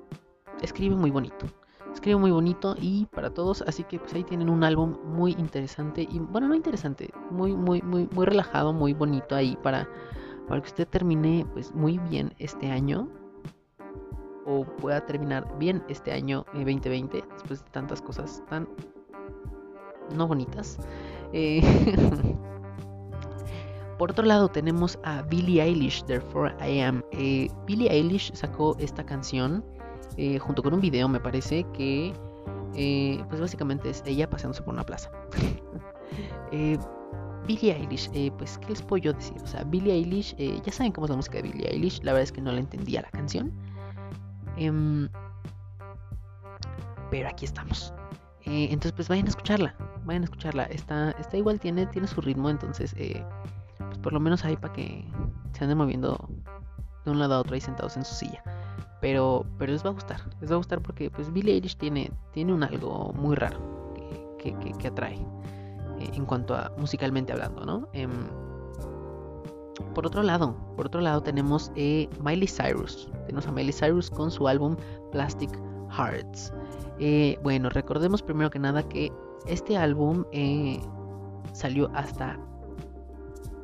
escribe 0.63 0.95
muy 0.95 1.11
bonito. 1.11 1.47
Escribe 1.93 2.19
muy 2.19 2.31
bonito 2.31 2.77
y 2.79 3.07
para 3.07 3.31
todos, 3.31 3.63
así 3.63 3.83
que 3.85 3.99
pues 3.99 4.13
ahí 4.13 4.23
tienen 4.23 4.51
un 4.51 4.65
álbum 4.65 4.99
muy 5.05 5.33
interesante 5.39 6.03
y 6.03 6.19
bueno, 6.19 6.47
no 6.49 6.55
interesante, 6.55 7.11
muy 7.31 7.57
muy 7.57 7.81
muy 7.81 8.07
muy 8.13 8.27
relajado, 8.27 8.75
muy 8.75 8.93
bonito 8.93 9.35
ahí 9.35 9.57
para 9.63 9.89
para 10.47 10.61
que 10.61 10.67
usted 10.67 10.87
termine 10.87 11.47
pues 11.55 11.75
muy 11.75 11.97
bien 11.99 12.35
este 12.39 12.71
año 12.71 13.09
o 14.47 14.65
pueda 14.65 15.05
terminar 15.05 15.47
bien 15.59 15.83
este 15.89 16.13
año 16.13 16.47
2020 16.55 17.19
eh, 17.19 17.25
después 17.33 17.65
de 17.65 17.71
tantas 17.71 18.01
cosas 18.01 18.43
tan 18.49 18.69
no 20.15 20.29
bonitas. 20.29 20.79
Eh, 21.33 21.61
por 23.99 24.13
otro 24.13 24.25
lado 24.25 24.49
tenemos 24.49 24.99
a 25.03 25.23
Billie 25.23 25.61
Eilish, 25.61 26.05
Therefore 26.05 26.55
I 26.61 26.81
Am. 26.81 27.03
Eh, 27.11 27.51
Billie 27.67 27.91
Eilish 27.91 28.33
sacó 28.35 28.77
esta 28.79 29.05
canción 29.05 29.65
junto 30.41 30.63
con 30.63 30.73
un 30.73 30.81
video, 30.81 31.09
me 31.09 31.21
parece 31.21 31.67
que 31.75 32.15
pues 33.29 33.39
básicamente 33.39 33.91
es 33.91 34.03
ella 34.07 34.31
paseándose 34.31 34.63
por 34.63 34.73
una 34.73 34.85
plaza. 34.85 35.11
Billie 37.47 37.73
Eilish, 37.73 38.11
pues, 38.39 38.57
¿qué 38.59 38.69
les 38.71 38.81
puedo 38.81 39.03
yo 39.03 39.13
decir? 39.13 39.37
O 39.43 39.47
sea, 39.47 39.63
Billie 39.65 39.93
Eilish, 39.93 40.35
ya 40.37 40.73
saben 40.73 40.93
cómo 40.93 41.05
es 41.05 41.11
la 41.11 41.17
música 41.17 41.37
de 41.37 41.43
Billie 41.43 41.69
Eilish, 41.69 42.03
la 42.03 42.13
verdad 42.13 42.23
es 42.23 42.33
que 42.33 42.41
no 42.41 42.51
la 42.51 42.61
entendía 42.61 43.03
la 43.03 43.11
canción. 43.11 43.53
Em, 44.57 45.09
pero 47.11 47.29
aquí 47.29 47.45
estamos. 47.45 47.93
Eh, 48.45 48.69
entonces, 48.71 48.93
pues 48.93 49.09
vayan 49.09 49.27
a 49.27 49.31
escucharla, 49.31 49.75
vayan 50.05 50.23
a 50.23 50.25
escucharla. 50.27 50.65
Está, 50.65 51.11
está 51.13 51.37
igual, 51.37 51.61
tiene, 51.61 51.87
tiene 51.87 52.07
su 52.07 52.21
ritmo, 52.21 52.49
entonces, 52.49 52.95
pues 53.79 53.99
por 53.99 54.13
lo 54.13 54.21
menos 54.21 54.45
ahí 54.45 54.57
para 54.57 54.73
que 54.73 55.05
se 55.53 55.65
anden 55.65 55.79
moviendo 55.79 56.29
de 57.05 57.11
un 57.11 57.19
lado 57.19 57.35
a 57.35 57.41
otro 57.41 57.55
ahí 57.55 57.61
sentados 57.61 57.97
en 57.97 58.05
su 58.05 58.15
silla. 58.15 58.43
Pero, 59.01 59.45
pero 59.59 59.73
les 59.73 59.85
va 59.85 59.91
a 59.91 59.93
gustar, 59.93 60.21
les 60.41 60.51
va 60.51 60.55
a 60.55 60.59
gustar 60.59 60.81
porque 60.81 61.11
pues 61.11 61.33
Billie 61.33 61.55
Eilish 61.55 61.77
tiene, 61.77 62.11
tiene 62.33 62.53
un 62.53 62.63
algo 62.63 63.13
muy 63.15 63.37
raro 63.37 63.95
que, 64.39 64.55
que, 64.79 64.89
atrae. 64.89 65.19
Eh, 65.99 66.11
en 66.15 66.25
cuanto 66.25 66.55
a 66.55 66.73
musicalmente 66.79 67.33
hablando, 67.33 67.65
¿no? 67.65 67.89
Por 69.95 70.07
otro 70.07 70.23
lado, 70.23 70.57
por 70.77 70.87
otro 70.87 71.01
lado 71.01 71.23
tenemos 71.23 71.73
eh, 71.77 72.09
Miley 72.23 72.49
Cyrus. 72.49 73.09
Tenemos 73.27 73.47
a 73.47 73.53
Miley 73.53 73.73
Cyrus 73.73 74.11
con 74.11 74.31
su 74.31 74.49
álbum 74.49 74.77
Plastic 75.13 75.51
Hearts. 75.91 76.53
Eh, 76.99 77.39
bueno, 77.43 77.69
recordemos 77.69 78.23
primero 78.23 78.51
que 78.51 78.59
nada 78.59 78.89
que 78.89 79.13
este 79.47 79.77
álbum 79.77 80.25
salió 81.53 81.91
hasta 81.95 82.39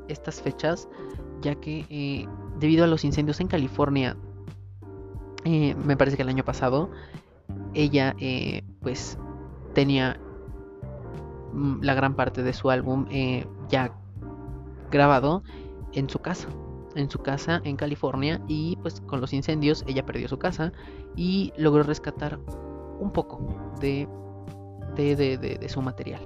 estas 0.08 0.40
fechas, 0.40 0.88
ya 1.40 1.54
que 1.56 2.28
debido 2.58 2.84
a 2.84 2.86
los 2.86 3.04
incendios 3.04 3.40
en 3.40 3.48
California, 3.48 4.16
me 5.44 5.96
parece 5.96 6.16
que 6.16 6.22
el 6.22 6.28
año 6.28 6.44
pasado, 6.44 6.90
ella 7.74 8.14
pues 8.80 9.18
tenía 9.74 10.20
Mm, 11.52 11.82
la 11.82 11.94
gran 11.94 12.14
parte 12.14 12.42
de 12.42 12.52
su 12.52 12.70
álbum 12.70 13.06
eh, 13.10 13.46
ya 13.68 13.92
grabado 14.90 15.42
en 15.93 16.09
su 16.09 16.18
casa 16.18 16.49
en 16.95 17.11
su 17.11 17.18
casa 17.18 17.62
en 17.64 17.76
California 17.76 18.40
y 18.49 18.76
pues 18.76 19.01
con 19.01 19.20
los 19.20 19.32
incendios 19.32 19.82
ella 19.86 20.05
perdió 20.05 20.28
su 20.28 20.38
casa 20.38 20.72
y 21.16 21.53
logró 21.57 21.82
rescatar 21.82 22.38
un 23.01 23.11
poco 23.12 23.40
de 23.80 24.07
de, 24.95 25.66
su 25.68 25.82
material. 25.82 26.20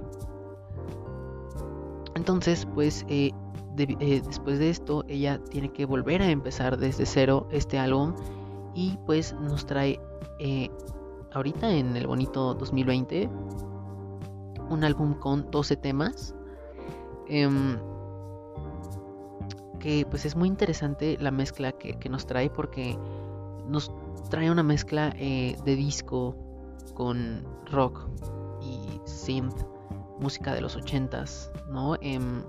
Entonces, 2.15 2.67
pues 2.75 3.05
eh, 3.09 3.31
eh, 3.79 4.23
después 4.25 4.59
de 4.59 4.71
esto, 4.71 5.05
ella 5.09 5.39
tiene 5.51 5.73
que 5.73 5.85
volver 5.85 6.23
a 6.23 6.31
empezar 6.31 6.79
desde 6.79 7.07
cero 7.07 7.47
este 7.51 7.79
álbum 7.79 8.15
y 8.75 8.99
pues 9.07 9.35
nos 9.35 9.67
trae 9.67 10.01
eh, 10.39 10.71
ahorita 11.33 11.71
en 11.71 11.97
el 11.97 12.07
bonito 12.07 12.55
2020 12.55 13.29
un 14.71 14.85
álbum 14.85 15.15
con 15.15 15.51
12 15.51 15.77
temas. 15.77 16.35
Que 19.87 20.05
pues 20.11 20.25
es 20.27 20.35
muy 20.35 20.49
interesante 20.49 21.17
la 21.21 21.31
mezcla 21.31 21.71
que, 21.71 21.97
nos 22.09 22.27
trae 22.27 22.51
porque 22.51 22.99
nos 23.69 23.93
trae 24.31 24.51
una 24.51 24.65
mezcla 24.65 25.11
de 25.11 25.77
disco 25.77 26.35
con 26.95 27.45
rock 27.71 28.09
y 28.61 29.01
synth, 29.05 29.63
música 30.19 30.55
de 30.55 30.61
los 30.61 30.77
80s, 30.77 31.53
¿no? 31.69 31.95
Em, 32.01 32.43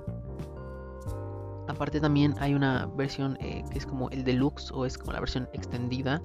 aparte 1.67 1.99
también 1.99 2.33
hay 2.39 2.55
una 2.55 2.87
versión 2.95 3.37
eh, 3.39 3.63
que 3.69 3.77
es 3.77 3.85
como 3.85 4.09
el 4.09 4.23
deluxe 4.23 4.71
o 4.71 4.85
es 4.85 4.97
como 4.97 5.11
la 5.11 5.19
versión 5.19 5.47
extendida 5.53 6.21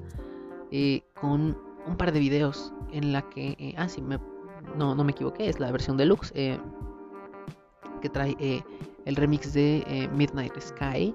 eh, 0.70 1.02
con 1.20 1.58
un 1.86 1.96
par 1.98 2.12
de 2.12 2.20
videos 2.20 2.72
en 2.90 3.12
la 3.12 3.28
que, 3.28 3.56
eh, 3.58 3.74
ah 3.76 3.88
sí, 3.88 4.00
me, 4.00 4.18
no, 4.78 4.94
no 4.94 5.04
me 5.04 5.12
equivoqué, 5.12 5.50
es 5.50 5.60
la 5.60 5.70
versión 5.70 5.98
deluxe 5.98 6.32
que 8.00 8.08
trae 8.08 8.64
el 9.05 9.16
remix 9.16 9.53
de 9.53 10.09
Midnight 10.14 10.59
Sky 10.61 11.14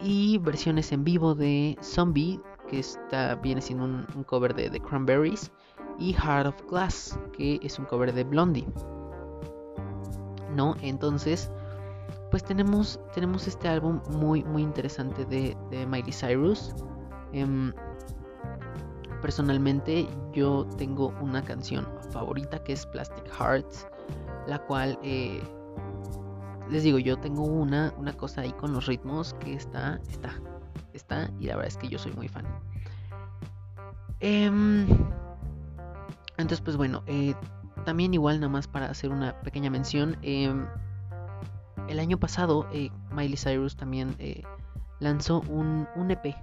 y 0.00 0.38
versiones 0.38 0.92
en 0.92 1.04
vivo 1.04 1.34
de 1.34 1.76
Zombie 1.82 2.40
que 2.70 2.78
está, 2.78 3.34
viene 3.34 3.60
siendo 3.60 3.84
un, 3.84 4.24
cover 4.24 4.54
de 4.54 4.70
The 4.70 4.80
Cranberries, 4.80 5.50
y 5.98 6.12
Heart 6.14 6.46
of 6.46 6.62
Glass, 6.70 7.18
que 7.36 7.58
es 7.62 7.78
un 7.78 7.84
cover 7.84 8.14
de 8.14 8.24
Blondie. 8.24 8.66
¿No? 10.54 10.76
Entonces, 10.80 11.50
pues 12.30 12.44
tenemos, 12.44 13.00
tenemos 13.12 13.46
este 13.48 13.68
álbum 13.68 14.00
muy, 14.10 14.44
muy 14.44 14.62
interesante 14.62 15.24
de, 15.26 15.56
Miley 15.86 16.12
Cyrus. 16.12 16.72
Em, 17.32 17.72
personalmente, 19.20 20.08
yo 20.32 20.66
tengo 20.78 21.12
una 21.20 21.42
canción 21.42 21.86
favorita 22.10 22.62
que 22.62 22.72
es 22.72 22.86
Plastic 22.86 23.28
Hearts, 23.32 23.86
la 24.46 24.58
cual, 24.66 24.98
eh, 25.02 25.42
les 26.70 26.82
digo, 26.82 26.98
yo 26.98 27.18
tengo 27.18 27.42
una, 27.44 27.92
una 27.98 28.12
cosa 28.12 28.42
ahí 28.42 28.52
con 28.52 28.72
los 28.72 28.86
ritmos 28.86 29.34
que 29.34 29.54
está, 29.54 30.00
está, 30.08 30.40
está 30.92 31.30
y 31.40 31.46
la 31.46 31.56
verdad 31.56 31.68
es 31.68 31.76
que 31.76 31.88
yo 31.88 31.98
soy 31.98 32.12
muy 32.12 32.28
fan. 32.28 32.46
Em, 34.20 34.86
entonces, 36.36 36.60
pues 36.60 36.76
bueno, 36.76 37.02
eh, 37.06 37.34
también 37.84 38.14
igual 38.14 38.40
nada 38.40 38.52
más 38.52 38.68
para 38.68 38.86
hacer 38.86 39.10
una 39.10 39.38
pequeña 39.40 39.70
mención. 39.70 40.16
Em, 40.22 40.66
el 41.88 41.98
año 41.98 42.18
pasado 42.18 42.66
eh, 42.72 42.90
Miley 43.10 43.36
Cyrus 43.36 43.76
también 43.76 44.14
eh, 44.18 44.42
lanzó 45.00 45.40
un, 45.48 45.88
un, 45.96 46.10
EP, 46.10 46.34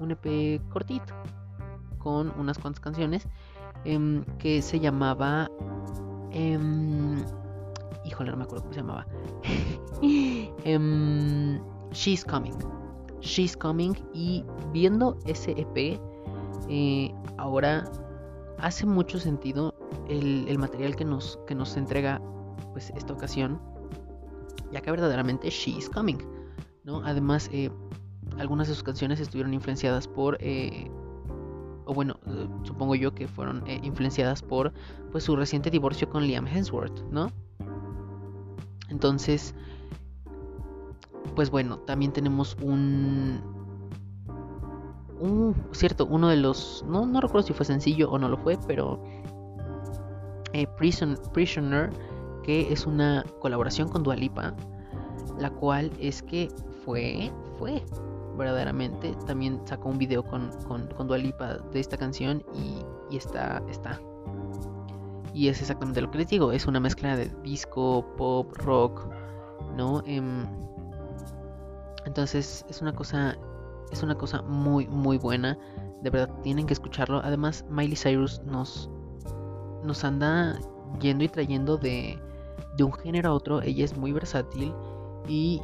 un 0.00 0.10
EP 0.10 0.60
cortito, 0.70 1.14
con 1.98 2.32
unas 2.38 2.58
cuantas 2.58 2.80
canciones, 2.80 3.26
em, 3.84 4.24
que 4.38 4.62
se 4.62 4.80
llamaba... 4.80 5.48
híjole, 8.06 8.30
no 8.30 8.36
me 8.36 8.44
acuerdo 8.44 8.62
cómo 8.62 8.74
se 8.74 8.80
llamaba. 8.80 9.06
She's 11.92 12.24
Coming. 12.24 12.56
She's 13.20 13.56
Coming 13.56 13.94
y 14.12 14.44
viendo 14.72 15.18
ese 15.26 15.52
EP 15.52 15.98
eh, 16.68 17.14
ahora 17.38 17.90
hace 18.58 18.86
mucho 18.86 19.18
sentido 19.18 19.74
el, 20.08 20.58
material 20.58 20.96
que 20.96 21.04
nos, 21.04 21.38
que 21.46 21.54
nos 21.54 21.76
entrega 21.76 22.20
pues 22.72 22.90
esta 22.96 23.12
ocasión 23.12 23.60
ya 24.72 24.80
que 24.80 24.90
verdaderamente 24.90 25.50
She's 25.50 25.88
Coming 25.88 26.18
¿no? 26.84 27.02
además 27.04 27.48
eh, 27.52 27.70
algunas 28.38 28.68
de 28.68 28.74
sus 28.74 28.82
canciones 28.82 29.20
estuvieron 29.20 29.54
influenciadas 29.54 30.06
por 30.06 30.36
eh, 30.40 30.90
o 31.84 31.94
bueno 31.94 32.18
supongo 32.64 32.94
yo 32.94 33.14
que 33.14 33.28
fueron 33.28 33.64
influenciadas 33.82 34.42
por 34.42 34.72
pues 35.12 35.24
su 35.24 35.36
reciente 35.36 35.70
divorcio 35.70 36.08
con 36.08 36.24
Liam 36.24 36.46
Hemsworth 36.46 37.02
no 37.10 37.30
entonces 38.88 39.54
pues 41.36 41.50
bueno, 41.50 41.78
también 41.80 42.12
tenemos 42.12 42.56
un... 42.60 43.40
Cierto, 45.72 46.06
uno 46.06 46.28
de 46.28 46.36
los... 46.36 46.84
No, 46.88 47.06
no 47.06 47.20
recuerdo 47.20 47.46
si 47.46 47.52
fue 47.52 47.64
sencillo 47.64 48.10
o 48.10 48.18
no 48.18 48.28
lo 48.28 48.38
fue, 48.38 48.58
pero... 48.66 49.00
Eh, 50.52 50.66
Prisoner, 50.78 51.90
que 52.42 52.72
es 52.72 52.86
una 52.86 53.24
colaboración 53.40 53.88
con 53.88 54.02
Dualipa, 54.02 54.54
la 55.38 55.50
cual 55.50 55.90
es 56.00 56.22
que 56.22 56.48
fue, 56.84 57.30
fue, 57.58 57.82
verdaderamente. 58.38 59.14
También 59.26 59.60
sacó 59.66 59.90
un 59.90 59.98
video 59.98 60.22
con, 60.22 60.50
con, 60.66 60.86
con 60.88 61.06
Dualipa 61.06 61.58
de 61.58 61.80
esta 61.80 61.98
canción 61.98 62.42
y, 62.54 62.82
y 63.10 63.18
está, 63.18 63.62
está. 63.68 64.00
Y 65.36 65.48
es 65.48 65.60
exactamente 65.60 66.00
lo 66.00 66.10
que 66.10 66.16
les 66.16 66.28
digo, 66.28 66.50
es 66.50 66.66
una 66.66 66.80
mezcla 66.80 67.14
de 67.14 67.30
disco, 67.42 68.06
pop, 68.16 68.56
rock, 68.56 69.06
¿no? 69.76 70.02
Eh, 70.06 70.22
entonces 72.06 72.64
es 72.70 72.80
una 72.80 72.94
cosa, 72.94 73.36
es 73.92 74.02
una 74.02 74.14
cosa 74.14 74.40
muy, 74.40 74.88
muy 74.88 75.18
buena. 75.18 75.58
De 76.00 76.08
verdad, 76.08 76.34
tienen 76.42 76.64
que 76.64 76.72
escucharlo. 76.72 77.20
Además, 77.22 77.66
Miley 77.68 77.96
Cyrus 77.96 78.40
nos, 78.46 78.88
nos 79.84 80.04
anda 80.04 80.58
yendo 81.00 81.24
y 81.24 81.28
trayendo 81.28 81.76
de, 81.76 82.18
de 82.78 82.84
un 82.84 82.94
género 82.94 83.28
a 83.28 83.32
otro. 83.34 83.60
Ella 83.60 83.84
es 83.84 83.94
muy 83.94 84.12
versátil 84.12 84.72
y 85.28 85.60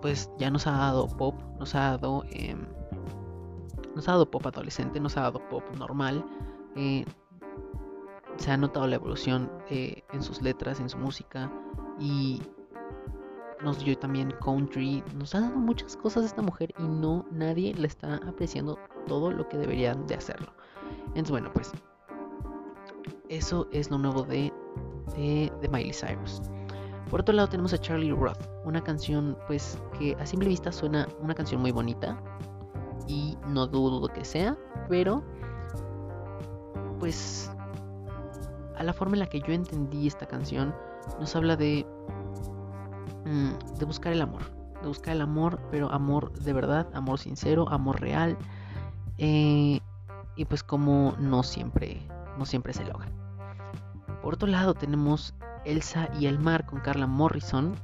pues 0.00 0.30
ya 0.38 0.48
nos 0.48 0.68
ha 0.68 0.78
dado 0.78 1.08
pop, 1.08 1.34
nos 1.58 1.74
ha 1.74 1.98
dado, 1.98 2.22
em, 2.30 2.68
nos 3.96 4.08
ha 4.08 4.12
dado 4.12 4.30
pop 4.30 4.46
adolescente, 4.46 5.00
nos 5.00 5.16
ha 5.16 5.22
dado 5.22 5.40
pop 5.48 5.64
normal. 5.76 6.24
Eh, 6.76 7.04
se 8.38 8.52
ha 8.52 8.56
notado 8.56 8.86
la 8.86 8.96
evolución 8.96 9.50
eh, 9.68 10.02
en 10.12 10.22
sus 10.22 10.40
letras, 10.40 10.80
en 10.80 10.88
su 10.88 10.96
música 10.96 11.52
y 11.98 12.40
nos 13.62 13.84
dio 13.84 13.98
también 13.98 14.32
country, 14.42 15.02
nos 15.16 15.34
ha 15.34 15.40
dado 15.40 15.56
muchas 15.56 15.96
cosas 15.96 16.24
esta 16.24 16.42
mujer 16.42 16.72
y 16.78 16.84
no 16.84 17.26
nadie 17.32 17.74
le 17.74 17.88
está 17.88 18.16
apreciando 18.26 18.78
todo 19.06 19.30
lo 19.30 19.48
que 19.48 19.58
deberían 19.58 20.06
de 20.06 20.14
hacerlo. 20.14 20.52
Entonces 21.08 21.30
bueno, 21.32 21.52
pues 21.52 21.72
eso 23.28 23.68
es 23.72 23.90
lo 23.90 23.98
nuevo 23.98 24.22
de, 24.22 24.52
de, 25.16 25.68
Miley 25.70 25.92
Cyrus. 25.92 26.40
Por 27.10 27.20
otro 27.20 27.34
lado 27.34 27.48
tenemos 27.48 27.72
a 27.72 27.78
Charlie 27.78 28.12
Roth, 28.12 28.48
una 28.64 28.82
canción 28.82 29.36
pues 29.48 29.78
que 29.98 30.14
a 30.20 30.26
simple 30.26 30.48
vista 30.48 30.70
suena 30.70 31.08
una 31.20 31.34
canción 31.34 31.60
muy 31.60 31.72
bonita 31.72 32.20
y 33.08 33.36
no 33.48 33.66
dudo 33.66 34.06
que 34.08 34.24
sea, 34.24 34.56
pero 34.88 35.24
pues 37.00 37.50
a 38.78 38.84
la 38.84 38.92
forma 38.92 39.14
en 39.14 39.20
la 39.20 39.26
que 39.26 39.40
yo 39.40 39.52
entendí 39.52 40.06
esta 40.06 40.26
canción 40.26 40.74
nos 41.20 41.34
habla 41.36 41.56
de 41.56 41.86
Mm, 43.28 43.78
de 43.78 43.84
buscar 43.84 44.12
el 44.12 44.22
amor. 44.22 44.42
De 44.80 44.88
buscar 44.88 45.14
el 45.14 45.20
amor, 45.20 45.60
pero 45.70 45.92
amor 45.92 46.32
de 46.32 46.52
verdad, 46.54 46.88
amor 46.94 47.18
sincero, 47.18 47.68
amor 47.68 48.00
real. 48.00 48.38
Eh, 49.18 49.80
y 50.36 50.44
pues 50.46 50.62
como 50.62 51.14
no 51.18 51.42
siempre, 51.42 52.00
no 52.38 52.46
siempre 52.46 52.72
se 52.72 52.84
logra. 52.84 53.10
Por 54.22 54.34
otro 54.34 54.48
lado 54.48 54.74
tenemos 54.74 55.34
Elsa 55.64 56.08
y 56.18 56.26
el 56.26 56.38
mar 56.38 56.64
con 56.64 56.80
Carla 56.80 57.06
Morrison. 57.06 57.74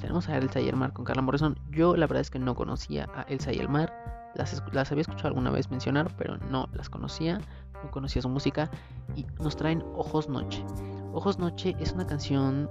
Tenemos 0.00 0.28
a 0.28 0.36
Elsa 0.36 0.60
y 0.60 0.68
el 0.68 0.76
mar 0.76 0.92
con 0.92 1.04
Carla 1.04 1.22
Morrison. 1.22 1.58
Yo 1.70 1.96
la 1.96 2.06
verdad 2.06 2.20
es 2.20 2.30
que 2.30 2.38
no 2.38 2.54
conocía 2.54 3.08
a 3.14 3.22
Elsa 3.22 3.52
y 3.52 3.58
el 3.58 3.68
mar. 3.68 3.92
Las, 4.36 4.62
las 4.72 4.92
había 4.92 5.02
escuchado 5.02 5.28
alguna 5.28 5.50
vez 5.50 5.70
mencionar, 5.70 6.10
pero 6.16 6.36
no 6.50 6.68
las 6.72 6.88
conocía. 6.88 7.40
No 7.84 7.90
conocía 7.90 8.22
su 8.22 8.28
música. 8.28 8.70
Y 9.14 9.24
nos 9.42 9.56
traen 9.56 9.84
Ojos 9.96 10.28
Noche. 10.28 10.64
Ojos 11.12 11.38
Noche 11.38 11.76
es 11.78 11.92
una 11.92 12.06
canción 12.06 12.68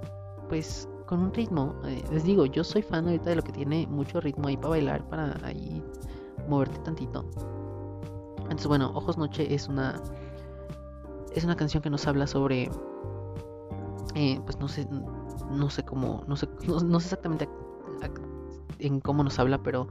pues 0.48 0.88
con 1.06 1.20
un 1.20 1.32
ritmo. 1.32 1.74
Eh, 1.86 2.02
les 2.12 2.24
digo, 2.24 2.46
yo 2.46 2.64
soy 2.64 2.82
fan 2.82 3.06
ahorita 3.06 3.30
de 3.30 3.36
lo 3.36 3.42
que 3.42 3.52
tiene 3.52 3.86
mucho 3.86 4.20
ritmo 4.20 4.48
ahí 4.48 4.56
para 4.56 4.68
bailar, 4.68 5.08
para 5.08 5.34
ahí 5.46 5.82
moverte 6.48 6.78
tantito. 6.80 7.24
Entonces, 8.42 8.66
bueno, 8.66 8.92
Ojos 8.94 9.16
Noche 9.16 9.54
es 9.54 9.68
una 9.68 10.00
es 11.34 11.44
una 11.44 11.56
canción 11.56 11.82
que 11.82 11.90
nos 11.90 12.06
habla 12.06 12.26
sobre 12.26 12.70
eh, 14.14 14.40
pues 14.44 14.58
no 14.58 14.68
sé 14.68 14.86
no 15.50 15.68
sé 15.68 15.84
cómo 15.84 16.22
no 16.28 16.36
sé 16.36 16.48
no, 16.66 17.00
sé 17.00 17.06
exactamente 17.06 17.48
en 18.78 19.00
cómo 19.00 19.24
nos 19.24 19.38
habla 19.38 19.62
pero 19.62 19.88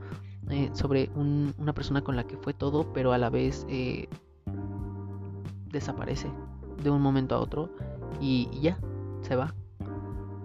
eh, 0.49 0.69
sobre 0.73 1.09
una 1.15 1.73
persona 1.73 2.01
con 2.01 2.15
la 2.15 2.25
que 2.25 2.37
fue 2.37 2.53
todo 2.53 2.93
pero 2.93 3.11
a 3.11 3.17
la 3.17 3.29
vez 3.29 3.65
desaparece 5.73 6.31
de 6.81 6.89
un 6.89 7.01
momento 7.01 7.35
a 7.35 7.39
otro 7.39 7.69
y 8.21 8.47
ya 8.61 8.77
se 9.21 9.35
va 9.35 9.53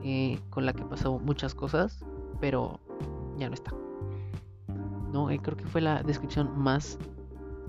eh, 0.02 0.40
con 0.50 0.64
la 0.66 0.72
que 0.72 0.84
pasó 0.84 1.18
muchas 1.18 1.54
cosas, 1.54 2.04
pero 2.40 2.80
ya 3.36 3.48
no 3.48 3.54
está. 3.54 3.72
No, 5.12 5.30
eh, 5.30 5.38
creo 5.38 5.56
que 5.56 5.66
fue 5.66 5.80
la 5.80 6.02
descripción 6.02 6.58
más, 6.58 6.98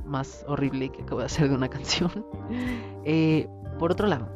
más 0.05 0.45
horrible 0.47 0.89
que 0.89 1.03
acabo 1.03 1.19
de 1.19 1.25
hacer 1.25 1.49
de 1.49 1.55
una 1.55 1.69
canción. 1.77 2.25
Eh, 3.03 3.47
por 3.77 3.91
otro 3.91 4.07
lado, 4.07 4.29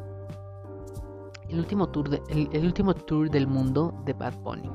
el 1.48 1.58
último 1.58 1.88
tour, 1.88 2.20
el, 2.28 2.64
último 2.64 2.94
tour 2.94 3.30
del 3.30 3.46
mundo 3.46 3.94
de 4.04 4.12
Bad 4.12 4.34
Bunny. 4.42 4.70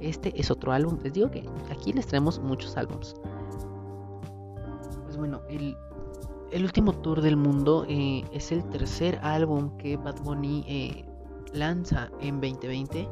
Este 0.00 0.38
es 0.38 0.50
otro 0.50 0.72
álbum. 0.72 0.98
Les 1.02 1.12
digo 1.12 1.30
que 1.30 1.48
aquí 1.70 1.92
les 1.92 2.06
traemos 2.06 2.38
muchos 2.38 2.76
álbums. 2.76 3.14
Pues 5.04 5.16
bueno, 5.16 5.40
el, 5.48 5.76
último 6.62 6.92
tour 6.92 7.20
del 7.20 7.36
mundo 7.36 7.84
eh, 7.88 8.22
es 8.32 8.52
el 8.52 8.64
tercer 8.68 9.18
álbum 9.22 9.76
que 9.78 9.96
Bad 9.96 10.22
Bunny 10.22 10.64
eh, 10.68 11.04
lanza 11.52 12.10
en 12.20 12.40
2020. 12.40 13.08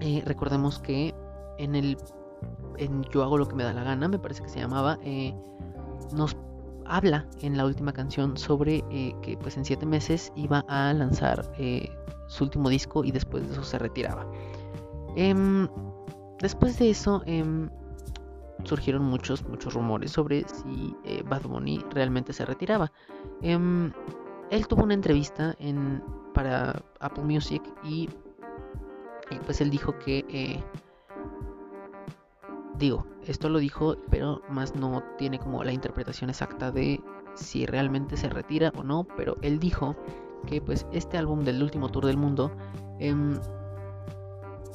Eh, 0.00 0.22
recordemos 0.26 0.78
que 0.78 1.14
en 1.58 1.74
el 1.74 1.96
en 2.76 3.02
Yo 3.04 3.22
hago 3.22 3.38
lo 3.38 3.46
que 3.46 3.54
me 3.54 3.62
da 3.62 3.72
la 3.72 3.84
gana, 3.84 4.08
me 4.08 4.18
parece 4.18 4.42
que 4.42 4.48
se 4.48 4.58
llamaba, 4.58 4.98
nos 6.12 6.36
habla 6.84 7.26
en 7.40 7.56
la 7.56 7.64
última 7.64 7.92
canción 7.92 8.36
sobre 8.36 8.82
que 9.22 9.38
pues 9.40 9.56
en 9.56 9.64
siete 9.64 9.86
meses 9.86 10.32
iba 10.34 10.64
a 10.68 10.92
lanzar 10.92 11.52
su 12.26 12.44
último 12.44 12.68
disco 12.70 13.04
y 13.04 13.12
después 13.12 13.46
de 13.46 13.52
eso 13.52 13.62
se 13.62 13.78
retiraba. 13.78 14.26
Em, 15.14 15.68
después 16.40 16.78
de 16.78 16.90
eso 16.90 17.22
em, 17.26 17.68
surgieron 18.64 19.02
muchos, 19.02 19.46
muchos 19.48 19.74
rumores 19.74 20.12
sobre 20.12 20.44
si 20.48 20.96
eh, 21.04 21.22
Bad 21.28 21.42
Bunny 21.42 21.84
realmente 21.90 22.32
se 22.32 22.44
retiraba. 22.44 22.92
Em, 23.40 23.92
él 24.50 24.66
tuvo 24.66 24.84
una 24.84 24.94
entrevista 24.94 25.54
en, 25.58 26.02
para 26.34 26.82
Apple 27.00 27.24
Music 27.24 27.62
y, 27.82 28.08
pues 29.46 29.60
él 29.60 29.70
dijo 29.70 29.98
que 29.98 30.62
digo, 32.82 33.06
esto 33.26 33.48
lo 33.48 33.58
dijo, 33.58 33.96
pero 34.10 34.42
más 34.48 34.74
no 34.74 35.02
tiene 35.16 35.38
como 35.38 35.62
la 35.64 35.72
interpretación 35.72 36.30
exacta 36.30 36.70
de 36.70 37.00
si 37.34 37.64
realmente 37.64 38.16
se 38.16 38.28
retira 38.28 38.72
o 38.76 38.82
no, 38.82 39.04
pero 39.16 39.36
él 39.42 39.58
dijo 39.58 39.96
que 40.46 40.60
pues 40.60 40.86
este 40.92 41.16
álbum 41.16 41.44
del 41.44 41.62
último 41.62 41.88
tour 41.88 42.06
del 42.06 42.16
mundo 42.16 42.50
em, 42.98 43.38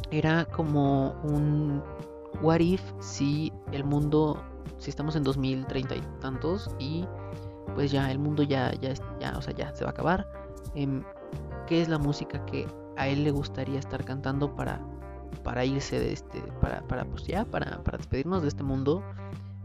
era 0.10 0.46
como 0.46 1.12
un 1.24 1.84
what 2.42 2.60
if 2.60 2.82
si 3.00 3.52
el 3.72 3.84
mundo, 3.84 4.44
si 4.78 4.90
estamos 4.90 5.16
en 5.16 5.24
2030 5.24 5.96
y 5.96 6.02
tantos 6.20 6.70
y 6.80 7.06
pues 7.76 7.92
ya 7.92 8.12
el 8.12 8.20
mundo 8.20 8.44
ya, 8.44 8.74
ya, 8.76 8.94
ya, 9.20 9.38
o 9.38 9.42
sea, 9.42 9.54
ya 9.54 9.76
se 9.76 9.84
va 9.84 9.92
a 9.92 9.94
acabar. 9.94 10.28
Em, 10.76 11.04
¿Qué 11.68 11.82
es 11.82 11.90
la 11.90 11.98
música 11.98 12.46
que 12.46 12.68
a 12.96 13.08
él 13.08 13.24
le 13.24 13.32
gustaría 13.32 13.80
estar 13.80 14.04
cantando 14.04 14.56
para 14.56 14.82
para 15.44 15.66
irse 15.66 16.00
de 16.00 16.14
este, 16.14 16.42
para, 16.62 16.82
para 16.88 17.06
pues 17.06 17.26
ya, 17.26 17.46
para, 17.46 17.84
para 17.84 17.98
despedirnos 17.98 18.42
de 18.42 18.50
este 18.50 18.64
mundo 18.64 19.04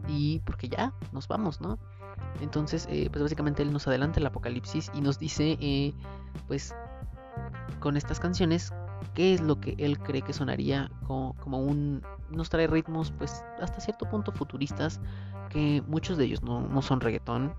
y 0.07 0.39
porque 0.39 0.69
ya 0.69 0.93
nos 1.11 1.27
vamos, 1.27 1.61
¿no? 1.61 1.79
Entonces, 2.41 2.87
eh, 2.89 3.09
pues 3.11 3.23
básicamente 3.23 3.63
él 3.63 3.71
nos 3.71 3.87
adelanta 3.87 4.19
el 4.19 4.25
apocalipsis 4.25 4.91
y 4.93 5.01
nos 5.01 5.19
dice, 5.19 5.57
eh, 5.61 5.93
pues, 6.47 6.75
con 7.79 7.97
estas 7.97 8.19
canciones, 8.19 8.73
qué 9.13 9.33
es 9.33 9.41
lo 9.41 9.59
que 9.59 9.75
él 9.77 9.99
cree 9.99 10.21
que 10.21 10.33
sonaría 10.33 10.91
como, 11.07 11.35
como, 11.35 11.59
un... 11.59 12.01
Nos 12.29 12.49
trae 12.49 12.67
ritmos, 12.67 13.11
pues, 13.11 13.43
hasta 13.61 13.79
cierto 13.79 14.09
punto 14.09 14.31
futuristas, 14.31 14.99
que 15.49 15.83
muchos 15.87 16.17
de 16.17 16.25
ellos 16.25 16.41
no, 16.43 16.81
son 16.81 16.99
reggaetón. 16.99 17.53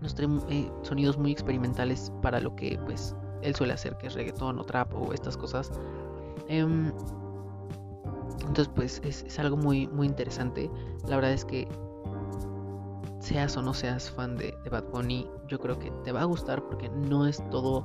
Nos 0.00 0.14
trae 0.14 0.28
eh, 0.48 0.70
sonidos 0.82 1.18
muy 1.18 1.32
experimentales 1.32 2.12
para 2.22 2.40
lo 2.40 2.54
que, 2.56 2.78
pues, 2.86 3.14
él 3.42 3.54
suele 3.54 3.72
hacer, 3.72 3.96
que 3.98 4.06
es 4.06 4.14
reggaetón 4.14 4.58
o 4.58 4.64
trap 4.64 4.92
o 4.94 5.12
estas 5.12 5.36
cosas. 5.36 5.70
Em, 6.48 6.92
entonces, 8.40 8.68
pues 8.74 9.02
es, 9.04 9.38
algo 9.38 9.56
muy, 9.56 9.86
muy 9.88 10.06
interesante. 10.06 10.70
La 11.06 11.16
verdad 11.16 11.32
es 11.32 11.44
que 11.44 11.68
seas 13.20 13.56
o 13.56 13.62
no 13.62 13.74
seas 13.74 14.10
fan 14.10 14.36
de, 14.36 14.56
Bad 14.70 14.84
Bunny, 14.90 15.28
yo 15.48 15.58
creo 15.58 15.78
que 15.78 15.90
te 16.04 16.12
va 16.12 16.22
a 16.22 16.24
gustar 16.24 16.62
porque 16.66 16.88
no 16.88 17.26
es 17.26 17.42
todo 17.50 17.84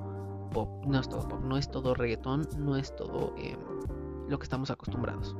pop, 0.53 0.85
no 0.85 0.99
es 0.99 1.09
todo 1.09 1.27
pop, 1.27 1.41
no 1.43 1.57
es 1.57 1.69
todo 1.69 1.93
reggaetón, 1.93 2.47
no 2.57 2.77
es 2.77 2.95
todo 2.95 3.33
em, 3.37 3.57
lo 4.29 4.37
que 4.37 4.43
estamos 4.43 4.69
acostumbrados. 4.71 5.35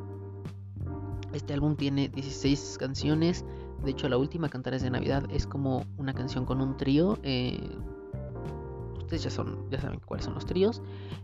Este 1.33 1.53
álbum 1.53 1.75
tiene 1.75 2.09
16 2.09 2.77
canciones. 2.79 3.43
De 3.83 3.91
hecho, 3.91 4.07
la 4.07 4.17
última 4.17 4.49
Cantares 4.49 4.83
de 4.83 4.89
Navidad 4.89 5.23
es 5.31 5.47
como 5.47 5.83
una 5.97 6.13
canción 6.13 6.45
con 6.45 6.61
un 6.61 6.77
trío. 6.77 7.17
Eh, 7.23 7.59
ustedes 8.97 9.23
ya, 9.23 9.29
son, 9.29 9.69
ya 9.69 9.81
saben 9.81 9.99
cuáles 10.05 10.25
son 10.25 10.35
los 10.35 10.45
tríos. 10.45 10.81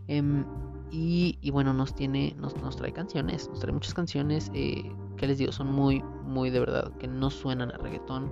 Em, 0.08 0.44
y, 0.90 1.50
bueno, 1.52 1.72
nos 1.72 1.94
tiene, 1.94 2.34
nos, 2.38 2.54
trae 2.76 2.92
canciones, 2.92 3.48
nos 3.48 3.60
trae 3.60 3.72
muchas 3.72 3.94
canciones 3.94 4.50
eh, 4.54 4.90
que 5.16 5.28
les 5.28 5.38
digo, 5.38 5.52
son 5.52 5.72
muy, 5.72 6.02
muy 6.24 6.50
de 6.50 6.58
verdad, 6.58 6.92
que 6.98 7.06
no 7.06 7.30
suenan 7.30 7.70
a 7.70 7.78
reggaetón. 7.78 8.30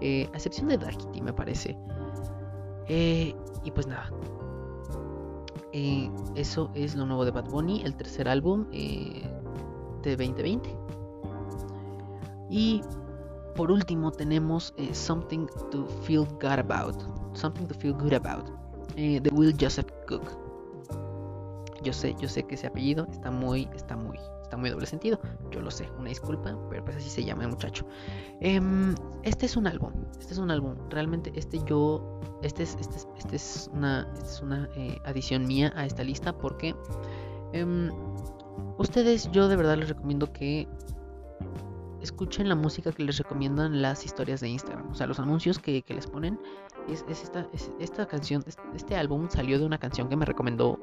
Eh, 0.00 0.28
a 0.32 0.36
excepción 0.36 0.68
de 0.68 0.78
Darkity, 0.78 1.20
me 1.20 1.32
parece. 1.32 1.76
Y 2.88 3.70
pues 3.72 3.86
nada. 3.86 4.10
Eso 5.72 6.70
es 6.74 6.94
lo 6.94 7.06
nuevo 7.06 7.24
de 7.24 7.30
Bad 7.30 7.48
Bunny, 7.50 7.82
el 7.84 7.94
tercer 7.94 8.28
álbum 8.28 8.68
de 8.70 10.16
2020. 10.16 10.76
Y 12.48 12.82
por 13.54 13.70
último 13.70 14.10
tenemos 14.10 14.74
Something 14.92 15.46
to 15.70 15.86
Feel 16.02 16.26
Good 16.40 16.58
About. 16.58 16.96
Something 17.34 17.66
to 17.66 17.74
Feel 17.74 17.94
Good 17.94 18.14
About. 18.14 18.50
de 18.96 19.30
Will 19.32 19.54
Joseph 19.58 19.90
Cook. 20.08 20.24
Yo 21.82 21.92
sé, 21.92 22.14
yo 22.20 22.28
sé 22.28 22.42
que 22.42 22.56
ese 22.56 22.66
apellido 22.66 23.06
está 23.10 23.30
muy, 23.30 23.68
está 23.74 23.96
muy, 23.96 24.18
está 24.50 24.56
muy 24.56 24.70
doble 24.70 24.86
sentido. 24.86 25.20
Yo 25.52 25.60
lo 25.60 25.70
sé, 25.70 25.88
una 25.96 26.08
disculpa, 26.08 26.58
pero 26.68 26.84
pues 26.84 26.96
así 26.96 27.08
se 27.08 27.24
llama 27.24 27.44
el 27.44 27.50
muchacho. 27.50 27.86
Em, 28.40 28.96
este 29.22 29.46
es 29.46 29.56
un 29.56 29.68
álbum, 29.68 29.92
este 30.18 30.32
es 30.32 30.38
un 30.38 30.50
álbum. 30.50 30.74
Realmente 30.90 31.30
este 31.36 31.60
yo, 31.66 32.20
este 32.42 32.64
es, 32.64 32.76
este 32.80 32.96
es, 32.96 33.08
este 33.16 33.36
es 33.36 33.70
una, 33.72 34.12
es 34.20 34.40
una 34.42 34.68
eh, 34.74 34.98
adición 35.04 35.46
mía 35.46 35.72
a 35.76 35.86
esta 35.86 36.02
lista 36.02 36.36
porque 36.36 36.74
em, 37.52 37.92
ustedes, 38.76 39.30
yo 39.30 39.46
de 39.46 39.54
verdad 39.54 39.76
les 39.76 39.90
recomiendo 39.90 40.32
que 40.32 40.66
escuchen 42.02 42.48
la 42.48 42.56
música 42.56 42.90
que 42.90 43.04
les 43.04 43.18
recomiendan 43.18 43.80
las 43.80 44.04
historias 44.04 44.40
de 44.40 44.48
Instagram, 44.48 44.90
o 44.90 44.94
sea, 44.94 45.06
los 45.06 45.20
anuncios 45.20 45.60
que, 45.60 45.84
les 45.86 46.08
ponen. 46.08 46.40
Es, 46.88 47.04
esta, 47.08 47.46
es, 47.52 47.70
esta 47.78 48.06
canción, 48.06 48.42
este 48.74 48.96
álbum 48.96 49.28
salió 49.30 49.60
de 49.60 49.64
una 49.64 49.78
canción 49.78 50.08
que 50.08 50.16
me 50.16 50.24
recomendó 50.24 50.80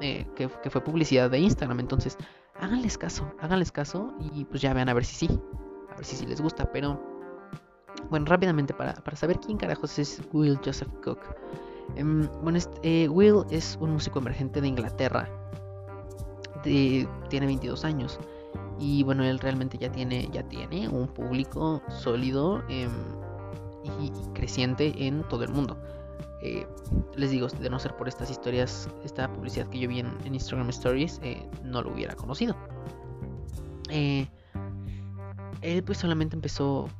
eh, 0.00 0.26
que, 0.34 0.48
fue 0.48 0.82
publicidad 0.82 1.30
de 1.30 1.38
Instagram. 1.38 1.80
Entonces, 1.80 2.18
háganles 2.60 2.98
caso, 2.98 3.32
háganles 3.40 3.72
caso 3.72 4.14
y 4.18 4.44
pues 4.44 4.62
ya 4.62 4.72
vean 4.72 4.88
a 4.88 4.94
ver 4.94 5.04
si 5.04 5.26
sí, 5.26 5.40
a 5.90 5.96
ver 5.96 6.04
si 6.04 6.16
sí 6.16 6.26
les 6.26 6.40
gusta. 6.40 6.70
Pero, 6.72 7.00
bueno, 8.10 8.26
rápidamente 8.26 8.74
para, 8.74 8.94
saber 9.16 9.38
quién 9.40 9.58
carajos 9.58 9.98
es 9.98 10.22
Will 10.32 10.58
Joseph 10.64 10.92
Cook. 11.02 11.20
Em, 11.96 12.28
bueno, 12.42 12.58
eh, 12.82 13.08
Will 13.08 13.44
es 13.50 13.76
un 13.80 13.92
músico 13.92 14.18
emergente 14.18 14.60
de 14.60 14.68
Inglaterra. 14.68 15.28
tiene 16.62 17.46
22 17.46 17.84
años. 17.84 18.18
Y 18.78 19.02
bueno, 19.04 19.22
él 19.24 19.38
realmente 19.38 19.78
ya 19.78 19.92
tiene, 19.92 20.28
ya 20.32 20.42
tiene 20.48 20.88
un 20.88 21.06
público 21.08 21.82
sólido 21.88 22.62
em, 22.68 22.90
y 23.84 24.10
creciente 24.32 25.06
en 25.06 25.22
todo 25.28 25.44
el 25.44 25.50
mundo. 25.50 25.76
Eh, 26.44 26.66
les 27.16 27.30
digo, 27.30 27.48
de 27.48 27.70
no 27.70 27.78
ser 27.78 27.96
por 27.96 28.06
estas 28.06 28.30
historias, 28.30 28.86
esta 29.02 29.32
publicidad 29.32 29.66
que 29.68 29.78
yo 29.78 29.88
vi 29.88 30.00
en, 30.00 30.14
Instagram 30.26 30.68
Stories, 30.68 31.18
eh, 31.22 31.48
no 31.64 31.80
lo 31.80 31.90
hubiera 31.90 32.14
conocido. 32.14 32.54
Eh, 33.88 34.28
él 35.62 35.82
pues 35.82 35.96
solamente 35.96 36.36
empezó 36.36 36.90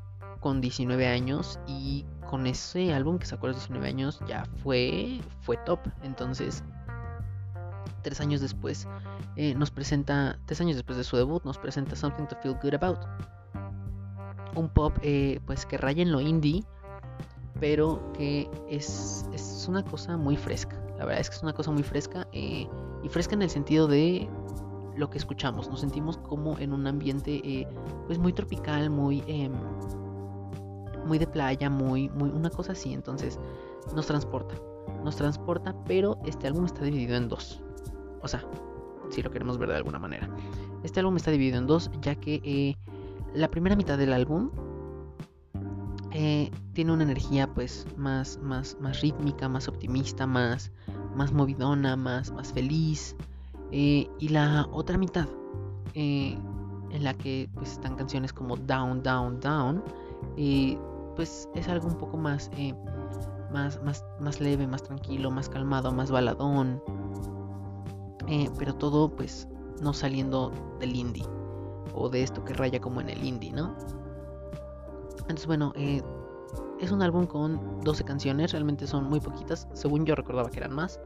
con 0.41 0.63
19 0.63 1.07
años 1.07 1.61
y 1.67 2.07
con 2.31 2.47
ese 2.47 2.95
álbum 2.95 3.19
que 3.19 3.27
sacó 3.27 3.47
a 3.47 3.49
los 3.51 3.59
19 3.59 3.87
años 3.87 4.19
ya 4.27 4.47
fue, 4.63 5.21
fue 5.43 5.59
top. 5.67 5.81
Entonces, 6.03 6.65
tres 8.01 8.23
años 8.23 8.41
después 8.41 8.89
nos 9.57 9.71
presenta, 9.71 10.39
tres 10.47 10.63
años 10.63 10.77
después 10.77 10.97
de 10.97 11.05
su 11.05 11.19
debut, 11.19 11.45
nos 11.45 11.59
presenta 11.59 11.97
Something 11.97 12.25
to 12.29 12.37
Feel 12.43 12.57
Good 12.63 12.75
About. 12.75 13.01
Un 14.55 14.71
pop 14.71 14.97
pues 15.45 15.67
que 15.67 15.77
raya 15.77 16.03
en 16.03 16.13
lo 16.13 16.23
indie 16.23 16.65
pero 17.61 18.13
que 18.13 18.51
es, 18.69 19.27
es, 19.33 19.67
una 19.69 19.85
cosa 19.85 20.17
muy 20.17 20.37
fresca. 20.37 20.77
La 20.99 21.05
verdad 21.05 21.21
es 21.21 21.31
que 21.31 21.37
es 21.37 21.43
una 21.43 21.53
cosa 21.53 21.71
muy 21.71 21.83
fresca 21.83 22.27
eh, 22.33 22.69
y 23.03 23.09
fresca 23.09 23.35
en 23.35 23.43
el 23.43 23.51
sentido 23.51 23.87
de 23.87 24.29
lo 24.97 25.11
que 25.11 25.19
escuchamos. 25.19 25.69
Nos 25.69 25.81
sentimos 25.81 26.19
como 26.19 26.59
en 26.59 26.73
un 26.73 26.87
ambiente 26.87 27.41
eh, 27.45 27.67
pues 28.07 28.19
muy 28.19 28.33
tropical, 28.33 28.91
muy, 28.91 29.23
em, 29.27 29.53
muy 31.07 31.19
de 31.19 31.27
playa, 31.27 31.71
muy, 31.71 32.09
muy 32.11 32.31
una 32.31 32.51
cosa 32.51 32.73
así. 32.73 32.93
Entonces 32.93 33.39
nos 33.95 34.07
transporta, 34.07 34.55
nos 35.03 35.17
transporta, 35.17 35.75
pero 35.87 36.19
este 36.25 36.47
álbum 36.47 36.65
está 36.65 36.85
dividido 36.85 37.17
en 37.17 37.29
dos. 37.29 37.63
O 38.23 38.29
sea, 38.29 38.45
si 39.11 39.23
lo 39.23 39.31
queremos 39.31 39.59
ver 39.59 39.69
de 39.69 39.77
alguna 39.77 39.99
manera. 39.99 40.29
Este 40.83 41.01
álbum 41.01 41.17
está 41.17 41.31
dividido 41.31 41.59
en 41.59 41.67
dos, 41.67 41.91
ya 42.01 42.15
que 42.15 42.41
eh, 42.45 42.77
la 43.35 43.49
primera 43.49 43.77
mitad 43.77 43.99
del 43.99 44.13
álbum 44.13 44.51
eh, 46.17 46.49
tiene 46.75 46.93
una 46.93 47.03
energía 47.03 47.53
pues 47.53 47.89
más, 47.97 48.39
más, 48.41 48.77
más 48.81 49.01
rítmica, 49.01 49.49
más 49.49 49.67
optimista, 49.67 50.29
más, 50.29 50.71
más 51.17 51.33
movidona, 51.33 51.97
más, 51.97 52.31
más 52.31 52.53
feliz. 52.53 53.17
Eh, 53.73 54.09
y 54.21 54.29
la 54.29 54.69
otra 54.71 54.97
mitad, 54.97 55.27
eh, 55.95 56.39
en 56.91 57.03
la 57.03 57.15
que 57.15 57.51
pues 57.55 57.73
están 57.73 57.97
canciones 57.97 58.33
como 58.33 58.57
Down, 58.57 59.03
Down, 59.03 59.41
Down, 59.41 59.83
pues 61.17 61.49
es 61.57 61.69
algo 61.69 61.89
un 61.89 61.99
poco 61.99 62.17
más, 62.17 62.49
más, 63.53 63.83
más, 63.83 64.05
más 64.21 64.41
leve, 64.41 64.69
más 64.69 64.85
tranquilo, 64.85 65.33
más 65.33 65.49
calmado, 65.49 65.91
más 65.91 66.13
baladón. 66.13 66.81
Pero 68.57 68.77
todo 68.77 69.09
pues 69.09 69.49
no 69.83 69.93
saliendo 69.93 70.53
del 70.79 70.95
indie 70.95 71.27
o 71.93 72.09
de 72.09 72.23
esto 72.23 72.45
que 72.45 72.55
raya 72.55 72.81
como 72.81 73.01
en 73.01 73.11
el 73.11 73.25
indie, 73.25 73.53
¿no? 73.53 73.75
Entonces 75.25 75.47
bueno, 75.47 75.73
eh, 75.77 76.03
es 76.81 76.91
un 76.91 77.03
álbum 77.03 77.27
con 77.27 77.81
12 77.81 78.05
canciones, 78.05 78.53
realmente 78.53 78.87
son 78.87 79.05
muy 79.05 79.21
poquitas, 79.21 79.69
según 79.73 80.05
yo 80.05 80.15
recordaba 80.15 80.51
que 80.51 80.59
eran 80.59 80.75
más, 80.75 81.01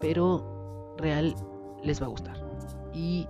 pero 0.00 0.94
real 0.98 1.34
les 1.82 2.02
va 2.02 2.06
a 2.06 2.08
gustar. 2.08 2.36
Y 2.92 3.26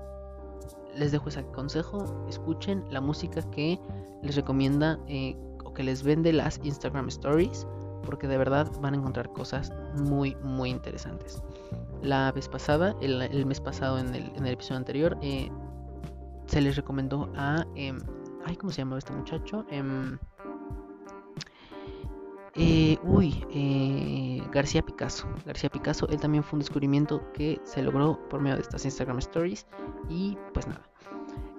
les 0.94 1.12
dejo 1.12 1.28
ese 1.28 1.44
consejo, 1.46 2.04
escuchen 2.28 2.84
la 2.90 3.00
música 3.00 3.42
que 3.50 3.78
les 4.22 4.36
recomienda 4.36 4.98
eh, 5.08 5.36
o 5.64 5.72
que 5.72 5.82
les 5.82 6.02
vende 6.02 6.32
las 6.32 6.60
Instagram 6.64 7.08
Stories, 7.08 7.66
porque 8.04 8.26
de 8.26 8.38
verdad 8.38 8.70
van 8.80 8.94
a 8.94 8.96
encontrar 8.96 9.30
cosas 9.32 9.72
muy, 9.96 10.34
muy 10.42 10.70
interesantes. 10.70 11.42
La 12.02 12.32
vez 12.32 12.48
pasada, 12.48 12.96
el, 13.02 13.44
mes 13.44 13.60
pasado 13.60 13.98
en 13.98 14.14
el, 14.14 14.46
episodio 14.46 14.78
anterior, 14.78 15.18
eh, 15.20 15.50
se 16.46 16.60
les 16.60 16.76
recomendó 16.76 17.28
a... 17.36 17.66
Em, 17.74 17.98
ay, 18.48 18.56
¿cómo 18.56 18.72
se 18.72 18.78
llama 18.78 18.98
este 18.98 19.12
muchacho? 19.12 19.64
Em, 19.70 20.18
eh, 22.54 22.98
uy, 23.04 23.44
eh, 23.52 24.42
García 24.50 24.82
Picasso. 24.82 25.28
García 25.46 25.70
Picasso, 25.70 26.08
él 26.08 26.18
también 26.18 26.42
fue 26.42 26.56
un 26.56 26.60
descubrimiento 26.60 27.22
que 27.32 27.60
se 27.64 27.82
logró 27.82 28.18
por 28.28 28.40
medio 28.40 28.56
de 28.56 28.62
estas 28.62 28.84
Instagram 28.84 29.18
Stories. 29.18 29.66
Y 30.08 30.36
pues 30.54 30.66
nada. 30.66 30.82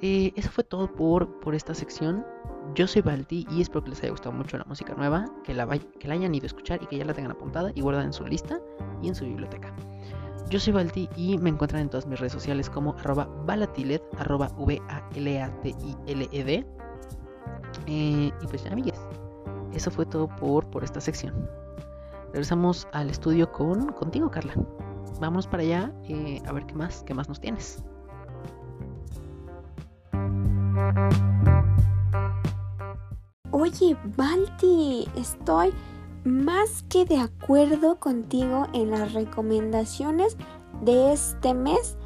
Eh, 0.01 0.33
eso 0.35 0.49
fue 0.49 0.63
todo 0.63 0.91
por, 0.91 1.39
por 1.39 1.55
esta 1.55 1.73
sección. 1.73 2.25
Yo 2.75 2.87
soy 2.87 3.01
Balti 3.01 3.47
y 3.49 3.61
espero 3.61 3.83
que 3.83 3.91
les 3.91 3.99
haya 4.01 4.11
gustado 4.11 4.33
mucho 4.33 4.57
la 4.57 4.65
música 4.65 4.93
nueva, 4.95 5.25
que 5.43 5.53
la, 5.53 5.67
que 5.67 6.07
la 6.07 6.15
hayan 6.15 6.35
ido 6.35 6.45
a 6.45 6.47
escuchar 6.47 6.81
y 6.83 6.87
que 6.87 6.97
ya 6.97 7.05
la 7.05 7.13
tengan 7.13 7.31
apuntada 7.31 7.71
y 7.73 7.81
guardada 7.81 8.05
en 8.05 8.13
su 8.13 8.25
lista 8.25 8.59
y 9.01 9.07
en 9.07 9.15
su 9.15 9.25
biblioteca. 9.25 9.73
Yo 10.49 10.59
soy 10.59 10.73
Balti 10.73 11.09
y 11.15 11.37
me 11.37 11.49
encuentran 11.49 11.83
en 11.83 11.89
todas 11.89 12.07
mis 12.07 12.19
redes 12.19 12.33
sociales 12.33 12.69
como 12.69 12.93
arroba 12.93 13.25
balatiled, 13.45 14.01
arroba 14.17 14.49
V-A-L-A-T-I-L-E-D. 17.85 18.33
y 18.41 18.47
pues 18.47 18.63
ya, 18.63 18.71
amigues 18.71 18.99
eso 19.73 19.91
fue 19.91 20.05
todo 20.05 20.27
por, 20.27 20.65
por 20.67 20.83
esta 20.83 20.99
sección. 20.99 21.49
Regresamos 22.27 22.87
al 22.91 23.09
estudio 23.09 23.51
con 23.51 23.91
contigo, 23.93 24.29
Carla. 24.29 24.53
Vámonos 25.19 25.47
para 25.47 25.63
allá 25.63 25.91
eh, 26.07 26.41
a 26.45 26.51
ver 26.53 26.65
qué 26.65 26.75
más, 26.75 27.03
qué 27.03 27.13
más 27.13 27.27
nos 27.27 27.39
tienes. 27.39 27.83
Oye, 33.51 33.97
Balti, 34.15 35.07
estoy 35.15 35.73
más 36.23 36.83
que 36.89 37.05
de 37.05 37.17
acuerdo 37.17 37.99
contigo 37.99 38.67
en 38.73 38.91
las 38.91 39.13
recomendaciones 39.13 40.37
de 40.81 41.13
este 41.13 41.53
mes 41.53 41.97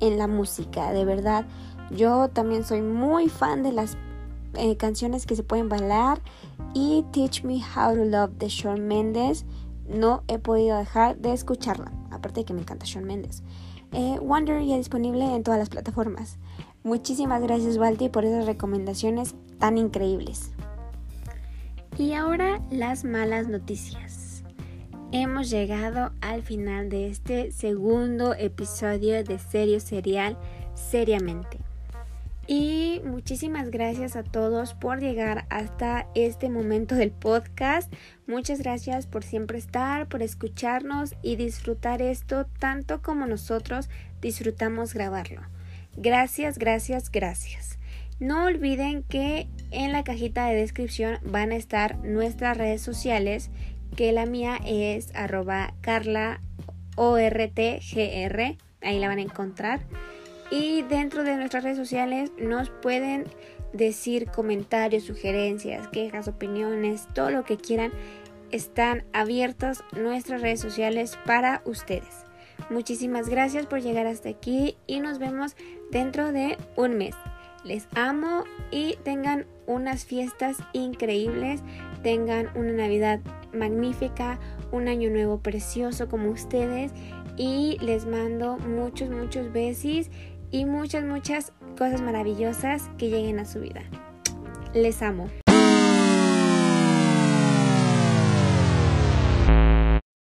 en 0.00 0.18
la 0.18 0.26
música, 0.26 0.92
de 0.92 1.04
verdad. 1.04 1.46
Yo 1.90 2.28
también 2.28 2.64
soy 2.64 2.80
muy 2.80 3.28
fan 3.28 3.62
de 3.62 3.72
las 3.72 3.96
eh, 4.54 4.76
canciones 4.76 5.26
que 5.26 5.36
se 5.36 5.42
pueden 5.42 5.68
bailar 5.68 6.20
y 6.74 7.04
Teach 7.12 7.44
Me 7.44 7.56
How 7.56 7.94
to 7.94 8.04
Love 8.04 8.32
de 8.38 8.48
Shawn 8.48 8.86
Mendes. 8.86 9.44
No 9.88 10.22
he 10.28 10.38
podido 10.38 10.78
dejar 10.78 11.18
de 11.18 11.32
escucharla, 11.32 11.92
aparte 12.10 12.40
de 12.40 12.44
que 12.46 12.54
me 12.54 12.60
encanta 12.60 12.86
Shawn 12.86 13.04
Mendes. 13.04 13.42
Eh, 13.92 14.18
Wonder 14.20 14.62
ya 14.64 14.76
disponible 14.76 15.34
en 15.34 15.42
todas 15.42 15.58
las 15.58 15.68
plataformas. 15.68 16.38
Muchísimas 16.82 17.42
gracias 17.42 17.78
Balti 17.78 18.08
por 18.08 18.24
esas 18.24 18.46
recomendaciones 18.46 19.34
tan 19.58 19.78
increíbles. 19.78 20.52
Y 21.98 22.14
ahora 22.14 22.60
las 22.70 23.04
malas 23.04 23.48
noticias. 23.48 24.42
Hemos 25.12 25.50
llegado 25.50 26.10
al 26.22 26.42
final 26.42 26.88
de 26.88 27.08
este 27.08 27.52
segundo 27.52 28.32
episodio 28.34 29.22
de 29.22 29.38
Serio 29.38 29.78
Serial 29.78 30.38
Seriamente. 30.74 31.61
Y 32.46 33.00
muchísimas 33.04 33.70
gracias 33.70 34.16
a 34.16 34.24
todos 34.24 34.74
por 34.74 35.00
llegar 35.00 35.46
hasta 35.48 36.08
este 36.14 36.50
momento 36.50 36.96
del 36.96 37.12
podcast. 37.12 37.92
Muchas 38.26 38.58
gracias 38.60 39.06
por 39.06 39.22
siempre 39.22 39.58
estar, 39.58 40.08
por 40.08 40.22
escucharnos 40.22 41.14
y 41.22 41.36
disfrutar 41.36 42.02
esto 42.02 42.46
tanto 42.58 43.00
como 43.00 43.26
nosotros 43.26 43.88
disfrutamos 44.20 44.92
grabarlo. 44.92 45.42
Gracias, 45.96 46.58
gracias, 46.58 47.10
gracias. 47.10 47.78
No 48.18 48.44
olviden 48.44 49.02
que 49.02 49.48
en 49.70 49.92
la 49.92 50.04
cajita 50.04 50.46
de 50.46 50.54
descripción 50.56 51.18
van 51.24 51.52
a 51.52 51.56
estar 51.56 51.98
nuestras 52.04 52.56
redes 52.56 52.80
sociales, 52.80 53.50
que 53.96 54.12
la 54.12 54.26
mía 54.26 54.58
es 54.64 55.14
arroba 55.14 55.74
carlaortgr, 55.80 56.38
ahí 58.80 58.98
la 58.98 59.08
van 59.08 59.18
a 59.18 59.22
encontrar. 59.22 59.80
Y 60.52 60.82
dentro 60.82 61.24
de 61.24 61.34
nuestras 61.36 61.64
redes 61.64 61.78
sociales 61.78 62.30
nos 62.36 62.68
pueden 62.68 63.24
decir 63.72 64.26
comentarios, 64.26 65.04
sugerencias, 65.04 65.88
quejas, 65.88 66.28
opiniones, 66.28 67.08
todo 67.14 67.30
lo 67.30 67.42
que 67.44 67.56
quieran. 67.56 67.90
Están 68.50 69.02
abiertas 69.14 69.82
nuestras 69.96 70.42
redes 70.42 70.60
sociales 70.60 71.18
para 71.24 71.62
ustedes. 71.64 72.26
Muchísimas 72.68 73.30
gracias 73.30 73.64
por 73.64 73.80
llegar 73.80 74.06
hasta 74.06 74.28
aquí 74.28 74.76
y 74.86 75.00
nos 75.00 75.18
vemos 75.18 75.56
dentro 75.90 76.32
de 76.32 76.58
un 76.76 76.98
mes. 76.98 77.14
Les 77.64 77.88
amo 77.94 78.44
y 78.70 78.98
tengan 79.04 79.46
unas 79.66 80.04
fiestas 80.04 80.58
increíbles, 80.74 81.62
tengan 82.02 82.50
una 82.54 82.72
Navidad 82.72 83.20
magnífica, 83.54 84.38
un 84.70 84.88
año 84.88 85.08
nuevo 85.08 85.38
precioso 85.38 86.10
como 86.10 86.28
ustedes 86.28 86.92
y 87.36 87.78
les 87.80 88.04
mando 88.04 88.58
muchos, 88.58 89.08
muchos 89.10 89.52
besis 89.52 90.10
y 90.52 90.66
muchas, 90.66 91.02
muchas 91.02 91.52
cosas 91.76 92.00
maravillosas 92.00 92.88
que 92.98 93.08
lleguen 93.08 93.40
a 93.40 93.44
su 93.44 93.60
vida. 93.60 93.82
Les 94.74 95.02
amo. 95.02 95.28